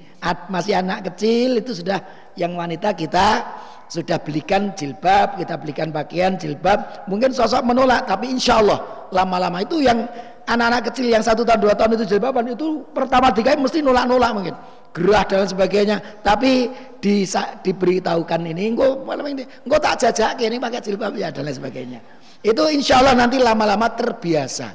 Masih 0.51 0.75
anak 0.75 1.13
kecil 1.13 1.63
itu 1.63 1.71
sudah 1.79 2.01
yang 2.35 2.51
wanita 2.57 2.91
kita 2.91 3.45
sudah 3.89 4.21
belikan 4.21 4.75
jilbab, 4.77 5.39
kita 5.39 5.57
belikan 5.57 5.89
pakaian 5.89 6.37
jilbab, 6.37 7.07
mungkin 7.09 7.33
sosok 7.33 7.65
menolak, 7.65 8.05
tapi 8.05 8.29
insya 8.29 8.61
Allah 8.61 9.09
lama-lama 9.09 9.65
itu 9.65 9.81
yang 9.81 10.05
anak-anak 10.49 10.89
kecil 10.89 11.05
yang 11.09 11.21
satu 11.21 11.45
tahun 11.45 11.61
dua 11.61 11.73
tahun 11.77 11.97
itu 11.97 12.05
jilbaban 12.17 12.45
itu 12.49 12.81
pertama 12.89 13.29
tiga 13.29 13.53
mesti 13.53 13.85
nolak-nolak 13.85 14.31
mungkin 14.33 14.55
gerah 14.89 15.21
dan 15.29 15.45
sebagainya 15.45 16.01
tapi 16.25 16.73
di, 16.97 17.21
diberitahukan 17.61 18.41
ini 18.49 18.73
engkau 18.73 19.05
engkau 19.05 19.77
tak 19.77 20.01
jajak 20.01 20.41
ini 20.41 20.57
pakai 20.57 20.81
jilbab 20.81 21.13
ya 21.13 21.29
dan 21.29 21.45
lain 21.45 21.53
sebagainya 21.53 21.99
itu 22.39 22.63
insya 22.71 23.03
Allah 23.03 23.15
nanti 23.19 23.35
lama-lama 23.35 23.91
terbiasa. 23.91 24.71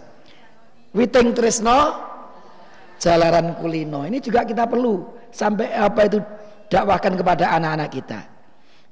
Witing 0.95 1.33
tresno 1.33 1.97
jalaran 3.01 3.57
kulino. 3.59 4.05
Ini 4.05 4.21
juga 4.21 4.45
kita 4.45 4.69
perlu 4.69 5.05
sampai 5.33 5.73
apa 5.73 6.01
itu 6.07 6.19
dakwahkan 6.69 7.17
kepada 7.17 7.57
anak-anak 7.57 7.89
kita. 7.91 8.21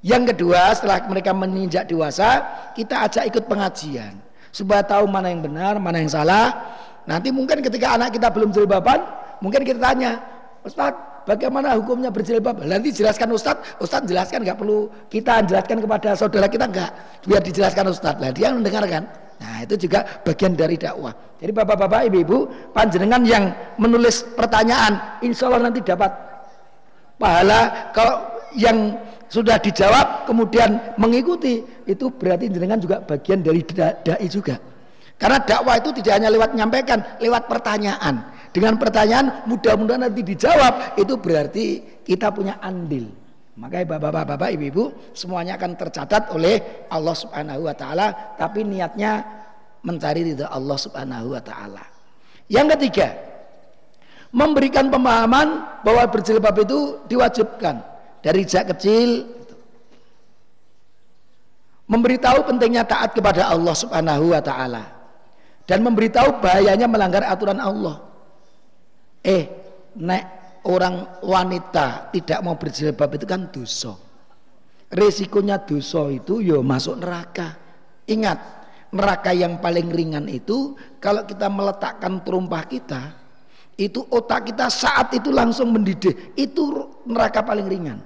Yang 0.03 0.35
kedua, 0.35 0.75
setelah 0.75 0.99
mereka 1.07 1.31
menginjak 1.31 1.87
dewasa, 1.87 2.43
kita 2.75 3.07
ajak 3.07 3.23
ikut 3.31 3.47
pengajian. 3.47 4.19
Supaya 4.51 4.83
tahu 4.83 5.07
mana 5.07 5.31
yang 5.31 5.39
benar, 5.39 5.79
mana 5.79 6.03
yang 6.03 6.11
salah. 6.11 6.51
Nanti 7.07 7.31
mungkin 7.31 7.63
ketika 7.63 7.95
anak 7.95 8.11
kita 8.11 8.27
belum 8.27 8.51
jilbaban, 8.51 8.99
mungkin 9.39 9.63
kita 9.63 9.79
tanya, 9.79 10.19
Ustaz, 10.67 10.91
bagaimana 11.25 11.75
hukumnya 11.79 12.09
berjilbab? 12.13 12.63
Nanti 12.63 12.91
jelaskan 12.91 13.31
Ustaz, 13.33 13.59
Ustaz 13.79 14.03
jelaskan 14.07 14.43
nggak 14.43 14.57
perlu 14.59 14.87
kita 15.07 15.43
jelaskan 15.47 15.83
kepada 15.83 16.09
saudara 16.15 16.47
kita 16.47 16.69
nggak, 16.69 16.89
biar 17.27 17.41
dijelaskan 17.41 17.85
Ustaz. 17.91 18.15
Lah 18.19 18.31
dia 18.31 18.51
mendengarkan. 18.51 19.03
Nah 19.41 19.65
itu 19.65 19.75
juga 19.75 20.05
bagian 20.23 20.55
dari 20.55 20.79
dakwah. 20.79 21.11
Jadi 21.41 21.51
bapak-bapak, 21.51 22.07
ibu-ibu, 22.07 22.47
panjenengan 22.71 23.21
yang 23.27 23.51
menulis 23.75 24.23
pertanyaan, 24.37 25.19
insya 25.19 25.51
Allah 25.51 25.67
nanti 25.67 25.83
dapat 25.83 26.11
pahala. 27.19 27.91
Kalau 27.91 28.33
yang 28.55 28.95
sudah 29.33 29.57
dijawab 29.57 30.29
kemudian 30.29 30.93
mengikuti 31.01 31.65
itu 31.89 32.05
berarti 32.13 32.53
jenengan 32.53 32.77
juga 32.77 33.01
bagian 33.01 33.41
dari 33.41 33.65
dai 33.65 34.27
juga 34.29 34.61
karena 35.17 35.41
dakwah 35.41 35.81
itu 35.81 35.89
tidak 35.97 36.21
hanya 36.21 36.29
lewat 36.29 36.53
menyampaikan 36.53 37.01
lewat 37.17 37.49
pertanyaan 37.49 38.29
dengan 38.53 38.77
pertanyaan 38.77 39.49
mudah-mudahan 39.49 40.07
nanti 40.07 40.21
dijawab 40.21 40.95
itu 41.01 41.13
berarti 41.17 41.65
kita 42.05 42.29
punya 42.29 42.61
andil. 42.61 43.09
Makanya 43.53 43.97
bapak-bapak 43.97 44.49
ibu-ibu 44.53 44.93
semuanya 45.13 45.57
akan 45.57 45.77
tercatat 45.77 46.33
oleh 46.33 46.85
Allah 46.89 47.13
subhanahu 47.13 47.69
wa 47.69 47.75
ta'ala 47.75 48.37
tapi 48.37 48.65
niatnya 48.65 49.25
mencari 49.81 50.33
ridha 50.33 50.49
Allah 50.53 50.77
subhanahu 50.77 51.33
wa 51.33 51.41
ta'ala. 51.41 51.83
Yang 52.49 52.67
ketiga 52.77 53.33
memberikan 54.33 54.89
pemahaman 54.89 55.81
bahwa 55.85 56.03
berjilbab 56.09 56.65
itu 56.65 56.97
diwajibkan 57.05 57.85
dari 58.25 58.41
sejak 58.43 58.73
kecil. 58.75 59.29
Memberitahu 61.85 62.49
pentingnya 62.49 62.87
taat 62.87 63.13
kepada 63.13 63.53
Allah 63.53 63.75
Subhanahu 63.77 64.33
wa 64.33 64.41
taala. 64.41 64.83
Dan 65.67 65.83
memberitahu 65.85 66.41
bahayanya 66.41 66.89
melanggar 66.89 67.21
aturan 67.27 67.61
Allah. 67.61 68.01
Eh, 69.23 69.43
nek 70.03 70.23
orang 70.67 71.23
wanita 71.23 72.11
tidak 72.11 72.39
mau 72.43 72.59
berjilbab 72.59 73.15
itu 73.15 73.23
kan 73.23 73.47
dosa. 73.47 73.95
Resikonya 74.93 75.63
dosa 75.63 76.11
itu 76.11 76.43
yo 76.43 76.59
ya 76.59 76.61
masuk 76.61 76.99
neraka. 77.01 77.57
Ingat, 78.03 78.37
neraka 78.93 79.31
yang 79.31 79.57
paling 79.63 79.89
ringan 79.89 80.27
itu 80.27 80.75
kalau 80.99 81.23
kita 81.23 81.47
meletakkan 81.49 82.19
terumpah 82.21 82.67
kita, 82.67 83.15
itu 83.79 84.05
otak 84.11 84.53
kita 84.53 84.69
saat 84.69 85.15
itu 85.17 85.33
langsung 85.33 85.73
mendidih. 85.73 86.35
Itu 86.37 86.93
neraka 87.07 87.41
paling 87.41 87.65
ringan. 87.65 87.99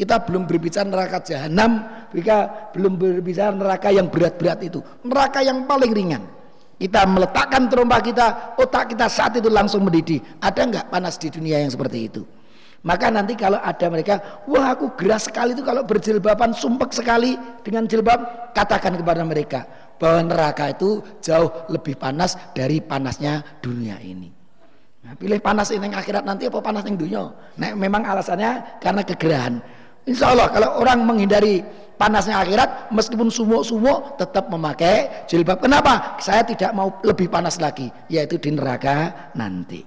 Kita 0.00 0.16
belum 0.24 0.48
berbicara 0.48 0.88
neraka 0.88 1.20
jahanam, 1.20 1.84
kita 2.08 2.72
belum 2.72 2.96
berbicara 2.96 3.52
neraka 3.52 3.92
yang 3.92 4.08
berat-berat 4.08 4.64
itu. 4.64 4.80
Neraka 5.04 5.44
yang 5.44 5.68
paling 5.68 5.92
ringan. 5.92 6.39
Kita 6.80 7.04
meletakkan 7.04 7.68
terompah 7.68 8.00
kita, 8.00 8.26
otak 8.56 8.96
kita 8.96 9.04
saat 9.12 9.36
itu 9.36 9.52
langsung 9.52 9.84
mendidih. 9.84 10.16
Ada 10.40 10.64
nggak 10.64 10.86
panas 10.88 11.20
di 11.20 11.28
dunia 11.28 11.60
yang 11.60 11.68
seperti 11.68 12.08
itu? 12.08 12.24
Maka 12.80 13.12
nanti 13.12 13.36
kalau 13.36 13.60
ada 13.60 13.92
mereka, 13.92 14.40
wah 14.48 14.72
aku 14.72 14.96
geras 14.96 15.28
sekali 15.28 15.52
itu 15.52 15.60
kalau 15.60 15.84
berjilbaban, 15.84 16.56
sumpek 16.56 16.96
sekali 16.96 17.36
dengan 17.60 17.84
jilbab, 17.84 18.56
katakan 18.56 18.96
kepada 18.96 19.20
mereka 19.20 19.68
bahwa 20.00 20.32
neraka 20.32 20.72
itu 20.72 21.04
jauh 21.20 21.52
lebih 21.68 22.00
panas 22.00 22.40
dari 22.56 22.80
panasnya 22.80 23.44
dunia 23.60 24.00
ini. 24.00 24.32
Nah, 25.04 25.12
pilih 25.12 25.36
panas 25.44 25.68
ini 25.76 25.84
yang 25.84 26.00
akhirat 26.00 26.24
nanti 26.24 26.48
apa 26.48 26.64
panas 26.64 26.88
yang 26.88 26.96
dunia? 26.96 27.28
Nah, 27.60 27.76
memang 27.76 28.08
alasannya 28.08 28.80
karena 28.80 29.04
kegerahan. 29.04 29.60
Insya 30.08 30.32
Allah 30.32 30.48
kalau 30.48 30.80
orang 30.80 31.04
menghindari 31.04 31.60
panasnya 32.00 32.40
akhirat 32.40 32.88
meskipun 32.88 33.28
sumuk-sumuk 33.28 34.16
tetap 34.16 34.48
memakai 34.48 35.26
jilbab. 35.28 35.60
Kenapa? 35.60 36.16
Saya 36.16 36.40
tidak 36.44 36.72
mau 36.72 36.88
lebih 37.04 37.28
panas 37.28 37.60
lagi 37.60 37.92
yaitu 38.08 38.40
di 38.40 38.56
neraka 38.56 39.30
nanti. 39.36 39.84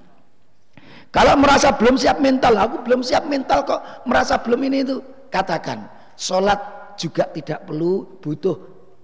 Kalau 1.14 1.38
merasa 1.38 1.74
belum 1.74 1.93
siap 1.97 2.18
mental, 2.22 2.57
aku 2.57 2.82
belum 2.86 3.05
siap 3.05 3.30
mental 3.30 3.66
kok 3.66 4.05
merasa 4.09 4.41
belum 4.41 4.61
ini 4.66 4.78
itu 4.82 4.97
katakan 5.30 5.86
sholat 6.18 6.57
juga 6.97 7.26
tidak 7.30 7.66
perlu 7.66 8.18
butuh 8.22 8.57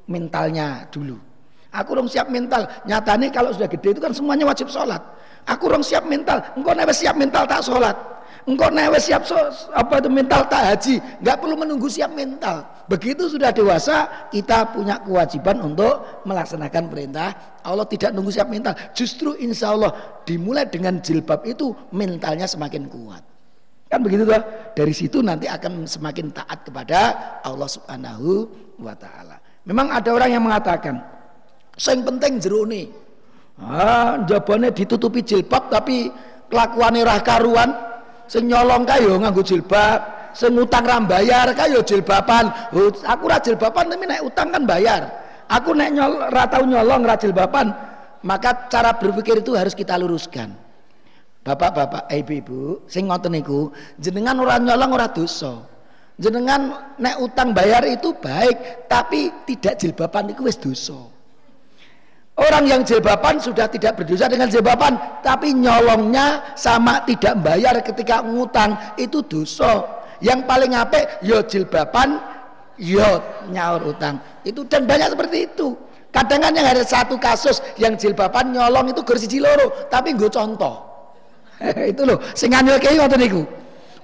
mentalnya 0.10 0.90
dulu. 0.90 1.18
Aku 1.70 1.94
rong 1.94 2.10
siap 2.10 2.34
mental. 2.34 2.66
Nyatanya 2.90 3.30
kalau 3.30 3.54
sudah 3.54 3.70
gede 3.70 3.94
itu 3.94 4.02
kan 4.02 4.10
semuanya 4.10 4.50
wajib 4.50 4.74
sholat. 4.74 4.98
Aku 5.46 5.70
rong 5.70 5.86
siap 5.86 6.02
mental. 6.10 6.42
Engkau 6.58 6.74
newe 6.74 6.90
siap 6.90 7.14
mental 7.14 7.46
tak 7.46 7.62
sholat. 7.62 7.94
Engkau 8.48 8.72
newe 8.72 8.96
siap 9.00 9.28
so, 9.28 9.36
apa 9.76 10.00
itu 10.00 10.08
mental 10.08 10.48
tak 10.48 10.64
haji. 10.76 10.96
Nggak 11.20 11.38
perlu 11.44 11.56
menunggu 11.60 11.88
siap 11.92 12.12
mental. 12.16 12.64
Begitu 12.88 13.28
sudah 13.28 13.52
dewasa, 13.52 14.28
kita 14.32 14.72
punya 14.72 15.04
kewajiban 15.04 15.60
untuk 15.60 16.24
melaksanakan 16.24 16.88
perintah. 16.88 17.60
Allah 17.62 17.86
tidak 17.86 18.16
nunggu 18.16 18.32
siap 18.32 18.48
mental. 18.48 18.74
Justru 18.96 19.36
insya 19.38 19.76
Allah 19.76 19.92
dimulai 20.24 20.66
dengan 20.66 20.98
jilbab 21.04 21.44
itu 21.44 21.76
mentalnya 21.92 22.48
semakin 22.48 22.88
kuat. 22.88 23.22
Kan 23.90 24.06
begitu 24.06 24.24
tuh. 24.24 24.42
Dari 24.78 24.94
situ 24.94 25.20
nanti 25.20 25.50
akan 25.50 25.84
semakin 25.84 26.32
taat 26.32 26.64
kepada 26.64 27.00
Allah 27.42 27.70
Subhanahu 27.70 28.48
wa 28.80 28.94
taala. 28.96 29.42
Memang 29.68 29.92
ada 29.92 30.10
orang 30.16 30.30
yang 30.32 30.44
mengatakan, 30.46 31.20
Sing 31.80 32.04
penting 32.04 32.44
jerone. 32.44 32.92
Ah, 33.60 34.20
jabane 34.28 34.72
ditutupi 34.72 35.24
jilbab 35.24 35.72
tapi 35.72 36.12
kelakuane 36.52 37.08
rah 37.08 37.24
karuan. 37.24 37.89
Sing 38.30 38.46
nyolong 38.46 38.86
kae 38.86 39.10
yo 39.10 39.18
nganggo 39.18 39.42
jilbab, 39.42 40.32
sing 40.38 40.54
utang 40.54 40.86
ra 40.86 41.02
bayar 41.02 41.50
kae 41.58 41.74
yo 41.74 41.82
jilbaban. 41.82 42.70
Aku 43.10 43.26
ra 43.26 43.42
jilbaban 43.42 43.90
tapi 43.90 44.06
nek 44.06 44.22
utang 44.22 44.54
kan 44.54 44.70
bayar. 44.70 45.10
Aku 45.50 45.74
nek 45.74 45.90
nyol 45.98 46.30
ra 46.30 46.46
tau 46.46 46.62
nyolong 46.62 47.10
ra 47.10 47.18
jilbaban, 47.18 47.74
maka 48.22 48.70
cara 48.70 48.94
berpikir 48.94 49.42
itu 49.42 49.58
harus 49.58 49.74
kita 49.74 49.98
luruskan. 49.98 50.54
Bapak-bapak, 51.42 52.06
eh, 52.14 52.22
ibu-ibu, 52.22 52.86
sing 52.86 53.10
ngoten 53.10 53.34
niku, 53.34 53.74
jenengan 53.98 54.38
ora 54.38 54.62
nyolong 54.62 54.94
ora 54.94 55.10
dosa. 55.10 55.66
Jenengan 56.22 56.94
nek 57.02 57.16
utang 57.18 57.50
bayar 57.50 57.82
itu 57.90 58.14
baik, 58.14 58.86
tapi 58.86 59.34
tidak 59.50 59.82
jilbaban 59.82 60.30
itu 60.30 60.46
wis 60.46 60.60
dosa. 60.62 61.19
Orang 62.40 62.72
yang 62.72 62.88
jilbaban 62.88 63.36
sudah 63.36 63.68
tidak 63.68 64.00
berdosa 64.00 64.32
dengan 64.32 64.48
jilbaban, 64.48 64.96
tapi 65.20 65.52
nyolongnya 65.52 66.56
sama 66.56 67.04
tidak 67.04 67.36
bayar 67.44 67.76
ketika 67.84 68.24
ngutang 68.24 68.96
itu 68.96 69.20
dosa. 69.28 69.84
Yang 70.24 70.48
paling 70.48 70.72
apik 70.72 71.20
yo 71.20 71.44
ya 71.44 71.48
jilbaban, 71.48 72.16
yo 72.80 73.04
ya 73.04 73.12
nyaur 73.52 73.92
utang. 73.92 74.24
Itu 74.48 74.64
dan 74.72 74.88
banyak 74.88 75.12
seperti 75.12 75.52
itu. 75.52 75.76
Kadang 76.16 76.40
kan 76.40 76.56
yang 76.56 76.64
ada 76.64 76.82
satu 76.82 77.20
kasus 77.20 77.60
yang 77.76 78.00
jilbaban 78.00 78.56
nyolong 78.56 78.96
itu 78.96 79.04
gersi 79.04 79.28
loro, 79.44 79.92
tapi 79.92 80.16
gue 80.16 80.32
contoh. 80.32 80.88
itu 81.92 82.02
loh, 82.08 82.24
sing 82.40 82.56
anyel 82.56 82.80
kayak 82.80 83.04
ngoten 83.04 83.20
niku. 83.20 83.44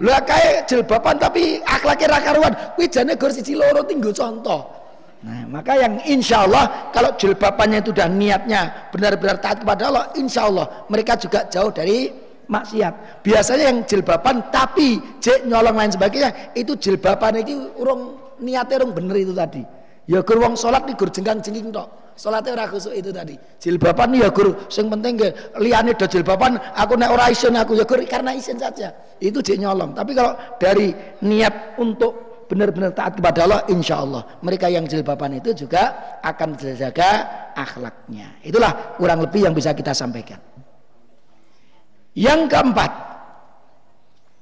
Lho 0.04 0.12
kae 0.28 0.68
jilbaban 0.68 1.16
tapi 1.16 1.64
akhlaknya 1.64 2.12
ra 2.12 2.20
karuan, 2.20 2.54
kuwi 2.76 2.92
jane 2.92 3.16
gor 3.16 3.32
siji 3.32 3.56
loro 3.56 3.80
tinggo 3.88 4.12
contoh. 4.12 4.75
Nah, 5.26 5.42
maka 5.50 5.74
yang 5.74 5.98
insya 6.06 6.46
Allah 6.46 6.94
kalau 6.94 7.18
jilbabannya 7.18 7.82
itu 7.82 7.90
dan 7.90 8.14
niatnya 8.14 8.94
benar-benar 8.94 9.42
taat 9.42 9.66
kepada 9.66 9.90
Allah, 9.90 10.06
insya 10.14 10.46
Allah 10.46 10.86
mereka 10.86 11.18
juga 11.18 11.50
jauh 11.50 11.74
dari 11.74 12.14
maksiat. 12.46 13.26
Biasanya 13.26 13.74
yang 13.74 13.80
jilbaban 13.90 14.54
tapi 14.54 15.02
cek 15.18 15.50
nyolong 15.50 15.74
lain 15.82 15.90
sebagainya 15.90 16.54
itu 16.54 16.78
jilbaban 16.78 17.42
itu 17.42 17.74
urung 17.82 18.22
niatnya 18.38 18.86
urung 18.86 18.94
bener 18.94 19.18
itu 19.18 19.34
tadi. 19.34 19.66
Ya 20.06 20.22
gur 20.22 20.38
wong 20.38 20.54
salat 20.54 20.86
gur 20.94 21.10
jengkang-jengking 21.10 21.74
tok. 21.74 21.90
Salatnya 22.14 22.56
ora 22.56 22.66
khusuk 22.70 22.94
itu 22.94 23.10
tadi. 23.10 23.34
Jilbaban 23.58 24.14
ya 24.14 24.30
gur 24.30 24.70
sing 24.70 24.94
penting 24.94 25.18
ke 25.18 25.28
liyane 25.58 25.98
do 25.98 26.06
jilbaban 26.06 26.62
aku 26.78 26.94
nek 27.02 27.10
ora 27.10 27.34
isin 27.34 27.58
aku 27.58 27.74
ya 27.74 27.84
gur 27.90 27.98
karena 28.06 28.38
isin 28.38 28.62
saja. 28.62 28.94
Itu 29.18 29.42
cek 29.42 29.58
nyolong. 29.58 29.98
Tapi 29.98 30.14
kalau 30.14 30.38
dari 30.62 30.94
niat 31.26 31.82
untuk 31.82 32.35
benar-benar 32.46 32.94
taat 32.94 33.18
kepada 33.18 33.46
Allah 33.46 33.62
insya 33.70 34.02
Allah. 34.02 34.26
Mereka 34.42 34.70
yang 34.70 34.86
jilbaban 34.86 35.38
itu 35.38 35.54
juga 35.54 36.18
akan 36.22 36.56
terjaga 36.58 37.10
akhlaknya. 37.58 38.40
Itulah 38.46 38.98
kurang 38.98 39.26
lebih 39.26 39.50
yang 39.50 39.54
bisa 39.54 39.74
kita 39.74 39.94
sampaikan. 39.94 40.38
Yang 42.16 42.48
keempat 42.48 43.16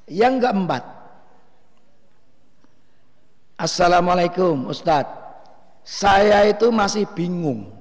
yang 0.10 0.40
keempat. 0.42 0.84
Assalamualaikum 3.56 4.68
Ustadz. 4.68 5.22
Saya 5.84 6.48
itu 6.48 6.72
masih 6.72 7.08
bingung 7.12 7.72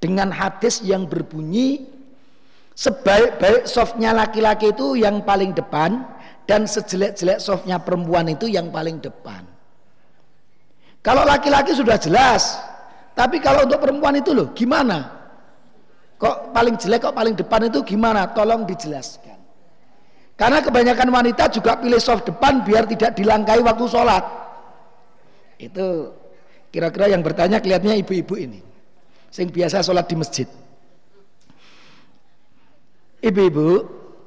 dengan 0.00 0.32
hadis 0.32 0.80
yang 0.80 1.04
berbunyi 1.04 1.84
sebaik-baik 2.76 3.68
softnya 3.68 4.12
laki-laki 4.12 4.72
itu 4.72 4.96
yang 4.96 5.20
paling 5.24 5.52
depan 5.52 6.04
dan 6.48 6.64
sejelek-jelek 6.64 7.40
softnya 7.40 7.80
perempuan 7.80 8.28
itu 8.28 8.48
yang 8.48 8.72
paling 8.72 9.00
depan. 9.00 9.44
Kalau 11.06 11.22
laki-laki 11.22 11.70
sudah 11.70 11.94
jelas, 12.02 12.58
tapi 13.14 13.38
kalau 13.38 13.62
untuk 13.62 13.78
perempuan 13.78 14.18
itu 14.18 14.34
loh 14.34 14.50
gimana? 14.50 15.14
Kok 16.18 16.50
paling 16.50 16.74
jelek 16.74 17.06
kok 17.06 17.14
paling 17.14 17.38
depan 17.38 17.70
itu 17.70 17.78
gimana? 17.86 18.26
Tolong 18.34 18.66
dijelaskan. 18.66 19.38
Karena 20.34 20.58
kebanyakan 20.58 21.08
wanita 21.14 21.46
juga 21.54 21.78
pilih 21.78 22.02
soft 22.02 22.26
depan 22.26 22.66
biar 22.66 22.90
tidak 22.90 23.14
dilangkai 23.14 23.62
waktu 23.62 23.86
sholat. 23.86 24.24
Itu 25.62 26.10
kira-kira 26.74 27.14
yang 27.14 27.22
bertanya 27.22 27.62
kelihatannya 27.62 28.02
ibu-ibu 28.02 28.34
ini. 28.34 28.60
Sing 29.30 29.46
biasa 29.46 29.86
sholat 29.86 30.10
di 30.10 30.16
masjid. 30.18 30.48
Ibu-ibu, 33.22 33.68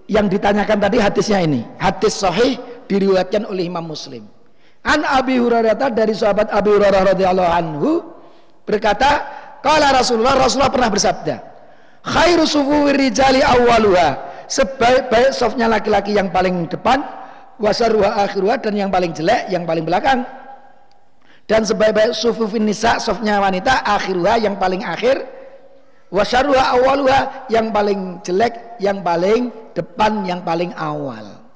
yang 0.07 0.31
ditanyakan 0.31 0.79
tadi 0.79 0.97
hadisnya 0.97 1.43
ini 1.43 1.61
hadis 1.77 2.23
sahih 2.23 2.57
diriwayatkan 2.89 3.45
oleh 3.45 3.69
Imam 3.69 3.85
Muslim 3.85 4.38
an 4.85 5.03
Abi 5.03 5.39
Hurairah 5.39 5.75
dari 5.91 6.13
sahabat 6.15 6.51
Abi 6.51 6.69
Hurairah 6.75 7.15
radhiyallahu 7.15 7.51
anhu 7.51 7.89
berkata 8.63 9.25
kala 9.59 9.91
Rasulullah 9.95 10.39
Rasulullah 10.39 10.71
pernah 10.71 10.89
bersabda 10.91 11.35
khairu 12.05 12.47
sufuwir 12.47 12.95
rijali 12.95 13.43
awwaluha 13.43 14.43
sebaik-baik 14.47 15.35
softnya 15.35 15.67
laki-laki 15.67 16.15
yang 16.15 16.31
paling 16.31 16.65
depan 16.71 17.03
wasaruha 17.59 18.23
akhiruha 18.23 18.55
dan 18.63 18.73
yang 18.73 18.89
paling 18.89 19.11
jelek 19.11 19.51
yang 19.51 19.67
paling 19.67 19.83
belakang 19.83 20.23
dan 21.49 21.65
sebaik-baik 21.65 22.13
sufufin 22.13 22.63
nisa 22.63 23.01
softnya 23.01 23.41
wanita 23.41 23.83
akhiruha 23.83 24.37
yang 24.39 24.55
paling 24.61 24.85
akhir 24.85 25.25
wasaruha 26.13 26.77
awaluha 26.77 27.49
yang 27.49 27.69
paling 27.69 28.21
jelek 28.21 28.77
yang 28.81 29.01
paling 29.05 29.53
depan 29.73 30.25
yang 30.25 30.41
paling 30.41 30.73
awal. 30.77 31.48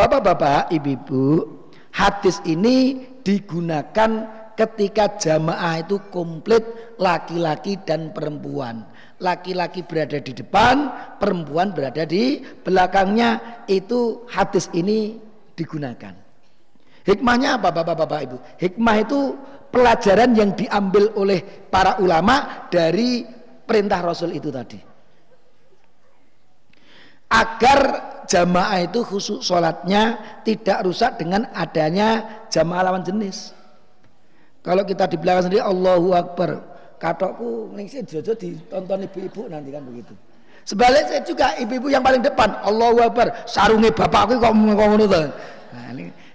Bapak-bapak, 0.00 0.72
ibu-ibu, 0.72 1.44
hadis 1.92 2.40
ini 2.48 3.04
digunakan 3.20 4.24
ketika 4.56 5.20
jamaah 5.20 5.84
itu 5.84 6.00
komplit 6.08 6.64
laki-laki 6.96 7.76
dan 7.84 8.08
perempuan. 8.08 8.88
Laki-laki 9.20 9.84
berada 9.84 10.16
di 10.16 10.32
depan, 10.32 10.88
perempuan 11.20 11.76
berada 11.76 12.08
di 12.08 12.40
belakangnya. 12.64 13.60
Itu 13.68 14.24
hadis 14.24 14.72
ini 14.72 15.20
digunakan. 15.52 16.16
Hikmahnya 17.04 17.60
apa 17.60 17.68
Bapak-bapak 17.68 18.20
Ibu? 18.24 18.36
Hikmah 18.56 18.96
itu 19.04 19.36
pelajaran 19.68 20.32
yang 20.32 20.56
diambil 20.56 21.12
oleh 21.12 21.44
para 21.68 22.00
ulama 22.00 22.64
dari 22.72 23.20
perintah 23.68 24.00
Rasul 24.00 24.32
itu 24.32 24.48
tadi 24.48 24.80
agar 27.30 28.09
jamaah 28.30 28.86
itu 28.86 29.02
khusus 29.02 29.42
sholatnya 29.42 30.14
tidak 30.46 30.86
rusak 30.86 31.18
dengan 31.18 31.50
adanya 31.50 32.22
jamaah 32.46 32.86
lawan 32.86 33.02
jenis. 33.02 33.50
Kalau 34.62 34.86
kita 34.86 35.10
di 35.10 35.18
belakang 35.18 35.50
sendiri 35.50 35.66
Allahu 35.66 36.14
Akbar, 36.14 36.62
katokku 37.02 37.74
ningsih 37.74 38.06
jojo 38.06 38.38
ditonton 38.38 39.10
ibu-ibu 39.10 39.50
nanti 39.50 39.74
kan 39.74 39.82
begitu. 39.82 40.14
Sebaliknya 40.62 41.18
juga 41.26 41.58
ibu-ibu 41.58 41.90
yang 41.90 42.06
paling 42.06 42.22
depan 42.22 42.54
Allahu 42.62 43.02
Akbar, 43.02 43.50
sarungnya 43.50 43.90
bapakku 43.90 44.38
kok 44.38 44.52
ngono. 44.54 45.10
Nah, 45.10 45.90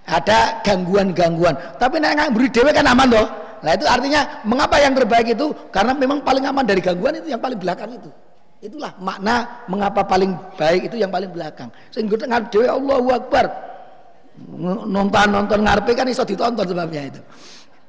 ada 0.05 0.59
gangguan-gangguan. 0.67 1.55
Tapi 1.79 2.03
nek 2.03 2.35
beri 2.35 2.51
dewe 2.51 2.75
kan 2.75 2.85
aman 2.91 3.07
toh. 3.07 3.27
Nah 3.63 3.71
itu 3.73 3.85
artinya 3.89 4.43
mengapa 4.45 4.77
yang 4.77 4.93
terbaik 4.93 5.33
itu 5.33 5.49
karena 5.73 5.95
memang 5.97 6.21
paling 6.21 6.45
aman 6.45 6.61
dari 6.61 6.83
gangguan 6.83 7.17
itu 7.17 7.31
yang 7.31 7.41
paling 7.41 7.57
belakang 7.57 7.95
itu. 7.97 8.09
Itulah 8.65 8.97
makna 8.97 9.61
mengapa 9.69 10.01
paling 10.01 10.33
baik 10.57 10.89
itu 10.89 10.97
yang 10.97 11.13
paling 11.13 11.29
belakang. 11.29 11.69
Sehingga 11.93 12.17
dengan 12.17 12.49
dewi 12.49 12.65
Allahu 12.65 13.13
Akbar. 13.13 13.45
Nonton-nonton 14.89 15.63
ngarepe 15.63 15.93
kan 15.93 16.09
iso 16.09 16.25
ditonton 16.25 16.65
sebabnya 16.65 17.13
itu. 17.13 17.21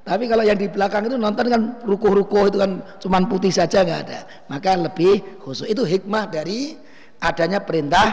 Tapi 0.06 0.30
kalau 0.30 0.46
yang 0.46 0.54
di 0.54 0.70
belakang 0.70 1.10
itu 1.10 1.18
nonton 1.18 1.50
kan 1.50 1.62
rukuh-rukuh 1.82 2.52
itu 2.52 2.58
kan 2.62 2.78
cuman 3.02 3.26
putih 3.26 3.50
saja 3.50 3.82
nggak 3.82 4.00
ada. 4.06 4.20
Maka 4.46 4.78
lebih 4.78 5.42
khusus. 5.42 5.66
Itu 5.66 5.82
hikmah 5.82 6.30
dari 6.30 6.78
adanya 7.18 7.58
perintah 7.64 8.06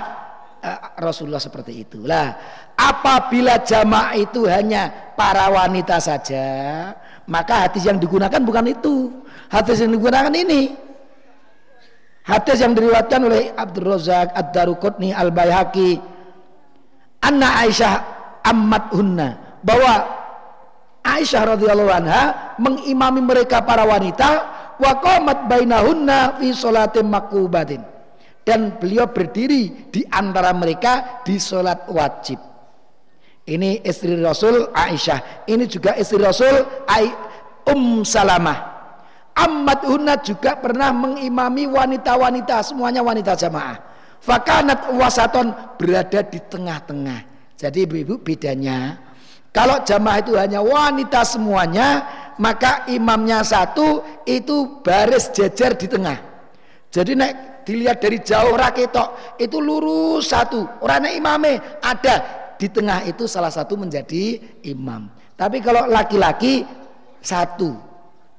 uh, 0.64 0.98
Rasulullah 0.98 1.44
seperti 1.44 1.86
itulah. 1.86 2.34
Apabila 2.74 3.62
jamaah 3.62 4.18
itu 4.18 4.50
hanya 4.50 5.14
para 5.14 5.54
wanita 5.54 6.02
saja, 6.02 6.48
maka 7.30 7.70
hadis 7.70 7.86
yang 7.86 8.02
digunakan 8.02 8.42
bukan 8.42 8.74
itu. 8.74 9.14
Hadis 9.54 9.86
yang 9.86 9.94
digunakan 9.94 10.34
ini. 10.34 10.83
Hadis 12.24 12.64
yang 12.64 12.72
diriwayatkan 12.72 13.22
oleh 13.28 13.52
Abdul 13.52 13.92
Razak 13.92 14.32
Ad-Daruqutni 14.32 15.12
Al-Baihaqi 15.12 16.00
Anna 17.20 17.68
Aisyah 17.68 17.94
ammat 18.48 18.92
hunna 18.96 19.60
bahwa 19.60 20.24
Aisyah 21.04 21.56
radhiyallahu 21.56 21.92
anha 21.92 22.56
mengimami 22.64 23.20
mereka 23.20 23.60
para 23.68 23.84
wanita 23.84 24.30
wa 24.80 24.92
qamat 25.04 25.52
bainahunna 25.52 26.40
fi 26.40 26.56
sholatin 26.56 27.12
makubatin. 27.12 27.84
Dan 28.44 28.76
beliau 28.76 29.08
berdiri 29.08 29.88
di 29.88 30.04
antara 30.12 30.52
mereka 30.52 31.24
di 31.24 31.40
sholat 31.40 31.88
wajib. 31.88 32.40
Ini 33.44 33.84
istri 33.84 34.16
Rasul 34.20 34.72
Aisyah 34.72 35.48
ini 35.52 35.68
juga 35.68 35.96
istri 36.00 36.20
Rasul 36.20 36.64
Ai 36.88 37.12
Um 37.64 38.04
Salamah 38.04 38.73
Ahmad 39.34 39.82
Hunna 39.86 40.22
juga 40.22 40.54
pernah 40.58 40.94
mengimami 40.94 41.66
wanita-wanita 41.66 42.62
semuanya 42.62 43.02
wanita 43.02 43.34
jamaah. 43.34 43.78
Fakanat 44.22 44.94
wasaton 44.94 45.52
berada 45.76 46.24
di 46.24 46.40
tengah-tengah. 46.40 47.26
Jadi 47.58 47.84
ibu-ibu 47.84 48.22
bedanya 48.22 48.98
kalau 49.54 49.86
jamaah 49.86 50.18
itu 50.18 50.34
hanya 50.34 50.66
wanita 50.66 51.22
semuanya, 51.22 52.02
maka 52.42 52.90
imamnya 52.90 53.46
satu 53.46 54.02
itu 54.26 54.82
baris 54.82 55.30
jejer 55.30 55.78
di 55.78 55.86
tengah. 55.86 56.18
Jadi 56.90 57.14
naik 57.14 57.38
dilihat 57.62 58.02
dari 58.02 58.18
jauh 58.26 58.58
raketok 58.58 59.38
itu 59.38 59.62
lurus 59.62 60.34
satu. 60.34 60.66
Orangnya 60.82 61.14
imame 61.14 61.62
ada 61.86 62.16
di 62.58 62.66
tengah 62.66 63.06
itu 63.06 63.30
salah 63.30 63.54
satu 63.54 63.78
menjadi 63.78 64.42
imam. 64.66 65.06
Tapi 65.38 65.62
kalau 65.62 65.86
laki-laki 65.86 66.66
satu 67.22 67.78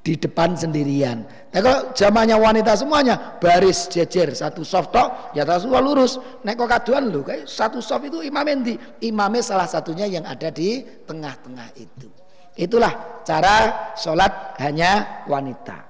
di 0.04 0.20
depan 0.20 0.52
sendirian. 0.52 1.24
Nah 1.24 1.60
kalau 1.64 1.80
zamannya 1.96 2.36
wanita 2.36 2.76
semuanya 2.76 3.40
baris 3.40 3.88
jejer 3.88 4.36
satu 4.36 4.60
soft 4.60 4.92
tok 4.92 5.32
ya 5.32 5.48
semua 5.56 5.80
lurus. 5.80 6.20
Nek 6.44 6.60
kok 6.60 6.68
kaduan 6.68 7.08
lho 7.08 7.24
kayak 7.24 7.48
satu 7.48 7.80
soft 7.80 8.04
itu 8.04 8.20
imam 8.20 8.44
endi? 8.44 8.76
Imamnya 9.00 9.40
salah 9.40 9.64
satunya 9.64 10.04
yang 10.04 10.28
ada 10.28 10.52
di 10.52 10.84
tengah-tengah 11.08 11.72
itu. 11.80 12.12
Itulah 12.54 13.24
cara 13.24 13.90
sholat 13.96 14.60
hanya 14.60 15.24
wanita. 15.24 15.88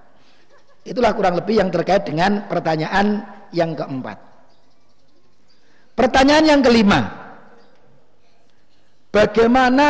Itulah 0.86 1.10
kurang 1.12 1.34
lebih 1.34 1.58
yang 1.58 1.74
terkait 1.74 2.06
dengan 2.06 2.46
pertanyaan 2.46 3.26
yang 3.50 3.74
keempat. 3.74 4.16
Pertanyaan 5.98 6.44
yang 6.46 6.60
kelima. 6.62 7.00
Bagaimana 9.10 9.88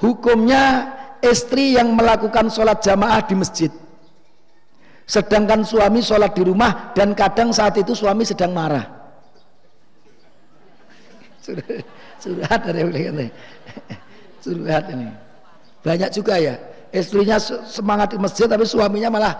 hukumnya 0.00 0.95
istri 1.24 1.76
yang 1.76 1.94
melakukan 1.94 2.52
sholat 2.52 2.84
jamaah 2.84 3.20
di 3.24 3.34
masjid. 3.36 3.72
Sedangkan 5.06 5.62
suami 5.62 6.02
sholat 6.02 6.34
di 6.34 6.42
rumah 6.42 6.90
dan 6.90 7.14
kadang 7.14 7.54
saat 7.54 7.78
itu 7.78 7.94
suami 7.94 8.26
sedang 8.26 8.50
marah. 8.50 8.82
Surat 12.18 12.58
dari 12.66 13.30
surat 14.42 14.84
ini. 14.90 15.06
Banyak 15.86 16.10
juga 16.10 16.42
ya. 16.42 16.58
Istrinya 16.90 17.38
semangat 17.38 18.14
di 18.14 18.18
masjid 18.18 18.50
tapi 18.50 18.66
suaminya 18.66 19.10
malah 19.14 19.34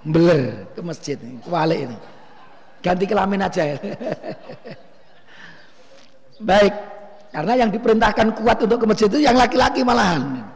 beler 0.00 0.64
ke 0.72 0.80
masjid 0.80 1.20
ini 1.20 1.36
kewalik 1.44 1.78
ini. 1.84 1.96
Ganti 2.80 3.04
kelamin 3.04 3.44
aja 3.44 3.62
ya. 3.68 3.76
Baik 6.48 6.72
karena 7.36 7.52
yang 7.64 7.68
diperintahkan 7.68 8.28
kuat 8.40 8.64
untuk 8.64 8.80
ke 8.80 8.86
masjid 8.88 9.08
itu 9.12 9.28
yang 9.28 9.36
laki-laki 9.36 9.84
malahan 9.84 10.51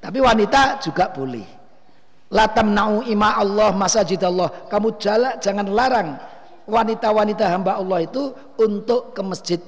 tapi 0.00 0.18
wanita 0.20 0.78
juga 0.82 1.10
boleh. 1.10 1.46
Latam 2.30 2.74
nau 2.74 3.06
ima 3.06 3.38
Allah 3.38 3.70
masajid 3.70 4.18
Allah. 4.26 4.50
Kamu 4.66 4.98
jala, 4.98 5.38
jangan 5.38 5.66
larang 5.70 6.18
wanita-wanita 6.66 7.46
hamba 7.46 7.78
Allah 7.78 8.02
itu 8.02 8.34
untuk 8.58 9.14
ke 9.14 9.22
masjid 9.22 9.60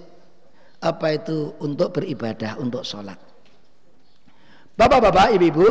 apa 0.79 1.15
itu 1.15 1.55
untuk 1.63 1.95
beribadah, 1.95 2.59
untuk 2.59 2.83
sholat. 2.83 3.19
Bapak-bapak, 4.79 5.35
ibu-ibu, 5.35 5.67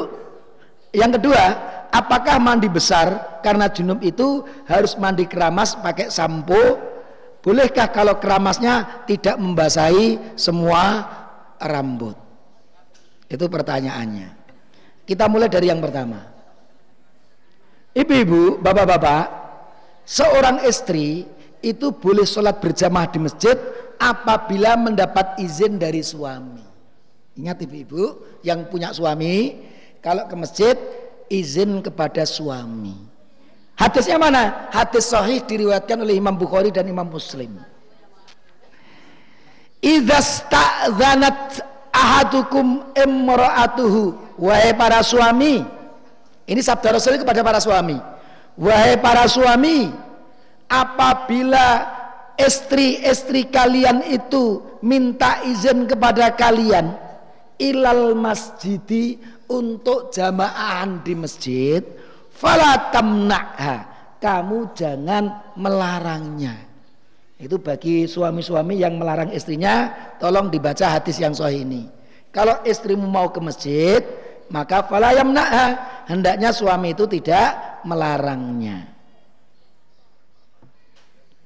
yang 0.91 1.15
kedua, 1.15 1.43
apakah 1.91 2.39
mandi 2.39 2.67
besar 2.67 3.39
karena 3.39 3.71
junub 3.71 4.03
itu 4.03 4.43
harus 4.67 4.99
mandi 4.99 5.23
keramas 5.27 5.79
pakai 5.79 6.11
sampo? 6.11 6.59
Bolehkah 7.39 7.87
kalau 7.95 8.19
keramasnya 8.19 9.07
tidak 9.07 9.39
membasahi 9.39 10.35
semua 10.35 11.07
rambut? 11.63 12.19
Itu 13.31 13.47
pertanyaannya. 13.47 14.36
Kita 15.07 15.31
mulai 15.31 15.47
dari 15.47 15.71
yang 15.71 15.79
pertama. 15.79 16.19
Ibu-ibu, 17.95 18.59
bapak-bapak, 18.59 19.23
seorang 20.03 20.67
istri 20.67 21.23
itu 21.63 21.95
boleh 21.95 22.27
sholat 22.27 22.59
berjamaah 22.59 23.07
di 23.07 23.19
masjid 23.23 23.55
apabila 23.97 24.75
mendapat 24.75 25.39
izin 25.39 25.79
dari 25.79 26.03
suami. 26.03 26.61
Ingat 27.39 27.63
ibu-ibu 27.63 28.19
yang 28.43 28.67
punya 28.67 28.91
suami, 28.91 29.63
kalau 30.03 30.27
ke 30.27 30.35
masjid 30.35 30.75
izin 31.31 31.81
kepada 31.81 32.27
suami. 32.27 32.93
Hadisnya 33.77 34.17
mana? 34.17 34.67
Hadis 34.73 35.13
sahih 35.13 35.39
diriwayatkan 35.45 36.01
oleh 36.01 36.17
Imam 36.17 36.33
Bukhari 36.33 36.73
dan 36.73 36.89
Imam 36.89 37.05
Muslim. 37.05 37.61
Idza 39.77 40.17
ahadukum 41.97 42.93
imra'atuhu. 42.93 44.37
Wahai 44.37 44.77
para 44.77 45.01
suami 45.01 45.65
ini 46.47 46.61
sabda 46.63 46.95
Rasul 46.95 47.19
kepada 47.19 47.41
para 47.43 47.59
suami. 47.59 47.97
Wahai 48.55 48.95
para 49.01 49.25
suami 49.25 49.91
apabila 50.69 51.89
istri-istri 52.39 53.49
kalian 53.51 54.05
itu 54.07 54.61
minta 54.85 55.43
izin 55.43 55.89
kepada 55.89 56.31
kalian 56.37 56.95
ilal 57.59 58.13
masjidi 58.15 59.19
untuk 59.49 60.13
jamaahan 60.13 61.01
di 61.01 61.13
masjid 61.17 61.81
fala 62.31 62.93
tamna'ha. 62.95 63.97
Kamu 64.17 64.73
jangan 64.73 65.53
melarangnya 65.61 66.66
itu 67.37 67.61
bagi 67.61 68.09
suami-suami 68.09 68.81
yang 68.81 68.97
melarang 68.97 69.29
istrinya 69.29 69.93
tolong 70.17 70.49
dibaca 70.49 70.97
hadis 70.97 71.21
yang 71.21 71.37
sahih 71.37 71.61
ini. 71.61 71.85
Kalau 72.33 72.65
istrimu 72.65 73.05
mau 73.05 73.29
ke 73.29 73.37
masjid 73.37 74.01
maka 74.49 74.85
naha 75.25 75.67
hendaknya 76.09 76.49
suami 76.49 76.97
itu 76.97 77.05
tidak 77.05 77.81
melarangnya. 77.85 78.89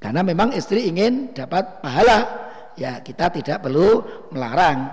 Karena 0.02 0.26
memang 0.26 0.56
istri 0.56 0.90
ingin 0.90 1.36
dapat 1.36 1.84
pahala. 1.84 2.50
Ya 2.80 3.04
kita 3.04 3.30
tidak 3.30 3.68
perlu 3.68 4.02
melarang 4.32 4.90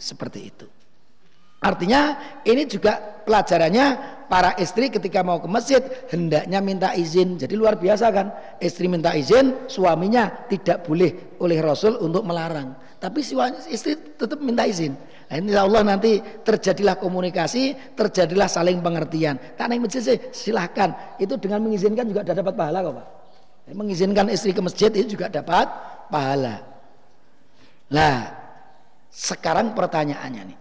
seperti 0.00 0.50
itu 0.50 0.73
artinya 1.64 2.00
ini 2.44 2.68
juga 2.68 3.24
pelajarannya 3.24 3.86
para 4.28 4.52
istri 4.60 4.92
ketika 4.92 5.24
mau 5.24 5.40
ke 5.40 5.48
masjid 5.48 5.80
hendaknya 6.12 6.60
minta 6.60 6.92
izin 6.92 7.40
jadi 7.40 7.56
luar 7.56 7.80
biasa 7.80 8.12
kan 8.12 8.28
istri 8.60 8.84
minta 8.84 9.16
izin 9.16 9.64
suaminya 9.64 10.44
tidak 10.52 10.84
boleh 10.84 11.40
oleh 11.40 11.58
Rasul 11.64 11.96
untuk 12.04 12.20
melarang 12.28 12.76
tapi 13.00 13.24
istri 13.72 13.96
tetap 14.20 14.38
minta 14.44 14.68
izin 14.68 14.92
Nah, 15.24 15.40
insya 15.40 15.64
Allah 15.64 15.82
nanti 15.96 16.20
terjadilah 16.20 17.00
komunikasi, 17.00 17.96
terjadilah 17.96 18.44
saling 18.44 18.84
pengertian. 18.84 19.40
Tak 19.56 19.72
naik 19.72 19.88
masjid 19.88 20.14
sih, 20.14 20.18
silahkan. 20.30 21.16
Itu 21.16 21.40
dengan 21.40 21.64
mengizinkan 21.64 22.04
juga 22.04 22.28
sudah 22.28 22.36
dapat 22.44 22.54
pahala 22.54 22.78
kok 22.84 22.94
Pak. 23.00 23.06
Mengizinkan 23.72 24.28
istri 24.28 24.52
ke 24.52 24.60
masjid 24.60 24.92
itu 24.92 25.16
juga 25.16 25.32
dapat 25.32 25.64
pahala. 26.12 26.60
Nah, 27.88 28.16
sekarang 29.08 29.72
pertanyaannya 29.72 30.42
nih. 30.52 30.58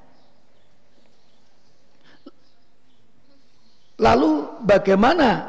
Lalu 4.03 4.59
bagaimana 4.67 5.47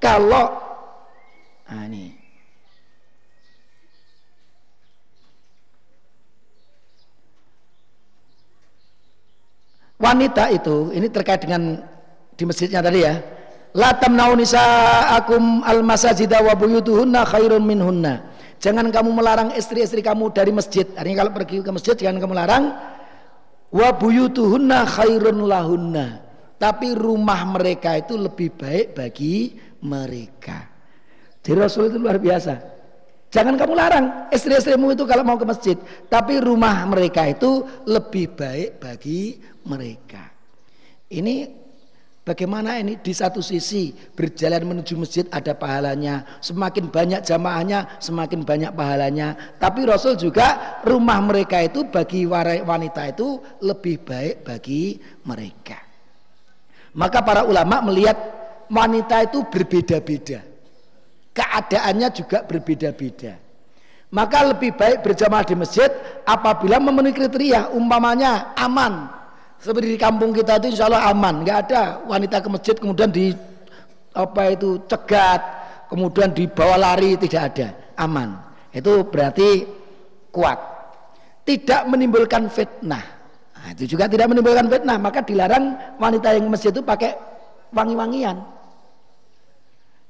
kalau 0.00 0.48
nah 1.68 1.84
ini. 1.84 2.16
Wanita 10.00 10.48
itu 10.48 10.88
ini 10.96 11.12
terkait 11.12 11.44
dengan 11.44 11.76
di 12.32 12.44
masjidnya 12.48 12.80
tadi 12.80 13.04
ya. 13.04 13.20
La 13.76 13.92
tamnau 13.92 14.32
nisaakum 14.32 15.60
al 15.60 15.84
masajida 15.84 16.40
wa 16.40 16.56
buyutuhunna 16.56 17.28
khairun 17.28 17.60
minhunna. 17.60 18.32
Jangan 18.64 18.88
kamu 18.88 19.12
melarang 19.12 19.52
istri-istri 19.52 20.00
kamu 20.00 20.32
dari 20.32 20.56
masjid. 20.56 20.88
Artinya 20.96 21.28
kalau 21.28 21.32
pergi 21.36 21.60
ke 21.60 21.68
masjid 21.68 21.92
jangan 22.00 22.16
kamu 22.16 22.32
larang. 22.32 22.64
Wa 23.68 23.92
buyutuhunna 23.92 24.88
khairun 24.88 25.36
lahunna 25.44 26.19
tapi 26.60 26.92
rumah 26.92 27.48
mereka 27.48 27.96
itu 27.96 28.20
lebih 28.20 28.52
baik 28.52 28.92
bagi 28.92 29.56
mereka 29.80 30.68
jadi 31.40 31.64
Rasul 31.64 31.88
itu 31.88 31.96
luar 31.96 32.20
biasa 32.20 32.80
Jangan 33.30 33.54
kamu 33.54 33.74
larang 33.78 34.06
istri-istrimu 34.34 34.90
itu 34.90 35.06
kalau 35.06 35.22
mau 35.22 35.38
ke 35.38 35.46
masjid, 35.46 35.78
tapi 36.10 36.42
rumah 36.42 36.82
mereka 36.90 37.30
itu 37.30 37.62
lebih 37.86 38.34
baik 38.34 38.82
bagi 38.82 39.38
mereka. 39.70 40.34
Ini 41.06 41.46
bagaimana 42.26 42.82
ini 42.82 42.98
di 42.98 43.14
satu 43.14 43.38
sisi 43.38 43.94
berjalan 44.18 44.66
menuju 44.66 44.98
masjid 44.98 45.24
ada 45.30 45.54
pahalanya, 45.54 46.26
semakin 46.42 46.90
banyak 46.90 47.22
jamaahnya 47.22 48.02
semakin 48.02 48.42
banyak 48.42 48.74
pahalanya. 48.74 49.38
Tapi 49.62 49.86
Rasul 49.86 50.18
juga 50.18 50.82
rumah 50.82 51.22
mereka 51.22 51.62
itu 51.62 51.86
bagi 51.86 52.26
wanita 52.26 53.14
itu 53.14 53.38
lebih 53.62 54.02
baik 54.02 54.42
bagi 54.42 54.98
mereka. 55.22 55.89
Maka 56.94 57.22
para 57.22 57.46
ulama 57.46 57.82
melihat 57.86 58.18
wanita 58.66 59.26
itu 59.26 59.46
berbeda-beda. 59.46 60.42
Keadaannya 61.30 62.08
juga 62.10 62.42
berbeda-beda. 62.42 63.38
Maka 64.10 64.50
lebih 64.50 64.74
baik 64.74 65.06
berjamaah 65.06 65.46
di 65.46 65.54
masjid 65.54 65.86
apabila 66.26 66.82
memenuhi 66.82 67.14
kriteria 67.14 67.70
umpamanya 67.70 68.50
aman. 68.58 69.06
Seperti 69.62 69.94
di 69.94 69.98
kampung 70.00 70.34
kita 70.34 70.58
itu 70.58 70.74
insya 70.74 70.90
Allah 70.90 71.12
aman, 71.12 71.46
nggak 71.46 71.58
ada 71.68 71.82
wanita 72.08 72.42
ke 72.42 72.48
masjid 72.48 72.74
kemudian 72.74 73.12
di 73.12 73.30
apa 74.16 74.56
itu 74.56 74.82
cegat, 74.88 75.38
kemudian 75.92 76.32
dibawa 76.34 76.80
lari 76.80 77.14
tidak 77.20 77.42
ada, 77.54 77.68
aman. 78.00 78.34
Itu 78.72 79.06
berarti 79.06 79.68
kuat. 80.32 80.58
Tidak 81.44 81.86
menimbulkan 81.86 82.50
fitnah. 82.50 83.19
Nah, 83.60 83.76
itu 83.76 83.92
juga 83.92 84.08
tidak 84.08 84.32
menimbulkan 84.32 84.72
fitnah, 84.72 84.96
maka 84.96 85.20
dilarang 85.20 85.76
wanita 86.00 86.32
yang 86.32 86.48
masjid 86.48 86.72
itu 86.72 86.80
pakai 86.80 87.12
wangi-wangian. 87.76 88.40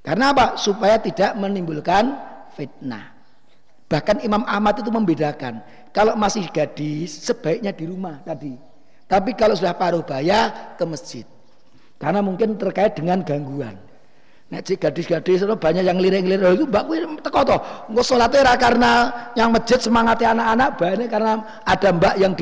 Karena 0.07 0.31
apa? 0.31 0.55
Supaya 0.55 1.03
tidak 1.03 1.35
menimbulkan 1.35 2.15
fitnah. 2.55 3.11
Bahkan 3.91 4.23
Imam 4.23 4.47
Ahmad 4.47 4.79
itu 4.79 4.89
membedakan. 4.95 5.59
Kalau 5.91 6.15
masih 6.15 6.47
gadis 6.55 7.27
sebaiknya 7.27 7.75
di 7.75 7.91
rumah 7.91 8.23
tadi. 8.23 8.55
Tapi 9.11 9.35
kalau 9.35 9.59
sudah 9.59 9.75
paruh 9.75 10.07
baya 10.07 10.71
ke 10.79 10.87
masjid. 10.87 11.27
Karena 11.99 12.23
mungkin 12.23 12.55
terkait 12.55 12.95
dengan 12.95 13.27
gangguan. 13.27 13.75
Nek 14.51 14.67
cik 14.67 14.83
gadis-gadis 14.83 15.43
itu 15.43 15.55
banyak 15.55 15.87
yang 15.87 15.99
lirik-lirik 15.99 16.59
itu 16.59 16.67
mbak 16.67 16.87
kuwi 16.87 17.03
teko 17.23 17.43
to. 17.47 17.57
Engko 17.91 18.03
karena 18.59 18.93
yang 19.39 19.55
masjid 19.55 19.79
semangati 19.79 20.27
anak-anak, 20.27 20.75
banyak 20.75 21.07
karena 21.07 21.33
ada 21.63 21.89
mbak 21.95 22.15
yang 22.19 22.35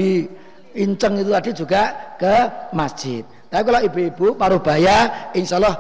diinceng 0.79 1.19
itu 1.19 1.31
tadi 1.35 1.51
juga 1.51 2.15
ke 2.15 2.35
masjid. 2.71 3.27
Tapi 3.51 3.63
kalau 3.67 3.81
ibu-ibu 3.83 4.39
paruh 4.39 4.63
baya 4.63 5.31
insya 5.35 5.59
Allah 5.59 5.75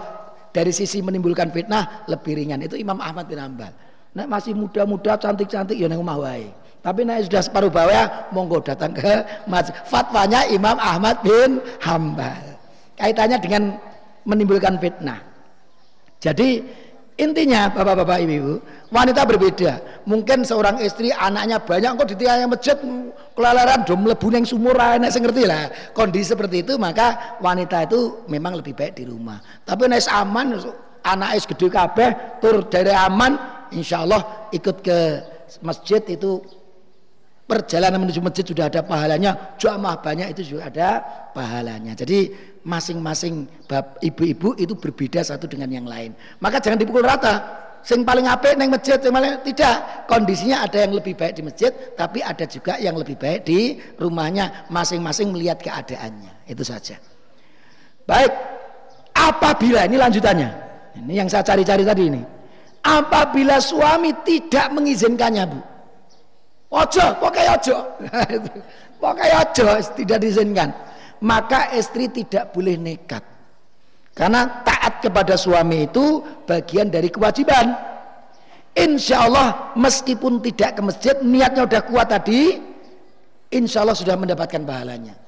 dari 0.51 0.75
sisi 0.75 0.99
menimbulkan 0.99 1.55
fitnah 1.55 2.03
lebih 2.11 2.35
ringan. 2.35 2.59
Itu 2.67 2.75
Imam 2.75 2.99
Ahmad 2.99 3.31
bin 3.31 3.39
Hambal. 3.39 3.71
Nek 4.19 4.27
masih 4.27 4.59
muda-muda 4.59 5.15
cantik-cantik 5.15 5.79
ya 5.79 5.87
nang. 5.87 6.03
Tapi 6.83 7.01
nek 7.07 7.31
sudah 7.31 7.43
separuh 7.47 7.71
bawah 7.71 8.27
monggo 8.35 8.59
datang 8.59 8.91
ke 8.91 9.23
masjid. 9.47 9.71
Fatwanya 9.87 10.51
Imam 10.51 10.75
Ahmad 10.83 11.23
bin 11.23 11.63
Hambal. 11.79 12.59
Kaitannya 12.99 13.39
dengan 13.39 13.79
menimbulkan 14.27 14.83
fitnah. 14.83 15.23
Jadi 16.19 16.67
intinya 17.19 17.69
bapak-bapak 17.69 18.23
ibu-ibu, 18.25 18.63
wanita 18.95 19.27
berbeda. 19.27 19.73
Mungkin 20.07 20.47
seorang 20.47 20.81
istri 20.81 21.11
anaknya 21.11 21.61
banyak 21.61 21.91
kok 21.99 22.09
ditiaya 22.15 22.47
masjid 22.47 22.79
kelalaran 23.35 23.85
dom 23.85 24.07
mlebu 24.07 24.33
ning 24.33 24.47
sumur 24.47 24.79
enak 24.79 25.11
sing 25.11 25.27
ngerti 25.27 25.45
lah. 25.45 25.69
Kondisi 25.93 26.33
seperti 26.33 26.65
itu 26.65 26.79
maka 26.79 27.37
wanita 27.43 27.85
itu 27.85 28.25
memang 28.31 28.57
lebih 28.63 28.73
baik 28.73 28.97
di 28.97 29.05
rumah. 29.05 29.43
Tapi 29.67 29.91
nek 29.91 30.07
aman 30.09 30.57
anak 31.05 31.31
es 31.37 31.45
gede 31.45 31.69
kabeh 31.69 32.41
tur 32.41 32.65
dari 32.71 32.95
aman 32.95 33.37
insya 33.75 34.07
Allah 34.07 34.49
ikut 34.55 34.81
ke 34.81 34.99
masjid 35.61 36.01
itu 36.09 36.41
perjalanan 37.49 38.05
menuju 38.05 38.21
masjid 38.21 38.45
sudah 38.45 38.69
ada 38.69 38.85
pahalanya 38.85 39.57
jamaah 39.57 39.97
banyak 40.05 40.37
itu 40.37 40.55
juga 40.55 40.69
ada 40.69 40.89
pahalanya. 41.33 41.97
Jadi 41.97 42.29
masing-masing 42.61 43.49
ibu-ibu 44.05 44.53
itu 44.61 44.77
berbeda 44.77 45.25
satu 45.25 45.49
dengan 45.49 45.73
yang 45.73 45.89
lain. 45.89 46.13
Maka 46.45 46.61
jangan 46.61 46.77
dipukul 46.77 47.01
rata. 47.01 47.65
Sing 47.81 48.05
paling 48.05 48.29
apik 48.29 48.61
neng 48.61 48.69
masjid 48.69 49.01
yang 49.01 49.17
paling 49.17 49.41
tidak. 49.49 50.05
Kondisinya 50.05 50.69
ada 50.69 50.85
yang 50.85 50.93
lebih 50.93 51.17
baik 51.17 51.41
di 51.41 51.43
masjid 51.43 51.73
tapi 51.97 52.21
ada 52.21 52.45
juga 52.45 52.77
yang 52.77 53.01
lebih 53.01 53.17
baik 53.17 53.49
di 53.49 53.81
rumahnya. 53.97 54.69
Masing-masing 54.69 55.33
melihat 55.33 55.57
keadaannya. 55.65 56.45
Itu 56.45 56.69
saja. 56.69 57.01
Baik. 58.05 58.29
Apabila 59.17 59.89
ini 59.89 59.97
lanjutannya. 59.97 60.51
Ini 61.01 61.25
yang 61.25 61.29
saya 61.33 61.41
cari-cari 61.49 61.87
tadi 61.87 62.13
ini. 62.13 62.23
Apabila 62.85 63.57
suami 63.57 64.13
tidak 64.23 64.69
mengizinkannya 64.77 65.45
bu 65.49 65.78
ojo 66.73 67.05
pokoknya 67.21 67.53
ojo. 67.59 67.77
Pokoknya 68.99 69.47
ojo 69.47 69.67
tidak 69.95 70.19
diizinkan. 70.27 70.75
Maka 71.23 71.71
istri 71.75 72.11
tidak 72.11 72.51
boleh 72.51 72.75
nekat. 72.75 73.23
Karena 74.11 74.67
taat 74.67 74.99
kepada 74.99 75.39
suami 75.39 75.87
itu 75.87 76.19
bagian 76.43 76.91
dari 76.91 77.07
kewajiban. 77.07 77.79
Insya 78.75 79.31
Allah 79.31 79.71
meskipun 79.79 80.43
tidak 80.43 80.79
ke 80.79 80.83
masjid 80.83 81.15
niatnya 81.23 81.67
udah 81.67 81.83
kuat 81.87 82.11
tadi 82.11 82.59
insya 83.51 83.83
Allah 83.83 83.97
sudah 83.97 84.15
mendapatkan 84.15 84.63
pahalanya 84.63 85.19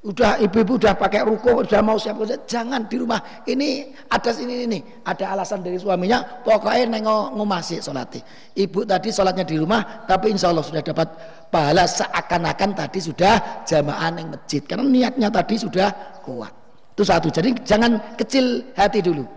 Udah 0.00 0.40
ibu-ibu 0.40 0.80
udah 0.80 0.96
pakai 0.96 1.28
ruko, 1.28 1.60
udah 1.60 1.84
mau 1.84 2.00
siap 2.00 2.16
jangan 2.48 2.88
di 2.88 2.96
rumah. 2.96 3.20
Ini 3.44 3.92
ada 4.08 4.32
sini 4.32 4.64
ini, 4.64 4.80
ada 5.04 5.36
alasan 5.36 5.60
dari 5.60 5.76
suaminya. 5.76 6.24
Pokoknya 6.40 6.88
nengok 6.96 7.36
ngumasi 7.36 7.84
sholat. 7.84 8.16
Ibu 8.56 8.88
tadi 8.88 9.12
sholatnya 9.12 9.44
di 9.44 9.60
rumah, 9.60 10.08
tapi 10.08 10.32
insya 10.32 10.56
Allah 10.56 10.64
sudah 10.64 10.80
dapat 10.80 11.04
pahala 11.52 11.84
seakan-akan 11.84 12.70
tadi 12.72 12.96
sudah 12.96 13.60
jamaah 13.68 14.08
neng 14.08 14.32
masjid. 14.32 14.64
Karena 14.64 14.88
niatnya 14.88 15.28
tadi 15.28 15.60
sudah 15.60 15.92
kuat. 16.24 16.52
Itu 16.96 17.04
satu. 17.04 17.28
Jadi 17.28 17.60
jangan 17.60 18.16
kecil 18.16 18.72
hati 18.72 19.04
dulu. 19.04 19.28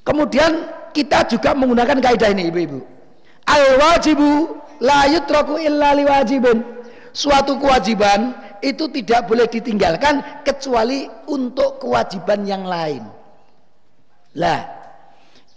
Kemudian 0.00 0.64
kita 0.96 1.28
juga 1.28 1.52
menggunakan 1.52 2.00
kaidah 2.00 2.32
ini 2.32 2.48
ibu-ibu. 2.48 2.80
Al 3.44 3.64
wajibu 3.76 4.56
la 4.80 5.12
yutraku 5.12 5.60
illa 5.60 5.92
liwajibin. 5.92 6.80
Suatu 7.10 7.58
kewajiban 7.58 8.34
itu 8.62 8.86
tidak 8.92 9.26
boleh 9.26 9.50
ditinggalkan 9.50 10.44
kecuali 10.46 11.10
untuk 11.26 11.82
kewajiban 11.82 12.46
yang 12.46 12.64
lain. 12.68 13.02
Lah, 14.38 14.62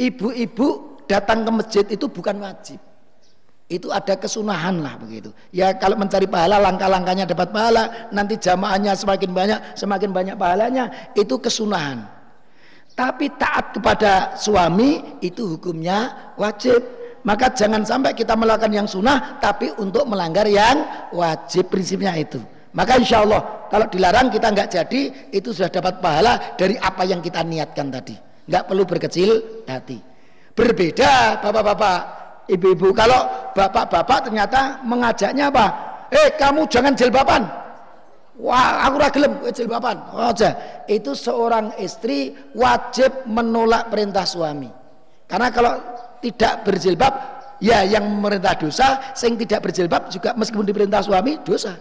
ibu-ibu 0.01 0.97
datang 1.05 1.45
ke 1.45 1.51
masjid 1.53 1.85
itu 1.85 2.09
bukan 2.09 2.41
wajib. 2.41 2.81
Itu 3.69 3.89
ada 3.89 4.17
kesunahan 4.17 4.81
lah 4.81 4.97
begitu. 4.99 5.33
Ya 5.53 5.73
kalau 5.73 5.97
mencari 5.97 6.27
pahala 6.27 6.59
langkah-langkahnya 6.61 7.25
dapat 7.29 7.49
pahala, 7.53 8.09
nanti 8.13 8.37
jamaahnya 8.37 8.93
semakin 8.93 9.31
banyak, 9.31 9.59
semakin 9.77 10.09
banyak 10.13 10.35
pahalanya, 10.35 10.89
itu 11.17 11.37
kesunahan. 11.39 12.05
Tapi 12.93 13.33
taat 13.41 13.73
kepada 13.73 14.37
suami 14.37 15.17
itu 15.25 15.57
hukumnya 15.57 16.33
wajib. 16.37 17.02
Maka 17.23 17.55
jangan 17.55 17.87
sampai 17.87 18.11
kita 18.11 18.35
melakukan 18.35 18.71
yang 18.75 18.87
sunnah 18.87 19.39
tapi 19.39 19.71
untuk 19.79 20.03
melanggar 20.11 20.43
yang 20.43 21.07
wajib 21.15 21.71
prinsipnya 21.71 22.11
itu. 22.19 22.43
Maka 22.75 22.99
insya 22.99 23.23
Allah 23.23 23.69
kalau 23.71 23.87
dilarang 23.87 24.27
kita 24.27 24.51
nggak 24.51 24.69
jadi 24.69 25.01
itu 25.31 25.55
sudah 25.55 25.71
dapat 25.71 26.03
pahala 26.03 26.57
dari 26.59 26.75
apa 26.75 27.07
yang 27.07 27.23
kita 27.23 27.39
niatkan 27.45 27.87
tadi. 27.93 28.15
Nggak 28.49 28.63
perlu 28.67 28.83
berkecil 28.83 29.31
hati. 29.69 30.03
Berbeda 30.51 31.39
bapak-bapak, 31.39 31.99
ibu-ibu. 32.51 32.91
Kalau 32.91 33.51
bapak-bapak 33.55 34.29
ternyata 34.29 34.83
mengajaknya 34.83 35.47
apa? 35.47 35.65
Eh 36.11 36.35
kamu 36.35 36.67
jangan 36.67 36.91
jilbaban. 36.91 37.47
Wah 38.41 38.89
aku 38.89 38.95
ragelem 38.99 39.33
jilbaban. 39.53 39.97
Oh. 40.11 40.33
Itu 40.89 41.15
seorang 41.15 41.77
istri 41.79 42.33
wajib 42.57 43.29
menolak 43.29 43.93
perintah 43.93 44.25
suami. 44.25 44.67
Karena 45.29 45.47
kalau 45.53 45.73
tidak 46.23 46.63
berjilbab 46.63 47.13
ya 47.59 47.83
yang 47.83 48.07
memerintah 48.07 48.55
dosa, 48.55 49.11
sing 49.11 49.35
tidak 49.35 49.67
berjilbab 49.67 50.07
juga 50.07 50.31
meskipun 50.39 50.63
diperintah 50.63 51.03
suami 51.03 51.43
dosa. 51.43 51.75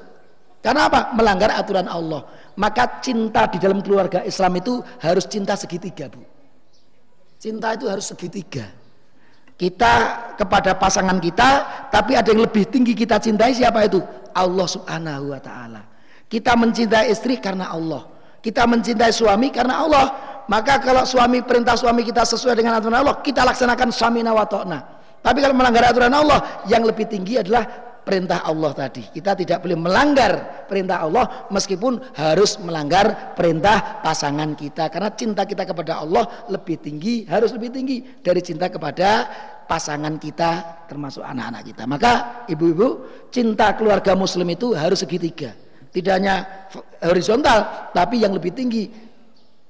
Karena 0.62 0.86
apa? 0.86 1.14
Melanggar 1.14 1.50
aturan 1.54 1.86
Allah. 1.90 2.22
Maka 2.54 3.02
cinta 3.02 3.50
di 3.50 3.58
dalam 3.58 3.82
keluarga 3.82 4.22
Islam 4.22 4.62
itu 4.62 4.78
harus 5.02 5.26
cinta 5.26 5.58
segitiga, 5.58 6.06
Bu. 6.06 6.22
Cinta 7.42 7.74
itu 7.74 7.90
harus 7.90 8.06
segitiga. 8.06 8.70
Kita 9.58 9.94
kepada 10.38 10.78
pasangan 10.78 11.18
kita, 11.18 11.50
tapi 11.90 12.14
ada 12.14 12.30
yang 12.30 12.46
lebih 12.46 12.70
tinggi 12.70 12.94
kita 12.94 13.18
cintai 13.18 13.54
siapa 13.54 13.82
itu? 13.86 13.98
Allah 14.30 14.66
Subhanahu 14.70 15.34
wa 15.34 15.40
taala. 15.42 15.82
Kita 16.30 16.54
mencintai 16.54 17.10
istri 17.10 17.42
karena 17.42 17.74
Allah. 17.74 18.06
Kita 18.38 18.66
mencintai 18.66 19.10
suami 19.10 19.50
karena 19.50 19.82
Allah. 19.82 20.06
Maka 20.50 20.82
kalau 20.82 21.06
suami 21.06 21.42
perintah 21.46 21.78
suami 21.78 22.02
kita 22.02 22.26
sesuai 22.26 22.58
dengan 22.58 22.78
aturan 22.78 22.98
Allah, 23.02 23.22
kita 23.22 23.46
laksanakan 23.46 23.94
suami 23.94 24.22
wa 24.26 24.46
Tapi 25.22 25.38
kalau 25.38 25.54
melanggar 25.54 25.86
aturan 25.86 26.10
Allah, 26.10 26.64
yang 26.66 26.82
lebih 26.82 27.06
tinggi 27.06 27.38
adalah 27.38 27.92
perintah 28.02 28.42
Allah 28.42 28.74
tadi. 28.74 29.06
Kita 29.08 29.38
tidak 29.38 29.62
boleh 29.62 29.78
melanggar 29.78 30.66
perintah 30.66 31.06
Allah 31.06 31.46
meskipun 31.54 32.18
harus 32.18 32.58
melanggar 32.58 33.34
perintah 33.38 34.02
pasangan 34.02 34.58
kita 34.58 34.90
karena 34.90 35.10
cinta 35.14 35.46
kita 35.46 35.62
kepada 35.62 36.02
Allah 36.02 36.26
lebih 36.50 36.82
tinggi, 36.82 37.24
harus 37.30 37.54
lebih 37.54 37.70
tinggi 37.70 38.02
dari 38.20 38.42
cinta 38.42 38.66
kepada 38.66 39.30
pasangan 39.70 40.18
kita 40.18 40.84
termasuk 40.90 41.22
anak-anak 41.22 41.62
kita. 41.64 41.82
Maka 41.86 42.12
ibu-ibu, 42.50 43.06
cinta 43.30 43.72
keluarga 43.78 44.18
muslim 44.18 44.50
itu 44.50 44.74
harus 44.74 45.00
segitiga. 45.06 45.54
Tidak 45.92 46.12
hanya 46.12 46.68
horizontal 47.04 47.88
tapi 47.92 48.24
yang 48.24 48.32
lebih 48.32 48.56
tinggi 48.56 49.11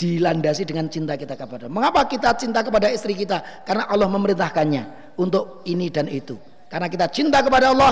dilandasi 0.03 0.67
dengan 0.67 0.91
cinta 0.91 1.15
kita 1.15 1.39
kepada. 1.39 1.71
Mengapa 1.71 2.03
kita 2.11 2.35
cinta 2.35 2.67
kepada 2.67 2.91
istri 2.91 3.15
kita? 3.15 3.63
Karena 3.63 3.87
Allah 3.87 4.11
memerintahkannya 4.11 5.15
untuk 5.15 5.63
ini 5.71 5.87
dan 5.95 6.11
itu. 6.11 6.35
Karena 6.67 6.91
kita 6.91 7.07
cinta 7.07 7.39
kepada 7.39 7.71
Allah, 7.71 7.91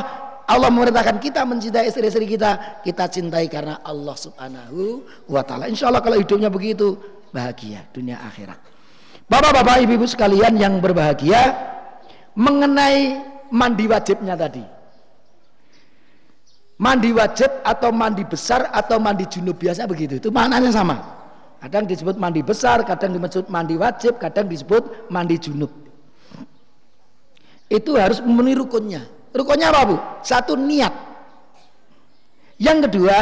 Allah 0.50 0.68
memerintahkan 0.74 1.22
kita 1.22 1.46
mencintai 1.46 1.86
istri-istri 1.86 2.26
kita, 2.26 2.82
kita 2.82 3.06
cintai 3.06 3.46
karena 3.46 3.78
Allah 3.86 4.16
Subhanahu 4.18 5.06
wa 5.30 5.46
taala. 5.46 5.70
Insya 5.70 5.86
Allah 5.86 6.02
kalau 6.02 6.18
hidupnya 6.18 6.50
begitu 6.50 6.98
bahagia 7.30 7.86
dunia 7.94 8.18
akhirat. 8.18 8.58
Bapak-bapak, 9.30 9.86
ibu-ibu 9.86 10.10
sekalian 10.10 10.58
yang 10.58 10.82
berbahagia, 10.82 11.54
mengenai 12.34 13.22
mandi 13.54 13.86
wajibnya 13.86 14.34
tadi. 14.34 14.66
Mandi 16.80 17.14
wajib 17.14 17.62
atau 17.62 17.94
mandi 17.94 18.26
besar 18.26 18.74
atau 18.74 18.98
mandi 18.98 19.30
junub 19.30 19.54
biasa 19.54 19.86
begitu. 19.86 20.18
Itu 20.18 20.34
maknanya 20.34 20.74
sama. 20.74 21.19
Kadang 21.60 21.84
disebut 21.84 22.16
mandi 22.16 22.40
besar, 22.40 22.80
kadang 22.88 23.12
disebut 23.12 23.52
mandi 23.52 23.76
wajib, 23.76 24.16
kadang 24.16 24.48
disebut 24.48 25.12
mandi 25.12 25.36
junub. 25.36 25.68
Itu 27.68 28.00
harus 28.00 28.24
memenuhi 28.24 28.56
rukunnya. 28.56 29.04
Rukunnya 29.30 29.68
apa 29.70 29.80
bu? 29.86 29.96
Satu 30.24 30.56
niat. 30.56 30.90
Yang 32.56 32.88
kedua, 32.88 33.18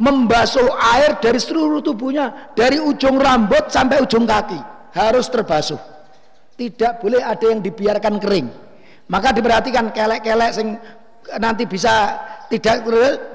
membasuh 0.00 0.68
air 0.96 1.20
dari 1.20 1.40
seluruh 1.40 1.80
tubuhnya, 1.84 2.52
dari 2.56 2.80
ujung 2.80 3.16
rambut 3.20 3.68
sampai 3.68 4.00
ujung 4.04 4.24
kaki 4.24 4.58
harus 4.96 5.28
terbasuh. 5.28 5.80
Tidak 6.56 7.04
boleh 7.04 7.20
ada 7.20 7.44
yang 7.52 7.60
dibiarkan 7.60 8.16
kering. 8.16 8.48
Maka 9.12 9.36
diperhatikan 9.36 9.92
kelek-kelek 9.92 10.50
sing 10.56 10.80
nanti 11.36 11.68
bisa 11.68 12.16
tidak 12.48 12.86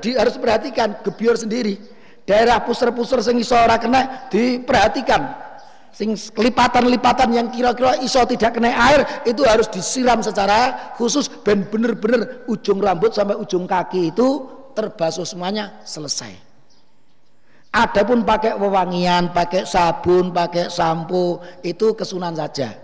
di, 0.02 0.18
harus 0.18 0.36
perhatikan 0.36 1.00
gebiar 1.06 1.38
sendiri. 1.38 1.78
Daerah 2.26 2.62
pusar-pusar 2.62 3.26
sing 3.26 3.42
iso 3.42 3.58
ora 3.58 3.82
kena 3.82 4.30
diperhatikan. 4.30 5.50
Sing 5.92 6.16
lipatan-lipatan 6.16 7.36
yang 7.36 7.48
kira-kira 7.52 8.00
iso 8.00 8.24
tidak 8.24 8.56
kena 8.56 8.72
air 8.72 9.04
itu 9.28 9.44
harus 9.44 9.68
disiram 9.68 10.24
secara 10.24 10.94
khusus 10.96 11.28
ben 11.28 11.68
bener-bener 11.68 12.48
ujung 12.48 12.80
rambut 12.80 13.12
sampai 13.12 13.36
ujung 13.36 13.68
kaki 13.68 14.14
itu 14.14 14.48
terbasuh 14.72 15.28
semuanya 15.28 15.84
selesai. 15.84 16.32
Adapun 17.72 18.28
pakai 18.28 18.60
wewangian, 18.60 19.32
pakai 19.32 19.64
sabun, 19.64 20.36
pakai 20.36 20.68
sampo 20.68 21.40
itu 21.64 21.96
kesunan 21.96 22.36
saja. 22.36 22.76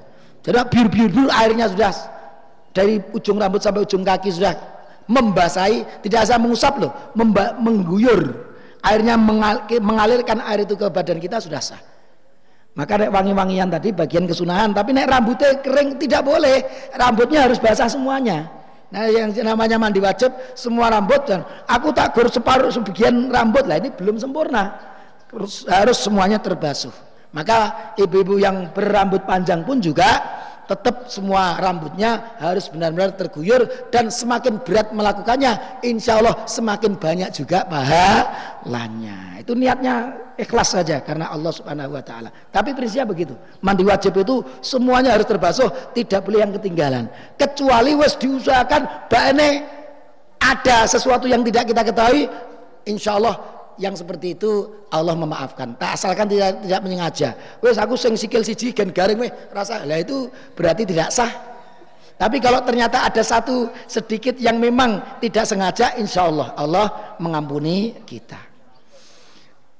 Jadi 0.47 0.63
biru-biru 0.71 1.27
airnya 1.27 1.67
sudah 1.67 1.91
dari 2.71 3.03
ujung 3.11 3.35
rambut 3.35 3.59
sampai 3.59 3.83
ujung 3.83 4.07
kaki 4.07 4.31
sudah 4.31 4.55
membasahi, 5.11 6.03
tidak 6.07 6.27
asal 6.27 6.39
mengusap 6.39 6.79
loh, 6.79 6.91
mengguyur. 7.59 8.46
Airnya 8.85 9.17
mengalirkan 9.81 10.41
air 10.45 10.65
itu 10.65 10.77
ke 10.77 10.87
badan 10.89 11.17
kita 11.17 11.41
sudah 11.41 11.61
sah. 11.61 11.81
Maka 12.77 12.93
nek 12.93 13.09
wangi-wangian 13.09 13.73
tadi 13.73 13.89
bagian 13.89 14.29
kesunahan, 14.29 14.69
tapi 14.69 14.93
nek 14.93 15.09
rambutnya 15.09 15.57
kering 15.65 15.97
tidak 15.97 16.21
boleh. 16.21 16.61
Rambutnya 16.93 17.49
harus 17.49 17.57
basah 17.57 17.89
semuanya. 17.89 18.45
Nah 18.87 19.09
yang 19.11 19.33
namanya 19.43 19.75
mandi 19.75 19.99
wajib 19.99 20.31
semua 20.55 20.87
rambut 20.87 21.19
dan 21.27 21.43
aku 21.67 21.91
tak 21.91 22.15
gur 22.15 22.31
separuh 22.31 22.71
sebagian 22.71 23.27
rambut 23.27 23.67
lah 23.67 23.83
ini 23.83 23.91
belum 23.91 24.15
sempurna 24.15 24.79
harus, 25.27 25.67
harus 25.67 25.97
semuanya 25.99 26.39
terbasuh. 26.39 26.93
Maka 27.35 27.91
ibu-ibu 27.99 28.39
yang 28.39 28.71
berambut 28.71 29.27
panjang 29.27 29.67
pun 29.67 29.83
juga 29.83 30.07
tetap 30.67 31.07
semua 31.07 31.55
rambutnya 31.57 32.37
harus 32.37 32.67
benar-benar 32.67 33.15
terguyur 33.15 33.89
dan 33.89 34.11
semakin 34.11 34.59
berat 34.61 34.91
melakukannya 34.91 35.81
insya 35.81 36.19
Allah 36.19 36.43
semakin 36.45 36.99
banyak 36.99 37.31
juga 37.31 37.63
pahalanya. 37.65 39.39
Itu 39.39 39.55
niatnya 39.55 40.11
ikhlas 40.35 40.75
saja 40.75 40.99
karena 41.01 41.31
Allah 41.31 41.55
subhanahu 41.55 41.95
wa 41.95 42.03
ta'ala. 42.03 42.29
Tapi 42.51 42.75
prinsipnya 42.75 43.07
begitu 43.07 43.33
mandi 43.63 43.87
wajib 43.87 44.13
itu 44.19 44.43
semuanya 44.59 45.15
harus 45.15 45.25
terbasuh 45.25 45.71
tidak 45.95 46.27
boleh 46.27 46.43
yang 46.43 46.51
ketinggalan. 46.53 47.07
Kecuali 47.39 47.95
wes 47.95 48.19
diusahakan 48.19 49.09
ini 49.33 49.49
ada 50.37 50.85
sesuatu 50.85 51.25
yang 51.25 51.41
tidak 51.47 51.71
kita 51.71 51.81
ketahui 51.81 52.29
insya 52.85 53.17
Allah 53.17 53.56
yang 53.77 53.93
seperti 53.93 54.33
itu 54.33 54.69
Allah 54.89 55.13
memaafkan. 55.13 55.77
Tak 55.77 55.97
asalkan 55.97 56.25
tidak 56.29 56.61
tidak 56.65 56.81
menyengaja. 56.81 57.29
Wes 57.61 57.77
aku 57.77 57.93
sing 57.93 58.17
sikil 58.17 58.41
siji 58.41 58.73
gen 58.73 58.89
garing 58.89 59.21
weh 59.21 59.31
rasa. 59.53 59.85
Lah 59.85 60.01
itu 60.01 60.29
berarti 60.57 60.83
tidak 60.83 61.13
sah. 61.13 61.29
Tapi 62.17 62.41
kalau 62.41 62.65
ternyata 62.65 63.05
ada 63.05 63.21
satu 63.21 63.69
sedikit 63.85 64.33
yang 64.41 64.57
memang 64.57 65.21
tidak 65.21 65.45
sengaja, 65.45 65.93
insya 66.01 66.25
Allah 66.25 66.49
Allah 66.57 66.87
mengampuni 67.21 67.93
kita. 68.09 68.41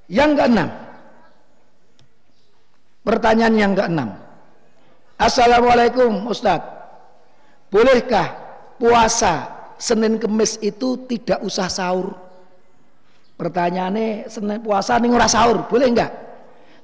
Yang 0.06 0.32
keenam, 0.40 0.69
pertanyaan 3.02 3.56
yang 3.57 3.74
keenam. 3.74 4.10
Assalamualaikum 5.18 6.30
Ustadz, 6.30 6.69
bolehkah 7.74 8.38
puasa 8.78 9.49
Senin 9.82 10.22
Kemis 10.22 10.61
itu 10.61 10.94
tidak 11.10 11.41
usah 11.41 11.65
sahur? 11.74 12.26
Pertanyaannya 13.38 14.26
Senin 14.27 14.59
puasa 14.65 14.97
nih 14.97 15.14
ora 15.14 15.30
sahur, 15.30 15.69
boleh 15.69 15.93
enggak? 15.93 16.11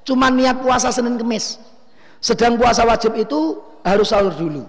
Cuma 0.06 0.30
niat 0.30 0.62
puasa 0.62 0.94
Senin 0.94 1.18
Kemis. 1.18 1.58
Sedang 2.22 2.54
puasa 2.54 2.86
wajib 2.86 3.18
itu 3.18 3.58
harus 3.82 4.14
sahur 4.14 4.30
dulu. 4.30 4.62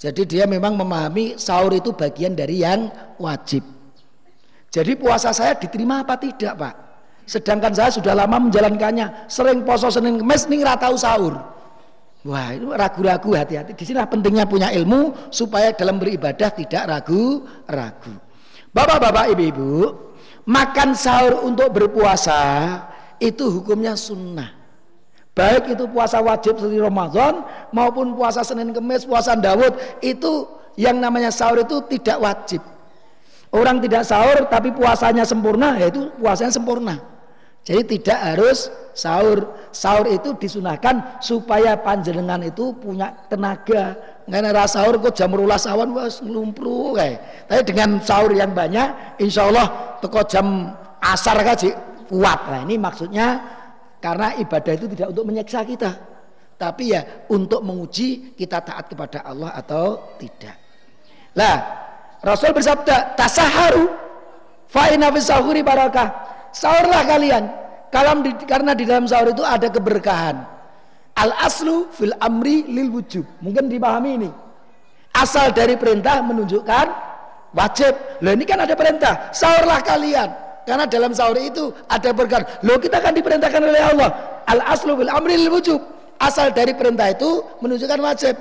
Jadi 0.00 0.24
dia 0.24 0.48
memang 0.48 0.80
memahami 0.80 1.36
sahur 1.36 1.76
itu 1.76 1.92
bagian 1.92 2.32
dari 2.32 2.64
yang 2.64 2.88
wajib. 3.20 3.60
Jadi 4.72 4.96
puasa 4.96 5.28
saya 5.36 5.52
diterima 5.60 6.00
apa 6.00 6.16
tidak, 6.16 6.56
Pak? 6.56 6.74
Sedangkan 7.28 7.76
saya 7.76 7.92
sudah 7.92 8.16
lama 8.16 8.40
menjalankannya, 8.48 9.28
sering 9.28 9.60
poso 9.62 9.92
Senin 9.92 10.16
Kemis 10.24 10.48
nih 10.48 10.64
ora 10.64 10.80
tahu 10.80 10.96
sahur. 10.96 11.36
Wah, 12.20 12.52
itu 12.52 12.68
ragu-ragu 12.72 13.32
hati-hati. 13.32 13.72
Di 13.76 13.84
sini 13.84 14.00
pentingnya 14.00 14.44
punya 14.44 14.68
ilmu 14.72 15.32
supaya 15.32 15.72
dalam 15.72 15.96
beribadah 16.00 16.52
tidak 16.52 16.84
ragu-ragu. 16.84 18.12
Bapak-bapak, 18.70 19.32
ibu-ibu, 19.36 19.72
makan 20.50 20.98
sahur 20.98 21.46
untuk 21.46 21.70
berpuasa 21.70 22.38
itu 23.22 23.46
hukumnya 23.46 23.94
sunnah. 23.94 24.50
Baik 25.30 25.78
itu 25.78 25.86
puasa 25.86 26.18
wajib 26.18 26.58
seperti 26.58 26.82
Ramadan 26.82 27.46
maupun 27.70 28.18
puasa 28.18 28.42
Senin 28.42 28.74
Kemis 28.74 29.06
puasa 29.06 29.38
Dawud 29.38 29.78
itu 30.02 30.50
yang 30.74 30.98
namanya 30.98 31.30
sahur 31.30 31.62
itu 31.62 31.78
tidak 31.86 32.18
wajib. 32.18 32.60
Orang 33.54 33.78
tidak 33.78 34.02
sahur 34.02 34.50
tapi 34.50 34.74
puasanya 34.74 35.22
sempurna 35.22 35.78
yaitu 35.78 36.10
puasanya 36.18 36.50
sempurna 36.50 36.98
jadi 37.60 37.82
tidak 37.84 38.18
harus 38.18 38.72
sahur. 38.96 39.52
Sahur 39.70 40.08
itu 40.10 40.34
disunahkan 40.34 41.22
supaya 41.22 41.76
panjenengan 41.78 42.40
itu 42.42 42.72
punya 42.74 43.12
tenaga. 43.28 43.94
Nggak 44.26 44.56
rasa 44.56 44.80
sahur 44.80 44.98
kok 44.98 45.14
jam 45.14 45.30
rulas 45.30 45.68
awan 45.68 45.92
was 45.92 46.24
ngelumpru 46.24 46.96
kayak. 46.96 47.46
Tapi 47.46 47.62
dengan 47.68 48.00
sahur 48.00 48.32
yang 48.32 48.56
banyak, 48.56 49.20
insya 49.20 49.46
Allah 49.46 49.98
teko 50.00 50.24
jam 50.24 50.72
asar 50.98 51.36
kaji 51.44 51.70
kuat. 52.08 52.40
Nah 52.48 52.60
ini 52.64 52.80
maksudnya 52.80 53.26
karena 54.00 54.34
ibadah 54.40 54.72
itu 54.74 54.86
tidak 54.96 55.12
untuk 55.12 55.24
menyiksa 55.28 55.60
kita, 55.62 55.90
tapi 56.56 56.96
ya 56.96 57.28
untuk 57.28 57.60
menguji 57.60 58.32
kita 58.34 58.64
taat 58.64 58.88
kepada 58.88 59.20
Allah 59.22 59.52
atau 59.52 60.16
tidak. 60.16 60.56
Lah 61.36 61.56
Rasul 62.24 62.56
bersabda 62.56 63.14
tasaharu 63.14 63.86
fa 64.66 64.90
inna 64.90 65.12
sahuri 65.20 65.62
barakah 65.62 66.29
sahurlah 66.54 67.02
kalian. 67.06 67.44
Karena 68.46 68.72
di 68.72 68.86
dalam 68.86 69.10
sahur 69.10 69.34
itu 69.34 69.42
ada 69.42 69.66
keberkahan. 69.66 70.46
Al 71.18 71.34
aslu 71.42 71.90
fil 71.90 72.14
amri 72.22 72.62
lil 72.70 72.88
wujub. 72.94 73.26
Mungkin 73.42 73.66
dipahami 73.66 74.10
ini. 74.14 74.30
Asal 75.10 75.50
dari 75.50 75.74
perintah 75.74 76.22
menunjukkan 76.22 76.86
wajib. 77.50 78.22
Loh 78.22 78.30
ini 78.30 78.46
kan 78.46 78.62
ada 78.62 78.78
perintah. 78.78 79.34
Sahurlah 79.34 79.82
kalian. 79.82 80.30
Karena 80.62 80.86
dalam 80.86 81.10
sahur 81.10 81.34
itu 81.34 81.74
ada 81.90 82.14
berkah 82.14 82.46
loh 82.62 82.78
kita 82.78 83.02
kan 83.02 83.10
diperintahkan 83.10 83.58
oleh 83.58 83.82
Allah. 83.82 84.10
Al 84.46 84.62
aslu 84.70 84.94
fil 84.94 85.10
amri 85.10 85.34
lil 85.34 85.50
wujub. 85.50 85.82
Asal 86.20 86.54
dari 86.54 86.78
perintah 86.78 87.10
itu 87.10 87.42
menunjukkan 87.58 88.00
wajib. 88.06 88.38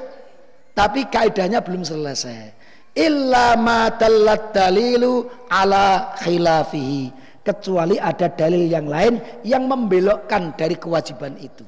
Tapi 0.77 1.09
kaidahnya 1.09 1.65
belum 1.65 1.81
selesai. 1.81 2.53
Illa 2.93 3.57
ma 3.57 3.89
dalilu 4.53 5.25
ala 5.49 6.13
khilafihi 6.21 7.28
kecuali 7.49 7.97
ada 7.97 8.29
dalil 8.29 8.69
yang 8.69 8.85
lain 8.85 9.17
yang 9.41 9.65
membelokkan 9.65 10.53
dari 10.53 10.77
kewajiban 10.77 11.33
itu. 11.41 11.65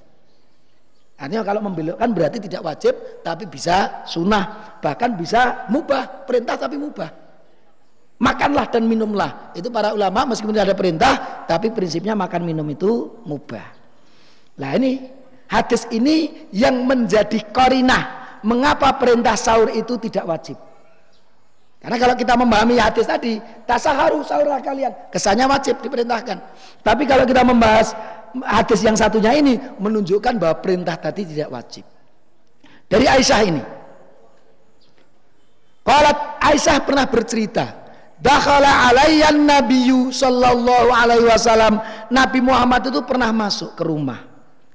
Artinya 1.17 1.45
kalau 1.45 1.61
membelokkan 1.65 2.09
berarti 2.13 2.37
tidak 2.41 2.61
wajib 2.65 2.93
tapi 3.25 3.49
bisa 3.49 4.05
sunnah 4.05 4.77
bahkan 4.81 5.13
bisa 5.17 5.65
mubah 5.73 6.25
perintah 6.25 6.57
tapi 6.57 6.77
mubah. 6.77 7.09
Makanlah 8.21 8.69
dan 8.69 8.85
minumlah 8.85 9.57
itu 9.57 9.73
para 9.73 9.97
ulama 9.97 10.29
meskipun 10.29 10.53
tidak 10.53 10.73
ada 10.73 10.77
perintah 10.77 11.13
tapi 11.49 11.73
prinsipnya 11.73 12.13
makan 12.13 12.45
minum 12.45 12.65
itu 12.69 13.21
mubah. 13.25 13.65
Nah 14.61 14.77
ini 14.77 15.09
hadis 15.49 15.89
ini 15.89 16.49
yang 16.53 16.85
menjadi 16.85 17.49
korinah 17.49 18.37
mengapa 18.45 18.93
perintah 18.97 19.37
sahur 19.37 19.73
itu 19.73 19.97
tidak 20.01 20.25
wajib. 20.25 20.57
Karena 21.81 21.97
kalau 21.97 22.13
kita 22.13 22.37
memahami 22.37 22.77
hadis 22.77 23.09
tadi, 23.09 23.41
tasaharu 23.65 24.21
sahurlah 24.21 24.61
kalian, 24.61 24.93
kesannya 25.09 25.49
wajib 25.49 25.81
diperintahkan. 25.81 26.37
Tapi 26.85 27.03
kalau 27.09 27.25
kita 27.25 27.41
membahas 27.41 27.97
hadis 28.45 28.85
yang 28.85 28.93
satunya 28.93 29.33
ini 29.33 29.57
menunjukkan 29.81 30.37
bahwa 30.37 30.61
perintah 30.61 30.93
tadi 30.93 31.25
tidak 31.25 31.49
wajib. 31.49 31.81
Dari 32.85 33.09
Aisyah 33.09 33.41
ini. 33.49 33.63
Kalau 35.81 36.13
Aisyah 36.37 36.77
pernah 36.85 37.09
bercerita, 37.09 37.81
Dakhala 38.21 38.93
alayyan 38.93 39.49
nabiyyu 39.49 40.13
sallallahu 40.13 40.93
alaihi 40.93 41.25
wasallam. 41.25 41.81
Nabi 42.13 42.45
Muhammad 42.45 42.93
itu 42.93 43.01
pernah 43.01 43.33
masuk 43.33 43.73
ke 43.73 43.81
rumah. 43.81 44.21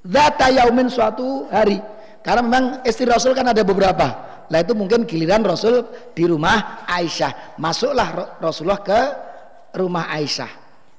Zata 0.06 0.54
yaumin 0.54 0.86
suatu 0.86 1.50
hari 1.50 1.82
Karena 2.22 2.42
memang 2.42 2.64
istri 2.82 3.06
Rasul 3.06 3.38
kan 3.38 3.46
ada 3.46 3.62
beberapa. 3.62 4.25
Lah 4.46 4.62
itu 4.62 4.72
mungkin 4.78 5.02
giliran 5.04 5.42
Rasul 5.42 5.82
di 6.14 6.24
rumah 6.26 6.86
Aisyah. 6.86 7.58
Masuklah 7.58 8.38
Rasulullah 8.38 8.82
ke 8.82 9.00
rumah 9.74 10.06
Aisyah. 10.14 10.50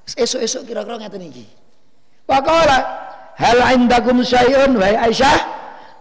Esok-esok 0.08 0.62
kira-kira 0.68 0.96
ngeten 1.00 1.22
iki. 1.28 1.46
Waqala 2.28 2.78
hal 3.36 3.58
indakum 3.76 4.20
syai'un 4.20 4.76
wahai 4.76 4.96
Aisyah? 5.08 5.38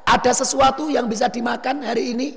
Ada 0.07 0.43
sesuatu 0.43 0.87
yang 0.87 1.07
bisa 1.11 1.27
dimakan 1.27 1.83
hari 1.83 2.15
ini? 2.15 2.29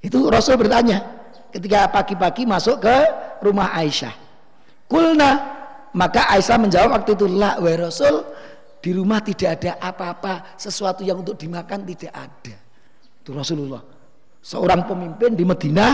Itu 0.00 0.28
Rasul 0.32 0.56
bertanya 0.56 1.04
ketika 1.52 1.88
pagi-pagi 1.92 2.48
masuk 2.48 2.80
ke 2.80 2.96
rumah 3.44 3.72
Aisyah. 3.76 4.12
Kulna 4.88 5.30
maka 5.92 6.28
Aisyah 6.32 6.56
menjawab 6.56 7.00
waktu 7.00 7.12
itu 7.16 7.26
la 7.28 7.60
wa 7.60 7.72
Rasul 7.76 8.24
di 8.82 8.90
rumah 8.96 9.20
tidak 9.20 9.60
ada 9.60 9.72
apa-apa 9.78 10.56
sesuatu 10.56 11.04
yang 11.04 11.20
untuk 11.20 11.36
dimakan 11.36 11.84
tidak 11.84 12.12
ada. 12.16 12.61
Itu 13.22 13.30
Rasulullah. 13.30 13.78
Seorang 14.42 14.82
pemimpin 14.90 15.38
di 15.38 15.46
Madinah 15.46 15.92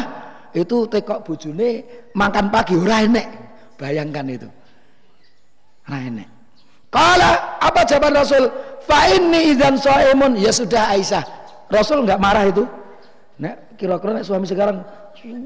itu 0.56 0.88
tekok 0.88 1.28
bojone 1.28 1.84
makan 2.16 2.48
pagi 2.48 2.72
ora 2.72 3.04
enek. 3.04 3.26
Bayangkan 3.76 4.24
itu. 4.32 4.48
Ora 5.84 5.98
enek. 6.00 6.28
Kala 6.88 7.60
apa 7.60 7.84
jawaban 7.84 8.16
Rasul? 8.16 8.48
Fa 8.88 9.12
inni 9.12 9.52
idzan 9.52 9.76
shaimun. 9.76 10.40
Ya 10.40 10.48
sudah 10.48 10.96
Aisyah. 10.96 11.20
Rasul 11.68 12.08
enggak 12.08 12.16
marah 12.16 12.48
itu. 12.48 12.64
Nek 13.36 13.76
kira-kira 13.76 14.16
nek 14.16 14.24
suami 14.24 14.48
sekarang 14.48 14.80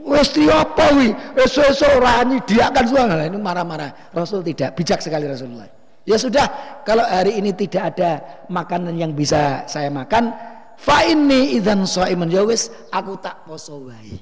wis 0.07 0.31
apa 0.47 0.87
wi? 0.95 1.11
Esuk-esuk 1.35 1.99
ora 1.99 2.23
nyediakan 2.23 2.85
suami. 2.87 3.27
Ini 3.27 3.39
marah-marah. 3.43 4.15
Rasul 4.15 4.47
tidak 4.47 4.79
bijak 4.79 5.03
sekali 5.03 5.27
Rasulullah. 5.27 5.67
Ya 6.03 6.19
sudah, 6.19 6.47
kalau 6.83 7.07
hari 7.07 7.39
ini 7.39 7.55
tidak 7.55 7.95
ada 7.95 8.43
makanan 8.51 8.99
yang 8.99 9.15
bisa 9.15 9.63
saya 9.71 9.87
makan, 9.87 10.35
fa 10.83 11.07
inni 11.07 11.55
idzan 11.55 11.87
shaimun. 11.87 12.27
Ya 12.27 12.43
wis 12.43 12.75
aku 12.91 13.15
tak 13.23 13.47
poso 13.47 13.87
wae. 13.87 14.19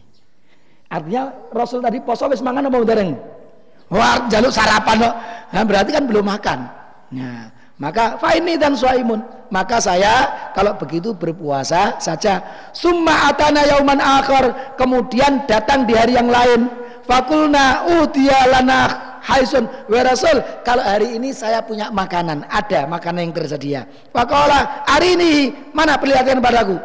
Artinya 0.93 1.33
Rasul 1.55 1.81
tadi 1.81 2.03
poso 2.05 2.29
wis 2.29 2.45
mangan 2.45 2.69
apa 2.69 2.77
dereng? 2.85 3.17
Wah, 3.91 4.31
jaluk 4.31 4.55
sarapan 4.55 5.03
kok. 5.03 5.15
Nah, 5.51 5.63
berarti 5.67 5.91
kan 5.91 6.05
belum 6.07 6.23
makan. 6.23 6.59
Nah, 7.11 7.51
maka 7.75 8.15
faini 8.23 8.55
dan 8.55 8.79
suaimun. 8.79 9.19
Maka 9.51 9.83
saya 9.83 10.31
kalau 10.55 10.79
begitu 10.79 11.11
berpuasa 11.11 11.99
saja. 11.99 12.39
Summa 12.71 13.35
atana 13.35 13.67
yauman 13.67 13.99
akhir. 13.99 14.79
Kemudian 14.79 15.43
datang 15.51 15.91
di 15.91 15.99
hari 15.99 16.15
yang 16.15 16.31
lain. 16.31 16.71
Fakulna 17.03 17.91
utia 17.99 18.47
lana 18.47 19.10
haisun 19.25 19.65
wa 19.89 20.01
rasul 20.05 20.37
kalau 20.67 20.85
hari 20.85 21.17
ini 21.17 21.31
saya 21.31 21.61
punya 21.65 21.89
makanan 21.93 22.45
ada 22.49 22.85
makanan 22.89 23.31
yang 23.31 23.35
tersedia 23.37 23.81
fakola 24.11 24.85
hari 24.89 25.17
ini 25.17 25.33
mana 25.77 25.97
perlihatkan 26.01 26.43
padaku 26.43 26.77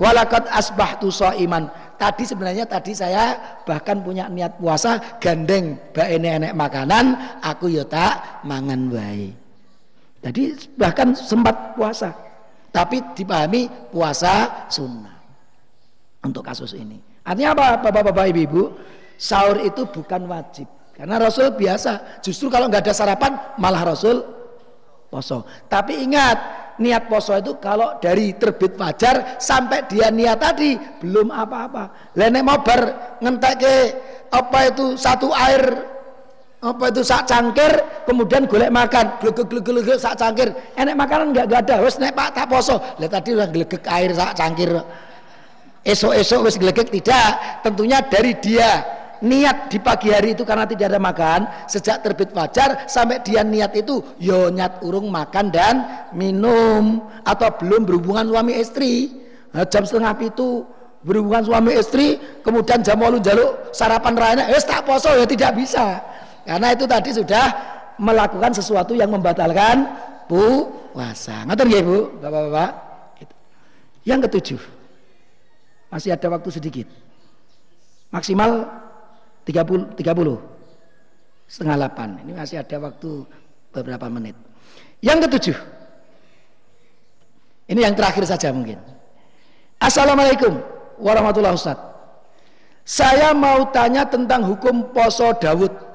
walakat 0.00 0.48
asbahtu 0.50 1.10
iman 1.44 1.68
tadi 2.00 2.24
sebenarnya 2.24 2.64
tadi 2.64 2.96
saya 2.96 3.58
bahkan 3.68 4.00
punya 4.00 4.30
niat 4.32 4.56
puasa 4.56 5.20
gandeng 5.20 5.76
bae 5.92 6.16
enek 6.16 6.56
makanan 6.56 7.38
aku 7.44 7.68
yo 7.68 7.84
tak 7.84 8.42
mangan 8.48 8.88
wae 8.88 9.40
jadi 10.20 10.52
bahkan 10.76 11.16
sempat 11.16 11.76
puasa. 11.76 12.12
Tapi 12.70 13.02
dipahami 13.16 13.66
puasa 13.90 14.68
sunnah. 14.70 15.16
Untuk 16.20 16.44
kasus 16.44 16.76
ini. 16.76 17.00
Artinya 17.24 17.56
apa 17.56 17.66
Bapak-bapak 17.88 18.28
Ibu-ibu? 18.30 18.62
Sahur 19.16 19.64
itu 19.64 19.88
bukan 19.88 20.28
wajib. 20.28 20.68
Karena 21.00 21.16
Rasul 21.16 21.56
biasa. 21.56 22.20
Justru 22.20 22.52
kalau 22.52 22.68
nggak 22.68 22.84
ada 22.84 22.92
sarapan 22.92 23.32
malah 23.56 23.88
Rasul 23.88 24.20
poso. 25.08 25.48
Tapi 25.64 26.04
ingat 26.04 26.36
niat 26.76 27.08
poso 27.08 27.32
itu 27.40 27.56
kalau 27.56 27.96
dari 28.04 28.36
terbit 28.36 28.76
fajar 28.76 29.40
sampai 29.40 29.88
dia 29.88 30.12
niat 30.12 30.36
tadi 30.36 30.76
belum 31.00 31.32
apa-apa. 31.32 32.12
Lenek 32.20 32.44
mau 32.44 32.60
ber 32.60 33.16
ngentek 33.24 33.54
ke 33.64 33.74
apa 34.28 34.58
itu 34.68 35.00
satu 35.00 35.32
air 35.32 35.88
apa 36.60 36.92
itu 36.92 37.00
sak 37.00 37.24
cangkir 37.24 38.04
kemudian 38.04 38.44
golek 38.44 38.68
makan. 38.68 39.16
Glegek 39.24 39.48
glegek 39.48 39.72
glegek 39.80 39.96
sak 40.04 40.20
cangkir. 40.20 40.52
Enek 40.76 41.00
makanan 41.00 41.32
enggak 41.32 41.48
enggak 41.48 41.60
ada. 41.64 41.76
Wes 41.80 41.96
nek 41.96 42.12
Pak 42.12 42.36
tak 42.36 42.44
poso. 42.52 42.76
Lihat 43.00 43.08
tadi 43.08 43.40
udah 43.40 43.48
glegek 43.48 43.88
air 43.88 44.12
sak 44.12 44.36
cangkir. 44.36 44.68
Esok-esok 45.80 46.44
wes 46.44 46.60
glegek 46.60 46.92
tidak. 46.92 47.64
Tentunya 47.64 48.04
dari 48.04 48.36
dia 48.36 48.99
niat 49.20 49.68
di 49.68 49.78
pagi 49.80 50.08
hari 50.12 50.32
itu 50.32 50.44
karena 50.48 50.64
tidak 50.64 50.92
ada 50.92 51.00
makan 51.00 51.40
sejak 51.68 52.00
terbit 52.00 52.32
fajar 52.32 52.88
sampai 52.88 53.20
dia 53.20 53.44
niat 53.44 53.72
itu 53.76 54.00
yo 54.16 54.48
nyat 54.48 54.80
urung 54.80 55.12
makan 55.12 55.52
dan 55.52 55.74
minum 56.16 57.04
atau 57.24 57.48
belum 57.60 57.84
berhubungan 57.84 58.28
suami 58.28 58.56
istri 58.56 59.12
nah, 59.52 59.68
jam 59.68 59.84
setengah 59.84 60.16
itu 60.24 60.64
berhubungan 61.04 61.44
suami 61.44 61.76
istri 61.76 62.20
kemudian 62.40 62.80
jam 62.80 62.96
walu 63.00 63.20
jaluk 63.20 63.72
sarapan 63.76 64.16
raya 64.16 64.44
wes 64.52 64.64
tak 64.64 64.84
poso 64.88 65.12
ya 65.12 65.28
tidak 65.28 65.56
bisa 65.56 66.00
karena 66.44 66.72
itu 66.72 66.84
tadi 66.88 67.10
sudah 67.12 67.46
melakukan 68.00 68.56
sesuatu 68.56 68.96
yang 68.96 69.12
membatalkan 69.12 69.84
puasa. 70.24 71.44
Ngerti 71.44 71.76
ya 71.76 71.80
Bu, 71.84 71.98
Bapak-bapak? 72.18 72.70
Yang 74.08 74.20
ketujuh. 74.26 74.60
Masih 75.92 76.16
ada 76.16 76.26
waktu 76.32 76.48
sedikit. 76.48 76.88
Maksimal 78.08 78.66
30 79.44 79.96
30 79.96 80.00
setengah 81.50 81.76
8. 81.90 82.24
Ini 82.26 82.32
masih 82.36 82.56
ada 82.62 82.76
waktu 82.78 83.10
beberapa 83.74 84.06
menit. 84.06 84.36
Yang 85.00 85.28
ketujuh. 85.28 85.56
Ini 87.70 87.80
yang 87.86 87.94
terakhir 87.94 88.26
saja 88.26 88.50
mungkin. 88.50 88.78
Assalamualaikum 89.80 90.58
warahmatullahi 90.98 91.54
wabarakatuh. 91.54 91.88
Saya 92.82 93.30
mau 93.32 93.70
tanya 93.70 94.02
tentang 94.02 94.42
hukum 94.42 94.90
poso 94.90 95.30
Dawud 95.38 95.90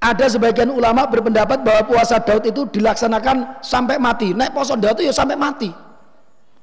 ada 0.00 0.26
sebagian 0.32 0.72
ulama 0.72 1.04
berpendapat 1.04 1.60
bahwa 1.60 1.84
puasa 1.84 2.16
Daud 2.16 2.48
itu 2.48 2.64
dilaksanakan 2.72 3.60
sampai 3.60 4.00
mati. 4.00 4.32
Naik 4.32 4.56
poso 4.56 4.72
Daud 4.72 4.96
itu 4.96 5.12
ya 5.12 5.14
sampai 5.14 5.36
mati. 5.36 5.68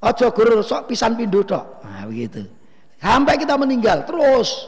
Ojo 0.01 0.25
guru 0.33 0.65
sok 0.65 0.89
pisan 0.89 1.13
pindu 1.13 1.45
tok. 1.45 1.85
Nah, 1.85 2.09
begitu. 2.09 2.49
Sampai 2.97 3.37
kita 3.37 3.53
meninggal 3.53 4.09
terus. 4.09 4.65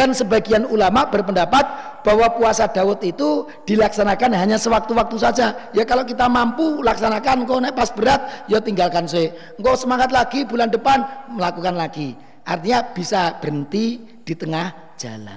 Dan 0.00 0.16
sebagian 0.16 0.64
ulama 0.64 1.12
berpendapat 1.12 1.60
bahwa 2.00 2.32
puasa 2.32 2.64
Daud 2.72 3.04
itu 3.04 3.44
dilaksanakan 3.68 4.32
hanya 4.32 4.56
sewaktu-waktu 4.56 5.12
saja. 5.20 5.52
Ya 5.76 5.84
kalau 5.84 6.08
kita 6.08 6.24
mampu 6.24 6.80
laksanakan, 6.80 7.44
kau 7.44 7.60
naik 7.60 7.76
pas 7.76 7.92
berat, 7.92 8.48
ya 8.48 8.64
tinggalkan 8.64 9.04
sih. 9.04 9.28
Engkau 9.60 9.76
semangat 9.76 10.08
lagi 10.08 10.48
bulan 10.48 10.72
depan 10.72 11.04
melakukan 11.36 11.76
lagi. 11.76 12.16
Artinya 12.48 12.80
bisa 12.96 13.36
berhenti 13.44 14.00
di 14.24 14.32
tengah 14.32 14.96
jalan. 14.96 15.36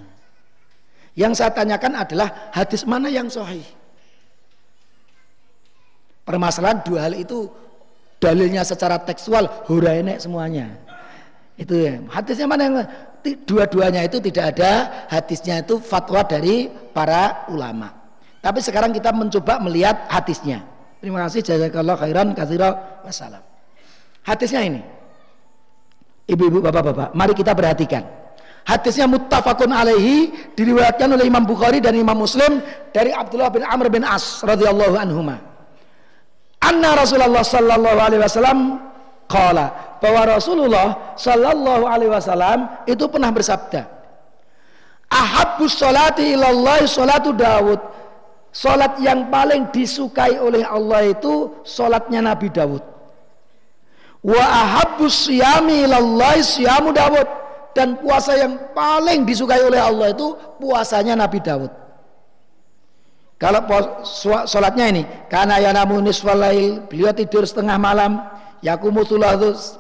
Yang 1.20 1.44
saya 1.44 1.52
tanyakan 1.52 2.00
adalah 2.00 2.48
hadis 2.56 2.88
mana 2.88 3.12
yang 3.12 3.28
sahih? 3.28 3.68
Permasalahan 6.24 6.80
dua 6.88 7.12
hal 7.12 7.20
itu 7.20 7.52
dalilnya 8.16 8.64
secara 8.64 8.96
tekstual 9.04 9.44
hura 9.68 10.00
enek 10.00 10.24
semuanya. 10.24 10.72
Itu 11.58 11.74
ya. 11.78 12.02
Hadisnya 12.10 12.48
mana 12.50 12.62
yang 12.66 12.76
dua-duanya 13.46 14.02
itu 14.04 14.18
tidak 14.20 14.58
ada 14.58 14.72
hadisnya 15.08 15.62
itu 15.62 15.78
fatwa 15.80 16.26
dari 16.26 16.68
para 16.92 17.48
ulama. 17.48 17.94
Tapi 18.44 18.60
sekarang 18.60 18.92
kita 18.92 19.16
mencoba 19.16 19.62
melihat 19.64 20.10
hadisnya. 20.12 20.66
Terima 21.00 21.24
kasih 21.28 21.44
jazakallah 21.44 21.96
khairan 22.00 22.36
katsira 22.36 23.00
wassalam. 23.04 23.44
Hadisnya 24.24 24.62
ini. 24.64 24.82
Ibu-ibu, 26.24 26.64
bapak-bapak, 26.64 27.12
mari 27.12 27.36
kita 27.36 27.52
perhatikan. 27.52 28.04
Hadisnya 28.64 29.12
muttafaqun 29.12 29.76
alaihi 29.76 30.32
diriwayatkan 30.56 31.12
oleh 31.12 31.28
Imam 31.28 31.44
Bukhari 31.44 31.84
dan 31.84 32.00
Imam 32.00 32.16
Muslim 32.16 32.64
dari 32.96 33.12
Abdullah 33.12 33.52
bin 33.52 33.68
Amr 33.68 33.92
bin 33.92 34.08
As 34.08 34.40
radhiyallahu 34.40 34.96
anhuma. 34.96 35.36
Anna 36.64 36.96
Rasulullah 36.96 37.44
sallallahu 37.44 38.00
alaihi 38.00 38.24
wasallam 38.24 38.80
qala 39.28 39.93
bahwa 40.04 40.36
Rasulullah 40.36 41.16
sallallahu 41.16 41.88
alaihi 41.88 42.12
wasallam 42.12 42.68
itu 42.84 43.08
pernah 43.08 43.32
bersabda 43.32 43.88
Ahabbus 45.14 45.78
salati 45.78 46.34
ilallah 46.34 46.82
salatu 46.90 47.38
Dawud. 47.38 47.78
Salat 48.54 49.02
yang 49.02 49.34
paling 49.34 49.70
disukai 49.74 50.38
oleh 50.38 50.62
Allah 50.62 51.10
itu 51.10 51.54
salatnya 51.66 52.22
Nabi 52.22 52.50
Dawud. 52.54 52.82
Wa 54.22 54.42
ahabbus 54.46 55.30
siyami 55.30 55.86
ilallah 55.86 56.38
siyamu 56.42 56.94
Dawud. 56.94 57.30
Dan 57.74 57.98
puasa 57.98 58.38
yang 58.38 58.74
paling 58.78 59.26
disukai 59.26 59.58
oleh 59.66 59.82
Allah 59.82 60.14
itu 60.14 60.38
puasanya 60.62 61.18
Nabi 61.18 61.42
Daud. 61.42 61.74
Kalau 63.42 63.66
sholatnya 64.46 64.94
ini, 64.94 65.04
karena 65.26 65.58
ya 65.58 65.74
namun 65.74 66.06
niswalail, 66.06 66.86
beliau 66.86 67.10
tidur 67.18 67.44
setengah 67.50 67.76
malam, 67.82 68.22
yakumu 68.64 69.04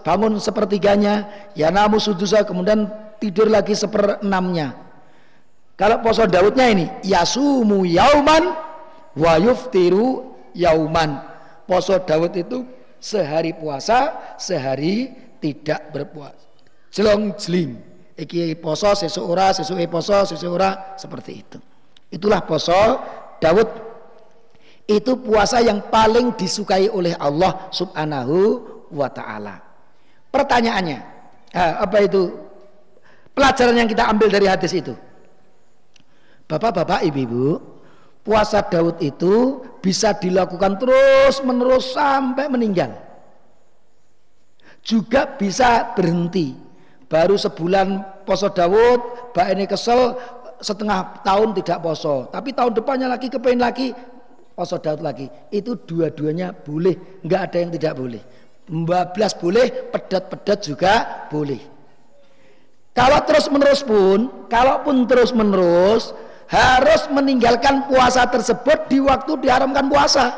bangun 0.03 0.37
sepertiganya, 0.37 1.31
ya 1.55 1.71
namu 1.71 1.97
sudusa 2.03 2.43
kemudian 2.43 2.91
tidur 3.17 3.47
lagi 3.47 3.71
seperenamnya. 3.73 4.75
Kalau 5.73 6.03
puasa 6.05 6.29
Daudnya 6.29 6.69
ini, 6.69 6.85
yasumu 7.01 7.87
yauman 7.87 8.53
wa 9.17 9.33
yuftiru 9.41 10.35
yauman. 10.53 11.17
Puasa 11.65 11.97
Daud 12.03 12.35
itu 12.35 12.67
sehari 12.99 13.55
puasa, 13.55 14.13
sehari 14.37 15.09
tidak 15.41 15.89
berpuasa. 15.89 16.43
Jelong 16.93 17.33
jeling. 17.39 17.79
Iki 18.13 18.61
poso 18.61 18.93
sesuk 18.93 19.25
ora, 19.25 19.49
sesuk 19.49 19.81
poso, 19.89 20.21
sesuk 20.29 20.53
ora 20.53 20.93
seperti 21.01 21.31
itu. 21.41 21.57
Itulah 22.13 22.45
poso 22.45 23.01
Daud 23.41 23.93
itu 24.85 25.17
puasa 25.17 25.63
yang 25.63 25.81
paling 25.89 26.35
disukai 26.37 26.91
oleh 26.91 27.15
Allah 27.17 27.71
Subhanahu 27.73 28.61
wa 28.93 29.09
taala. 29.09 29.59
Pertanyaannya, 30.29 30.99
apa 31.53 31.97
itu 32.01 32.29
pelajaran 33.33 33.77
yang 33.77 33.89
kita 33.89 34.05
ambil 34.09 34.29
dari 34.29 34.45
hadis 34.49 34.73
itu? 34.73 34.93
Bapak-bapak, 36.45 37.05
ibu-ibu, 37.09 37.61
puasa 38.21 38.61
Daud 38.61 39.01
itu 39.01 39.61
bisa 39.81 40.13
dilakukan 40.13 40.77
terus-menerus 40.77 41.93
sampai 41.93 42.45
meninggal. 42.49 42.93
Juga 44.83 45.25
bisa 45.39 45.93
berhenti. 45.95 46.53
Baru 47.07 47.37
sebulan 47.37 48.21
poso 48.25 48.49
Daud, 48.49 49.31
Mbak 49.31 49.47
ini 49.53 49.65
kesel 49.69 50.17
setengah 50.59 51.21
tahun 51.21 51.53
tidak 51.61 51.79
poso. 51.83 52.25
Tapi 52.33 52.51
tahun 52.57 52.73
depannya 52.73 53.07
lagi 53.07 53.29
kepengen 53.29 53.61
lagi 53.61 53.93
poso 54.57 54.81
Daud 54.81 54.99
lagi. 54.99 55.29
Itu 55.53 55.77
dua-duanya 55.77 56.51
boleh, 56.51 57.21
nggak 57.21 57.41
ada 57.47 57.57
yang 57.61 57.71
tidak 57.71 57.93
boleh. 57.95 58.21
Bablas 58.63 59.35
boleh, 59.35 59.91
pedat-pedat 59.91 60.59
juga 60.63 60.93
boleh. 61.27 61.59
Kalau 62.93 63.19
terus 63.25 63.49
menerus 63.49 63.81
pun, 63.83 64.47
kalaupun 64.47 65.03
terus 65.09 65.33
menerus, 65.35 66.13
harus 66.47 67.09
meninggalkan 67.09 67.89
puasa 67.89 68.23
tersebut 68.29 68.87
di 68.87 69.01
waktu 69.01 69.31
diharamkan 69.41 69.89
puasa. 69.89 70.31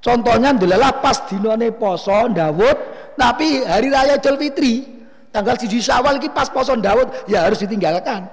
Contohnya 0.00 0.56
adalah 0.56 1.02
pas 1.04 1.20
dinone 1.28 1.70
poso 1.76 2.32
Dawud, 2.32 2.76
tapi 3.18 3.62
hari 3.62 3.92
raya 3.92 4.16
Idul 4.16 4.38
Fitri 4.40 5.04
tanggal 5.34 5.60
7 5.60 5.68
Syawal 5.76 6.16
ini 6.16 6.32
pas 6.32 6.48
poso 6.48 6.72
Dawud 6.72 7.28
ya 7.28 7.44
harus 7.44 7.60
ditinggalkan. 7.60 8.24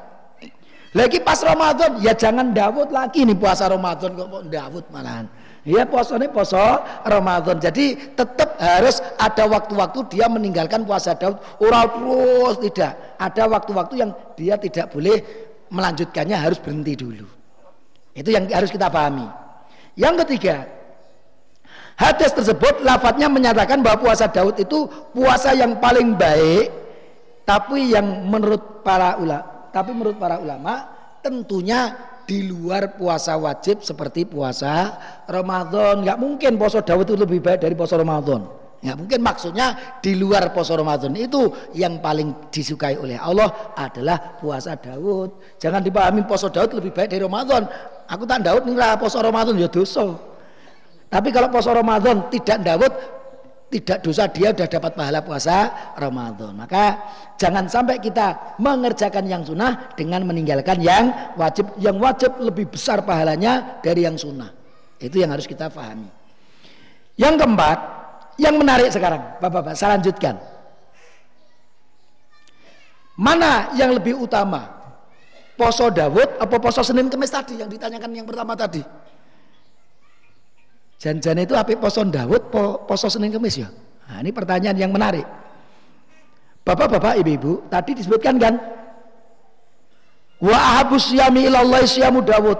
Lagi 0.93 1.19
pas 1.19 1.41
Ramadan 1.41 1.99
ya 1.99 2.13
jangan 2.13 2.53
Dawud 2.53 2.93
lagi 2.93 3.25
nih 3.25 3.35
puasa 3.35 3.67
Ramadan 3.67 4.13
kok 4.13 4.47
Dawud 4.47 4.85
malahan. 4.93 5.25
Ya 5.63 5.87
ini 5.87 6.27
poso 6.27 6.59
Ramadan. 7.07 7.55
Jadi 7.55 7.95
tetap 8.19 8.59
harus 8.59 8.99
ada 9.15 9.47
waktu-waktu 9.47 10.11
dia 10.11 10.27
meninggalkan 10.27 10.83
puasa 10.83 11.15
Daud. 11.15 11.39
Orang 11.63 11.87
terus 11.95 12.55
tidak. 12.67 13.15
Ada 13.15 13.47
waktu-waktu 13.47 13.93
yang 14.03 14.11
dia 14.35 14.59
tidak 14.59 14.91
boleh 14.91 15.23
melanjutkannya 15.71 16.35
harus 16.35 16.59
berhenti 16.59 16.99
dulu. 16.99 17.27
Itu 18.11 18.29
yang 18.35 18.51
harus 18.51 18.69
kita 18.69 18.91
pahami. 18.91 19.23
Yang 19.95 20.27
ketiga, 20.27 20.67
hadis 21.95 22.35
tersebut 22.35 22.83
lafadznya 22.83 23.31
menyatakan 23.31 23.79
bahwa 23.79 24.03
puasa 24.03 24.27
Daud 24.27 24.59
itu 24.59 24.85
puasa 25.15 25.55
yang 25.55 25.79
paling 25.79 26.19
baik, 26.19 26.69
tapi 27.47 27.95
yang 27.95 28.05
menurut 28.27 28.83
para 28.83 29.15
ulama, 29.15 29.71
tapi 29.71 29.95
menurut 29.95 30.17
para 30.19 30.43
ulama 30.43 30.91
tentunya 31.23 31.95
di 32.23 32.47
luar 32.47 32.95
puasa 32.95 33.35
wajib 33.35 33.83
seperti 33.83 34.23
puasa 34.27 34.95
Ramadan. 35.27 36.03
Nggak 36.03 36.19
mungkin 36.19 36.51
puasa 36.55 36.79
Daud 36.79 37.07
itu 37.07 37.15
lebih 37.19 37.39
baik 37.43 37.63
dari 37.63 37.75
puasa 37.75 37.99
Ramadan. 37.99 38.63
Ya 38.83 38.99
mungkin 38.99 39.23
maksudnya 39.23 39.99
di 40.03 40.11
luar 40.19 40.51
puasa 40.51 40.75
Ramadan 40.75 41.15
itu 41.15 41.55
yang 41.71 42.03
paling 42.03 42.51
disukai 42.51 42.99
oleh 42.99 43.15
Allah 43.15 43.71
adalah 43.79 44.35
puasa 44.43 44.75
Daud. 44.75 45.55
Jangan 45.55 45.79
dipahami 45.79 46.27
puasa 46.27 46.51
Daud 46.51 46.75
lebih 46.75 46.91
baik 46.91 47.15
dari 47.15 47.23
Ramadan. 47.23 47.63
Aku 48.11 48.27
tak 48.27 48.43
Daud 48.43 48.67
nih 48.67 48.75
puasa 48.99 49.23
Ramadan 49.23 49.55
ya 49.55 49.71
dosa. 49.71 50.19
Tapi 51.07 51.31
kalau 51.31 51.47
puasa 51.47 51.71
Ramadan 51.71 52.27
tidak 52.27 52.59
Daud 52.59 52.93
tidak 53.73 54.05
dosa 54.05 54.29
dia 54.29 54.53
sudah 54.53 54.69
dapat 54.69 54.93
pahala 54.93 55.25
puasa 55.25 55.73
Ramadan. 55.97 56.53
Maka 56.53 57.01
jangan 57.41 57.65
sampai 57.65 57.97
kita 57.97 58.57
mengerjakan 58.61 59.25
yang 59.25 59.41
sunnah 59.41 59.97
dengan 59.97 60.21
meninggalkan 60.29 60.77
yang 60.77 61.33
wajib. 61.33 61.73
Yang 61.81 61.97
wajib 61.97 62.31
lebih 62.37 62.69
besar 62.69 63.01
pahalanya 63.01 63.81
dari 63.81 64.05
yang 64.05 64.13
sunnah. 64.13 64.53
Itu 65.01 65.17
yang 65.17 65.33
harus 65.33 65.49
kita 65.49 65.73
pahami. 65.73 66.07
Yang 67.17 67.41
keempat, 67.41 67.77
yang 68.37 68.55
menarik 68.61 68.93
sekarang, 68.93 69.41
Bapak-bapak, 69.41 69.73
saya 69.73 69.97
lanjutkan. 69.97 70.37
Mana 73.17 73.73
yang 73.77 73.93
lebih 73.93 74.17
utama? 74.17 74.69
Poso 75.53 75.93
Dawud 75.93 76.41
apa 76.41 76.57
poso 76.57 76.81
Senin 76.81 77.13
Kemis 77.13 77.29
tadi 77.29 77.61
yang 77.61 77.69
ditanyakan 77.69 78.09
yang 78.09 78.25
pertama 78.25 78.57
tadi? 78.57 78.81
Janjian 81.03 81.43
itu 81.43 81.51
api 81.51 81.75
poso 81.75 81.99
Dawud 82.07 82.47
poso 82.87 83.11
Senin 83.11 83.35
Kemis 83.35 83.59
ya? 83.59 83.67
Nah, 84.07 84.23
ini 84.23 84.31
pertanyaan 84.31 84.79
yang 84.79 84.91
menarik. 84.95 85.27
Bapak-bapak, 86.63 87.19
ibu-ibu, 87.19 87.67
tadi 87.67 87.91
disebutkan 87.91 88.39
kan 88.39 88.55
Wa 90.39 90.55
ahabus 90.55 91.11
siyami 91.11 91.51
ilallah 91.51 91.83
siyamu 91.83 92.23
Dawud. 92.23 92.55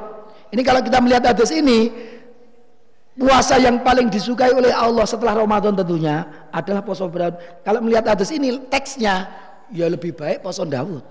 Ini 0.52 0.60
kalau 0.60 0.84
kita 0.84 1.00
melihat 1.00 1.32
hadis 1.32 1.56
ini, 1.56 1.88
Puasa 3.14 3.62
yang 3.62 3.86
paling 3.86 4.10
disukai 4.10 4.50
oleh 4.58 4.74
Allah 4.74 5.06
setelah 5.06 5.38
Ramadan 5.38 5.78
tentunya 5.78 6.26
adalah 6.50 6.82
puasa 6.82 7.06
Daud. 7.06 7.38
Kalau 7.62 7.78
melihat 7.86 8.10
hadis 8.10 8.34
ini 8.34 8.58
teksnya 8.74 9.30
ya 9.70 9.86
lebih 9.86 10.18
baik 10.18 10.42
puasa 10.42 10.66
Daud 10.66 11.06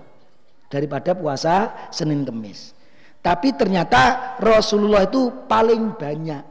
daripada 0.67 1.15
puasa 1.15 1.71
Senin 1.95 2.27
Kemis. 2.27 2.75
Tapi 3.23 3.55
ternyata 3.55 4.35
Rasulullah 4.43 5.07
itu 5.07 5.31
paling 5.47 5.95
banyak 5.95 6.43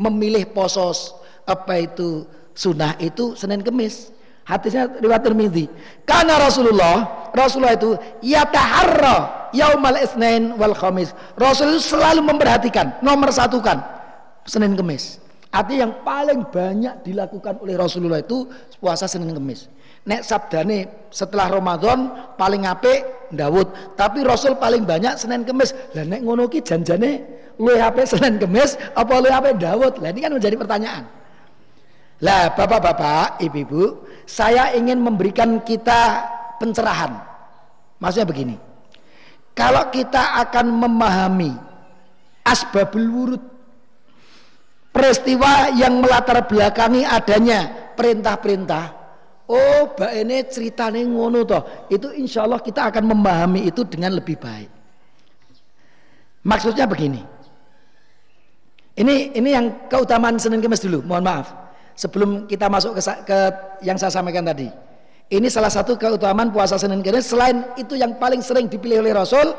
memilih 0.00 0.48
puasa 0.48 0.88
apa 1.44 1.84
itu 1.84 2.24
sunnah 2.56 2.96
itu 2.96 3.36
Senin 3.36 3.60
Kemis. 3.60 4.16
Hadisnya 4.48 4.88
riwayat 4.88 5.22
Tirmidzi. 5.22 5.68
Karena 6.08 6.40
Rasulullah, 6.40 7.28
Rasulullah 7.30 7.76
itu 7.76 7.94
yataharra 8.24 9.50
yaumal 9.52 10.00
isnin 10.00 10.56
wal 10.56 10.74
khamis. 10.74 11.12
Rasul 11.38 11.76
itu 11.76 11.94
selalu 11.94 12.24
memperhatikan, 12.24 12.98
nomor 13.04 13.30
satukan 13.30 13.78
Senin 14.48 14.74
Kemis. 14.74 15.22
Artinya 15.50 15.86
yang 15.86 15.94
paling 16.02 16.40
banyak 16.46 17.02
dilakukan 17.02 17.58
oleh 17.62 17.74
Rasulullah 17.74 18.22
itu 18.22 18.46
puasa 18.80 19.06
Senin 19.06 19.36
Kemis. 19.36 19.70
Nek 20.08 20.24
sabdane 20.24 21.10
setelah 21.12 21.52
Ramadan 21.52 22.32
paling 22.40 22.64
apik 22.64 23.30
Dawud, 23.30 23.94
tapi 23.94 24.24
Rasul 24.26 24.56
paling 24.58 24.82
banyak 24.82 25.14
Senin 25.20 25.46
Kemis. 25.46 25.76
Lah 25.94 26.02
nek 26.02 26.26
ngono 26.26 26.50
ki 26.50 26.64
janjane 26.64 27.10
luwe 27.60 27.76
apik 27.76 28.08
Senin 28.08 28.40
Kemis 28.40 28.80
apa 28.96 29.12
luwe 29.20 29.28
apik 29.28 29.60
Dawud? 29.60 30.00
Lah 30.00 30.08
ini 30.08 30.24
kan 30.24 30.32
menjadi 30.32 30.56
pertanyaan. 30.56 31.04
Lah 32.20 32.52
Bapak-bapak, 32.56 33.40
Ibu-ibu, 33.40 34.04
saya 34.24 34.72
ingin 34.72 35.00
memberikan 35.00 35.60
kita 35.60 36.24
pencerahan. 36.56 37.16
Maksudnya 38.00 38.28
begini. 38.28 38.56
Kalau 39.52 39.92
kita 39.92 40.40
akan 40.48 40.66
memahami 40.72 41.52
asbabul 42.44 43.08
wurud 43.12 43.42
peristiwa 44.90 45.70
yang 45.76 46.02
melatar 46.02 46.44
belakangi 46.48 47.06
adanya 47.06 47.92
perintah-perintah 47.94 48.84
oh 49.50 49.94
mbak 49.94 50.12
ini 50.26 50.36
ceritanya 50.50 51.00
ngono 51.06 51.46
toh 51.46 51.62
itu 51.90 52.10
insya 52.18 52.46
Allah 52.46 52.58
kita 52.62 52.90
akan 52.90 53.04
memahami 53.14 53.70
itu 53.70 53.86
dengan 53.86 54.18
lebih 54.18 54.38
baik 54.38 54.70
maksudnya 56.42 56.90
begini 56.90 57.22
ini 59.00 59.32
ini 59.32 59.50
yang 59.56 59.88
keutamaan 59.88 60.36
Senin 60.36 60.60
Kemis 60.60 60.84
dulu 60.84 61.00
mohon 61.08 61.24
maaf 61.24 61.50
sebelum 61.96 62.44
kita 62.44 62.68
masuk 62.68 63.00
ke, 63.00 63.02
ke 63.24 63.38
yang 63.80 63.96
saya 63.96 64.12
sampaikan 64.12 64.44
tadi 64.44 64.68
ini 65.32 65.48
salah 65.48 65.72
satu 65.72 65.96
keutamaan 65.96 66.52
puasa 66.52 66.76
Senin 66.76 67.00
Kemis 67.00 67.32
selain 67.32 67.64
itu 67.80 67.96
yang 67.96 68.20
paling 68.20 68.44
sering 68.44 68.68
dipilih 68.68 69.00
oleh 69.00 69.16
Rasul 69.16 69.56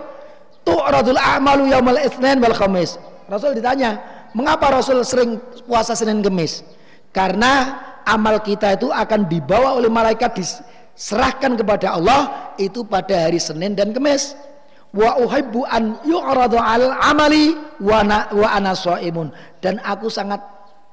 tu'radul 0.61 1.17
a'malu 1.17 1.73
yaumal 1.73 1.97
itsnain 1.97 2.37
wal 2.37 2.53
khamis 2.53 3.01
Rasul 3.25 3.57
ditanya 3.57 4.21
Mengapa 4.31 4.71
Rasul 4.71 5.03
sering 5.03 5.43
puasa 5.67 5.91
Senin 5.91 6.23
Kemis? 6.23 6.63
Karena 7.11 7.83
amal 8.07 8.39
kita 8.39 8.79
itu 8.79 8.87
akan 8.87 9.27
dibawa 9.27 9.75
oleh 9.75 9.91
malaikat 9.91 10.39
diserahkan 10.39 11.59
kepada 11.59 11.99
Allah 11.99 12.55
itu 12.55 12.87
pada 12.87 13.27
hari 13.27 13.43
Senin 13.43 13.75
dan 13.75 13.91
Kemis. 13.91 14.39
Wa 14.91 15.15
uhibbu 15.23 15.63
an 15.71 15.95
yu'radu 16.03 16.59
al 16.59 16.91
amali 16.99 17.55
wa, 17.79 18.03
wa 18.35 18.47
ana 18.51 18.75
shaimun. 18.75 19.31
Dan 19.63 19.79
aku 19.83 20.11
sangat 20.11 20.43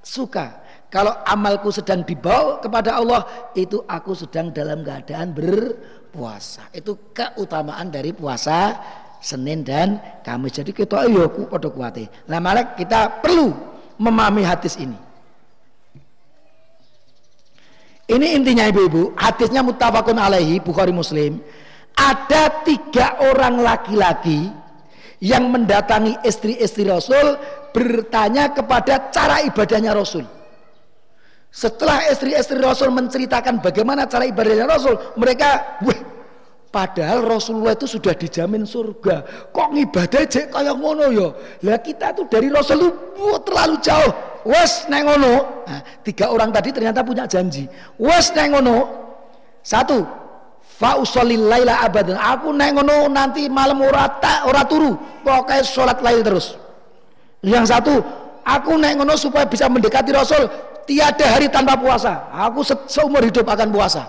suka 0.06 0.62
kalau 0.88 1.12
amalku 1.28 1.68
sedang 1.68 2.00
dibawa 2.00 2.64
kepada 2.64 2.96
Allah 2.96 3.26
itu 3.52 3.84
aku 3.84 4.16
sedang 4.16 4.48
dalam 4.54 4.80
keadaan 4.80 5.36
berpuasa. 5.36 6.64
Itu 6.72 7.12
keutamaan 7.12 7.92
dari 7.92 8.16
puasa 8.16 8.72
Senin 9.20 9.66
dan 9.66 10.00
Kamis. 10.24 10.56
Jadi 10.56 10.72
kita 10.72 11.04
ayo 11.04 11.28
ku 11.28 11.44
pada 11.44 11.68
kuate. 11.68 12.08
Nah, 12.30 12.40
malek 12.40 12.80
kita 12.80 13.20
perlu 13.20 13.52
memahami 14.00 14.46
hadis 14.46 14.80
ini. 14.80 14.96
Ini 18.08 18.40
intinya 18.40 18.64
ibu-ibu, 18.64 19.12
hadisnya 19.20 19.60
muttafaqun 19.60 20.16
alaihi 20.16 20.64
Bukhari 20.64 20.96
Muslim. 20.96 21.44
Ada 21.98 22.62
tiga 22.62 23.18
orang 23.26 23.58
laki-laki 23.58 24.54
yang 25.18 25.50
mendatangi 25.50 26.14
istri-istri 26.22 26.86
Rasul 26.86 27.34
bertanya 27.74 28.54
kepada 28.54 29.10
cara 29.10 29.42
ibadahnya 29.42 29.90
Rasul. 29.90 30.22
Setelah 31.50 32.06
istri-istri 32.06 32.60
Rasul 32.62 32.94
menceritakan 32.94 33.58
bagaimana 33.58 34.06
cara 34.06 34.28
ibadahnya 34.30 34.70
Rasul, 34.70 34.94
mereka, 35.18 35.80
wah, 35.82 35.98
padahal 36.70 37.24
Rasulullah 37.26 37.74
itu 37.74 37.90
sudah 37.90 38.14
dijamin 38.14 38.62
surga. 38.62 39.50
Kok 39.50 39.68
ngibadah 39.74 40.22
aja 40.22 40.46
kayak 40.46 40.76
ngono 40.78 41.10
ya? 41.10 41.28
Lah 41.66 41.82
kita 41.82 42.14
tuh 42.14 42.30
dari 42.30 42.52
Rasul 42.52 42.86
wah, 43.18 43.40
terlalu 43.42 43.74
jauh. 43.82 44.12
Wes 44.46 44.86
neng 44.86 45.04
ngono. 45.08 45.34
Nah, 45.66 45.82
tiga 46.06 46.30
orang 46.30 46.54
tadi 46.54 46.70
ternyata 46.70 47.02
punya 47.02 47.26
janji. 47.26 47.66
Wes 47.98 48.30
neng 48.32 48.54
ngono. 48.54 48.76
Satu, 49.66 50.06
Fausolil 50.78 51.50
laila 51.50 51.82
abadan. 51.82 52.14
Aku 52.14 52.54
neng 52.54 52.78
ngono 52.78 53.10
nanti 53.10 53.50
malam 53.50 53.82
ora 53.82 54.06
tak 54.22 54.46
ora 54.46 54.62
turu. 54.62 54.94
Pokoknya 55.26 55.66
sholat 55.66 55.98
lail 55.98 56.22
terus. 56.22 56.54
Yang 57.42 57.74
satu, 57.74 57.94
aku 58.46 58.78
neng 58.78 59.02
ngono 59.02 59.18
supaya 59.18 59.42
bisa 59.42 59.66
mendekati 59.66 60.14
Rasul 60.14 60.46
tiada 60.86 61.26
hari 61.34 61.50
tanpa 61.50 61.74
puasa. 61.74 62.30
Aku 62.30 62.62
se 62.62 62.78
seumur 62.86 63.26
hidup 63.26 63.44
akan 63.44 63.68
puasa. 63.74 64.06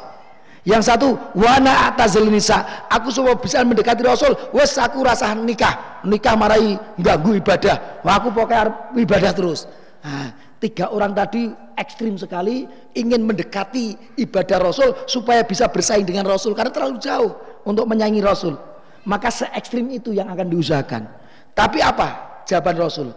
Yang 0.62 0.84
satu 0.92 1.18
wana 1.34 1.90
atazil 1.90 2.30
nisa. 2.30 2.86
Aku 2.88 3.10
semua 3.10 3.34
bisa 3.34 3.64
mendekati 3.64 4.04
rasul. 4.04 4.36
Wes 4.52 4.76
aku 4.76 5.02
rasa 5.02 5.32
nikah. 5.34 6.04
Nikah 6.04 6.36
marai 6.36 6.76
ganggu 7.00 7.40
ibadah. 7.40 8.04
Aku 8.04 8.30
pokoknya 8.30 8.94
ibadah 8.94 9.32
terus. 9.32 9.66
Nah, 10.04 10.32
tiga 10.60 10.92
orang 10.92 11.16
tadi 11.16 11.50
ekstrim 11.80 12.20
sekali 12.20 12.68
ingin 12.96 13.24
mendekati 13.24 13.96
ibadah 14.20 14.60
rasul 14.60 14.92
supaya 15.08 15.44
bisa 15.48 15.72
bersaing 15.72 16.04
dengan 16.04 16.28
rasul 16.28 16.52
karena 16.52 16.72
terlalu 16.72 17.00
jauh 17.00 17.32
untuk 17.64 17.88
menyaingi 17.88 18.20
rasul. 18.20 18.60
Maka 19.08 19.32
se 19.32 19.48
ekstrim 19.56 19.88
itu 19.90 20.12
yang 20.12 20.28
akan 20.28 20.52
diusahakan. 20.52 21.08
Tapi 21.56 21.80
apa 21.80 22.44
jawaban 22.44 22.76
rasul? 22.78 23.10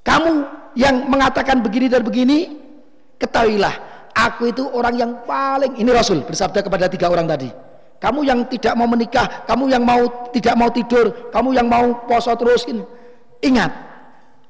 Kamu 0.00 0.32
yang 0.76 1.08
mengatakan 1.08 1.60
begini 1.60 1.86
dan 1.92 2.00
begini 2.00 2.66
Ketahuilah, 3.16 3.74
aku 4.12 4.52
itu 4.52 4.60
orang 4.76 4.94
yang 5.00 5.12
paling 5.24 5.80
ini 5.80 5.88
Rasul 5.88 6.20
bersabda 6.20 6.60
kepada 6.60 6.84
tiga 6.92 7.08
orang 7.08 7.24
tadi. 7.24 7.48
Kamu 7.96 8.28
yang 8.28 8.44
tidak 8.44 8.76
mau 8.76 8.84
menikah, 8.84 9.48
kamu 9.48 9.72
yang 9.72 9.80
mau 9.80 10.28
tidak 10.36 10.52
mau 10.52 10.68
tidur, 10.68 11.32
kamu 11.32 11.56
yang 11.56 11.64
mau 11.64 12.04
poso 12.04 12.28
terus 12.36 12.68
Ingat, 13.40 13.72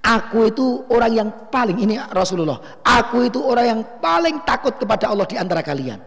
aku 0.07 0.55
itu 0.55 0.87
orang 0.87 1.11
yang 1.11 1.29
paling 1.51 1.83
ini 1.83 1.99
Rasulullah. 2.15 2.63
Aku 2.87 3.27
itu 3.27 3.43
orang 3.43 3.67
yang 3.67 3.81
paling 3.99 4.39
takut 4.47 4.79
kepada 4.79 5.11
Allah 5.11 5.27
di 5.27 5.35
antara 5.35 5.67
kalian. 5.67 5.99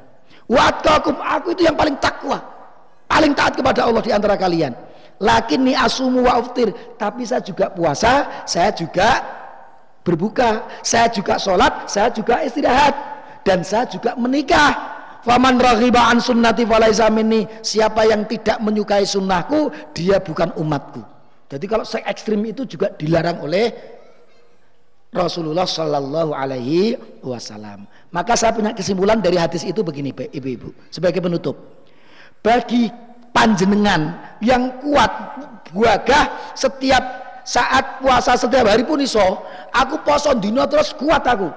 Wa'atkakum 0.48 1.20
aku 1.20 1.54
itu 1.54 1.68
yang 1.68 1.78
paling 1.78 2.00
takwa, 2.00 2.42
paling 3.06 3.36
taat 3.38 3.54
kepada 3.54 3.86
Allah 3.86 4.02
di 4.02 4.10
antara 4.16 4.40
kalian. 4.40 4.74
Lakin 5.20 5.68
ni 5.68 5.74
asumu 5.76 6.26
wa 6.26 6.40
uftir, 6.40 6.72
tapi 6.96 7.28
saya 7.28 7.44
juga 7.44 7.68
puasa, 7.70 8.48
saya 8.48 8.72
juga 8.72 9.20
berbuka, 10.02 10.64
saya 10.80 11.12
juga 11.12 11.36
sholat, 11.36 11.92
saya 11.92 12.08
juga 12.10 12.40
istirahat, 12.42 12.96
dan 13.44 13.62
saya 13.62 13.86
juga 13.86 14.16
menikah. 14.16 14.96
Faman 15.20 15.60
raghiba 15.60 16.00
an 16.00 16.24
sunnati 16.24 16.64
falaisa 16.64 17.12
minni. 17.12 17.44
Siapa 17.60 18.08
yang 18.08 18.24
tidak 18.26 18.64
menyukai 18.64 19.04
sunnahku, 19.04 19.92
dia 19.92 20.24
bukan 20.24 20.56
umatku. 20.56 21.19
Jadi 21.50 21.66
kalau 21.66 21.82
seks 21.82 22.06
ekstrim 22.06 22.46
itu 22.46 22.62
juga 22.70 22.94
dilarang 22.94 23.42
oleh 23.42 23.74
Rasulullah 25.10 25.66
Shallallahu 25.66 26.38
Alaihi 26.38 26.94
Wasallam. 27.26 27.90
Maka 28.14 28.38
saya 28.38 28.54
punya 28.54 28.78
kesimpulan 28.78 29.18
dari 29.18 29.42
hadis 29.42 29.66
itu 29.66 29.82
begini, 29.82 30.14
ibu-ibu, 30.14 30.70
sebagai 30.94 31.18
penutup. 31.18 31.58
Bagi 32.46 32.94
panjenengan 33.34 34.38
yang 34.46 34.78
kuat 34.82 35.10
buagah 35.74 36.54
setiap 36.54 37.02
saat 37.46 38.02
puasa 38.02 38.38
setiap 38.38 38.66
hari 38.70 38.86
pun 38.86 39.02
iso 39.02 39.22
aku 39.74 40.02
poso 40.06 40.34
dino 40.38 40.66
terus 40.70 40.94
kuat 40.94 41.26
aku 41.26 41.50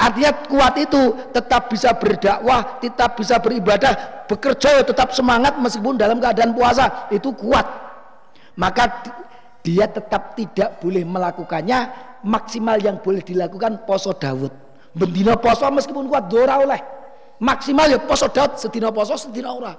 artinya 0.00 0.32
kuat 0.48 0.74
itu 0.80 1.12
tetap 1.32 1.68
bisa 1.68 1.92
berdakwah 1.92 2.80
tetap 2.80 3.20
bisa 3.20 3.36
beribadah 3.36 4.24
bekerja 4.24 4.80
tetap 4.80 5.12
semangat 5.12 5.60
meskipun 5.60 6.00
dalam 6.00 6.16
keadaan 6.20 6.56
puasa 6.56 7.08
itu 7.12 7.32
kuat 7.36 7.89
maka 8.60 9.00
dia 9.64 9.88
tetap 9.88 10.36
tidak 10.36 10.76
boleh 10.84 11.00
melakukannya. 11.08 12.12
Maksimal 12.20 12.76
yang 12.76 13.00
boleh 13.00 13.24
dilakukan 13.24 13.88
poso 13.88 14.12
Daud 14.12 14.52
bendino 14.92 15.38
poso 15.40 15.64
meskipun 15.72 16.04
kuat 16.04 16.28
dora 16.28 16.60
oleh. 16.60 16.80
Maksimal 17.40 17.88
ya 17.88 17.98
poso 18.04 18.28
Daud 18.28 18.60
sedino 18.60 18.92
poso 18.92 19.16
sedino 19.16 19.56
ora. 19.56 19.72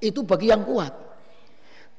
Itu 0.00 0.24
bagi 0.24 0.48
yang 0.48 0.64
kuat 0.64 1.11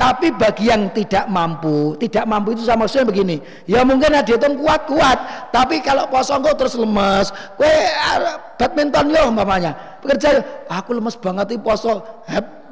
tapi 0.04 0.36
bagi 0.36 0.68
yang 0.68 0.92
tidak 0.92 1.32
mampu, 1.32 1.96
tidak 1.96 2.28
mampu 2.28 2.52
itu 2.52 2.68
sama 2.68 2.84
maksudnya 2.84 3.08
begini. 3.08 3.40
Ya 3.64 3.88
mungkin 3.88 4.12
ada 4.12 4.28
itu 4.28 4.36
kuat-kuat, 4.36 5.48
tapi 5.56 5.80
kalau 5.80 6.12
poso 6.12 6.36
kok 6.44 6.60
terus 6.60 6.76
lemes. 6.76 7.32
Kue 7.56 7.72
ah, 7.96 8.36
badminton 8.60 9.16
yo 9.16 9.32
umpamanya. 9.32 9.72
Bekerja 10.04 10.44
aku 10.68 11.00
lemes 11.00 11.16
banget 11.16 11.56
itu 11.56 11.64
poso. 11.64 12.04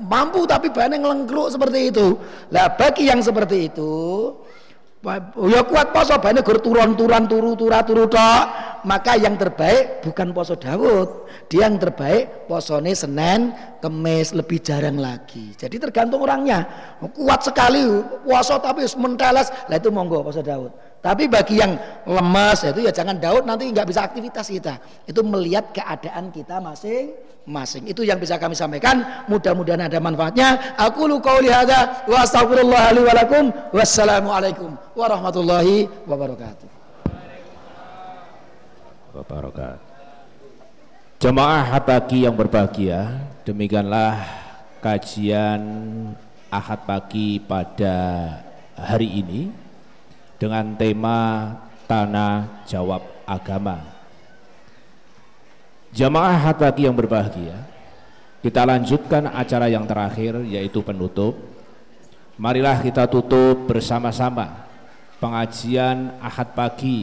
mampu 0.03 0.43
tapi 0.43 0.67
banyak 0.75 0.99
ngelengkruk 0.99 1.55
seperti 1.55 1.87
itu. 1.87 2.19
Lah 2.51 2.67
bagi 2.75 3.07
yang 3.07 3.23
seperti 3.23 3.71
itu, 3.71 3.93
ya 5.49 5.61
kuat 5.65 5.89
poso 5.89 6.13
banyak 6.21 6.45
gur 6.45 6.61
turun 6.61 6.93
turun 6.93 7.25
turu 7.25 7.51
turu 7.57 7.79
turu 7.85 8.05
tok. 8.05 8.45
Maka 8.81 9.13
yang 9.13 9.37
terbaik 9.37 10.01
bukan 10.01 10.33
poso 10.33 10.57
Daud 10.57 11.29
dia 11.45 11.69
yang 11.69 11.77
terbaik 11.77 12.49
posone 12.49 12.97
Senin 12.97 13.53
Kemis 13.77 14.33
lebih 14.33 14.57
jarang 14.57 14.97
lagi. 14.97 15.53
Jadi 15.53 15.77
tergantung 15.77 16.25
orangnya. 16.25 16.65
Kuat 17.13 17.45
sekali 17.45 17.85
poso 18.25 18.57
tapi 18.57 18.85
menteles. 18.97 19.53
Lah 19.69 19.77
itu 19.77 19.93
monggo 19.93 20.25
poso 20.25 20.41
Daud 20.41 20.90
tapi 21.01 21.25
bagi 21.25 21.57
yang 21.57 21.73
lemas 22.05 22.61
itu 22.61 22.85
ya 22.85 22.93
jangan 22.93 23.17
Daud 23.17 23.49
nanti 23.49 23.65
nggak 23.73 23.89
bisa 23.89 24.05
aktivitas 24.05 24.45
kita. 24.53 24.77
Itu 25.09 25.25
melihat 25.25 25.73
keadaan 25.73 26.29
kita 26.29 26.61
masing 26.61 27.17
masing 27.41 27.89
itu 27.89 28.05
yang 28.05 28.21
bisa 28.21 28.37
kami 28.37 28.53
sampaikan. 28.53 29.25
Mudah-mudahan 29.25 29.89
ada 29.89 29.97
manfaatnya. 29.97 30.77
Aku 30.77 31.09
lu 31.09 31.17
qauli 31.17 31.49
hadza 31.49 32.05
wa 32.05 32.21
astagfirullah 32.21 32.93
li 32.93 33.01
wa 33.01 33.13
lakum. 33.17 33.49
Wassalamualaikum 33.73 34.77
warahmatullahi 34.93 35.89
wabarakatuh. 36.05 36.69
Wabarakatuh. 39.17 39.89
Jemaah 41.21 41.81
pagi 41.81 42.25
yang 42.25 42.33
berbahagia, 42.33 43.25
demikianlah 43.45 44.21
kajian 44.81 45.61
Ahad 46.51 46.83
pagi 46.83 47.39
pada 47.39 47.95
hari 48.75 49.23
ini 49.23 49.60
dengan 50.41 50.73
tema 50.73 51.53
Tanah 51.85 52.65
Jawab 52.65 53.05
Agama. 53.29 53.77
Jamaah 55.93 56.33
hati 56.33 56.89
yang 56.89 56.97
berbahagia, 56.97 57.61
kita 58.41 58.65
lanjutkan 58.65 59.29
acara 59.29 59.69
yang 59.69 59.85
terakhir 59.85 60.41
yaitu 60.49 60.81
penutup. 60.81 61.37
Marilah 62.41 62.81
kita 62.81 63.05
tutup 63.05 63.69
bersama-sama 63.69 64.65
pengajian 65.21 66.17
Ahad 66.17 66.57
pagi 66.57 66.97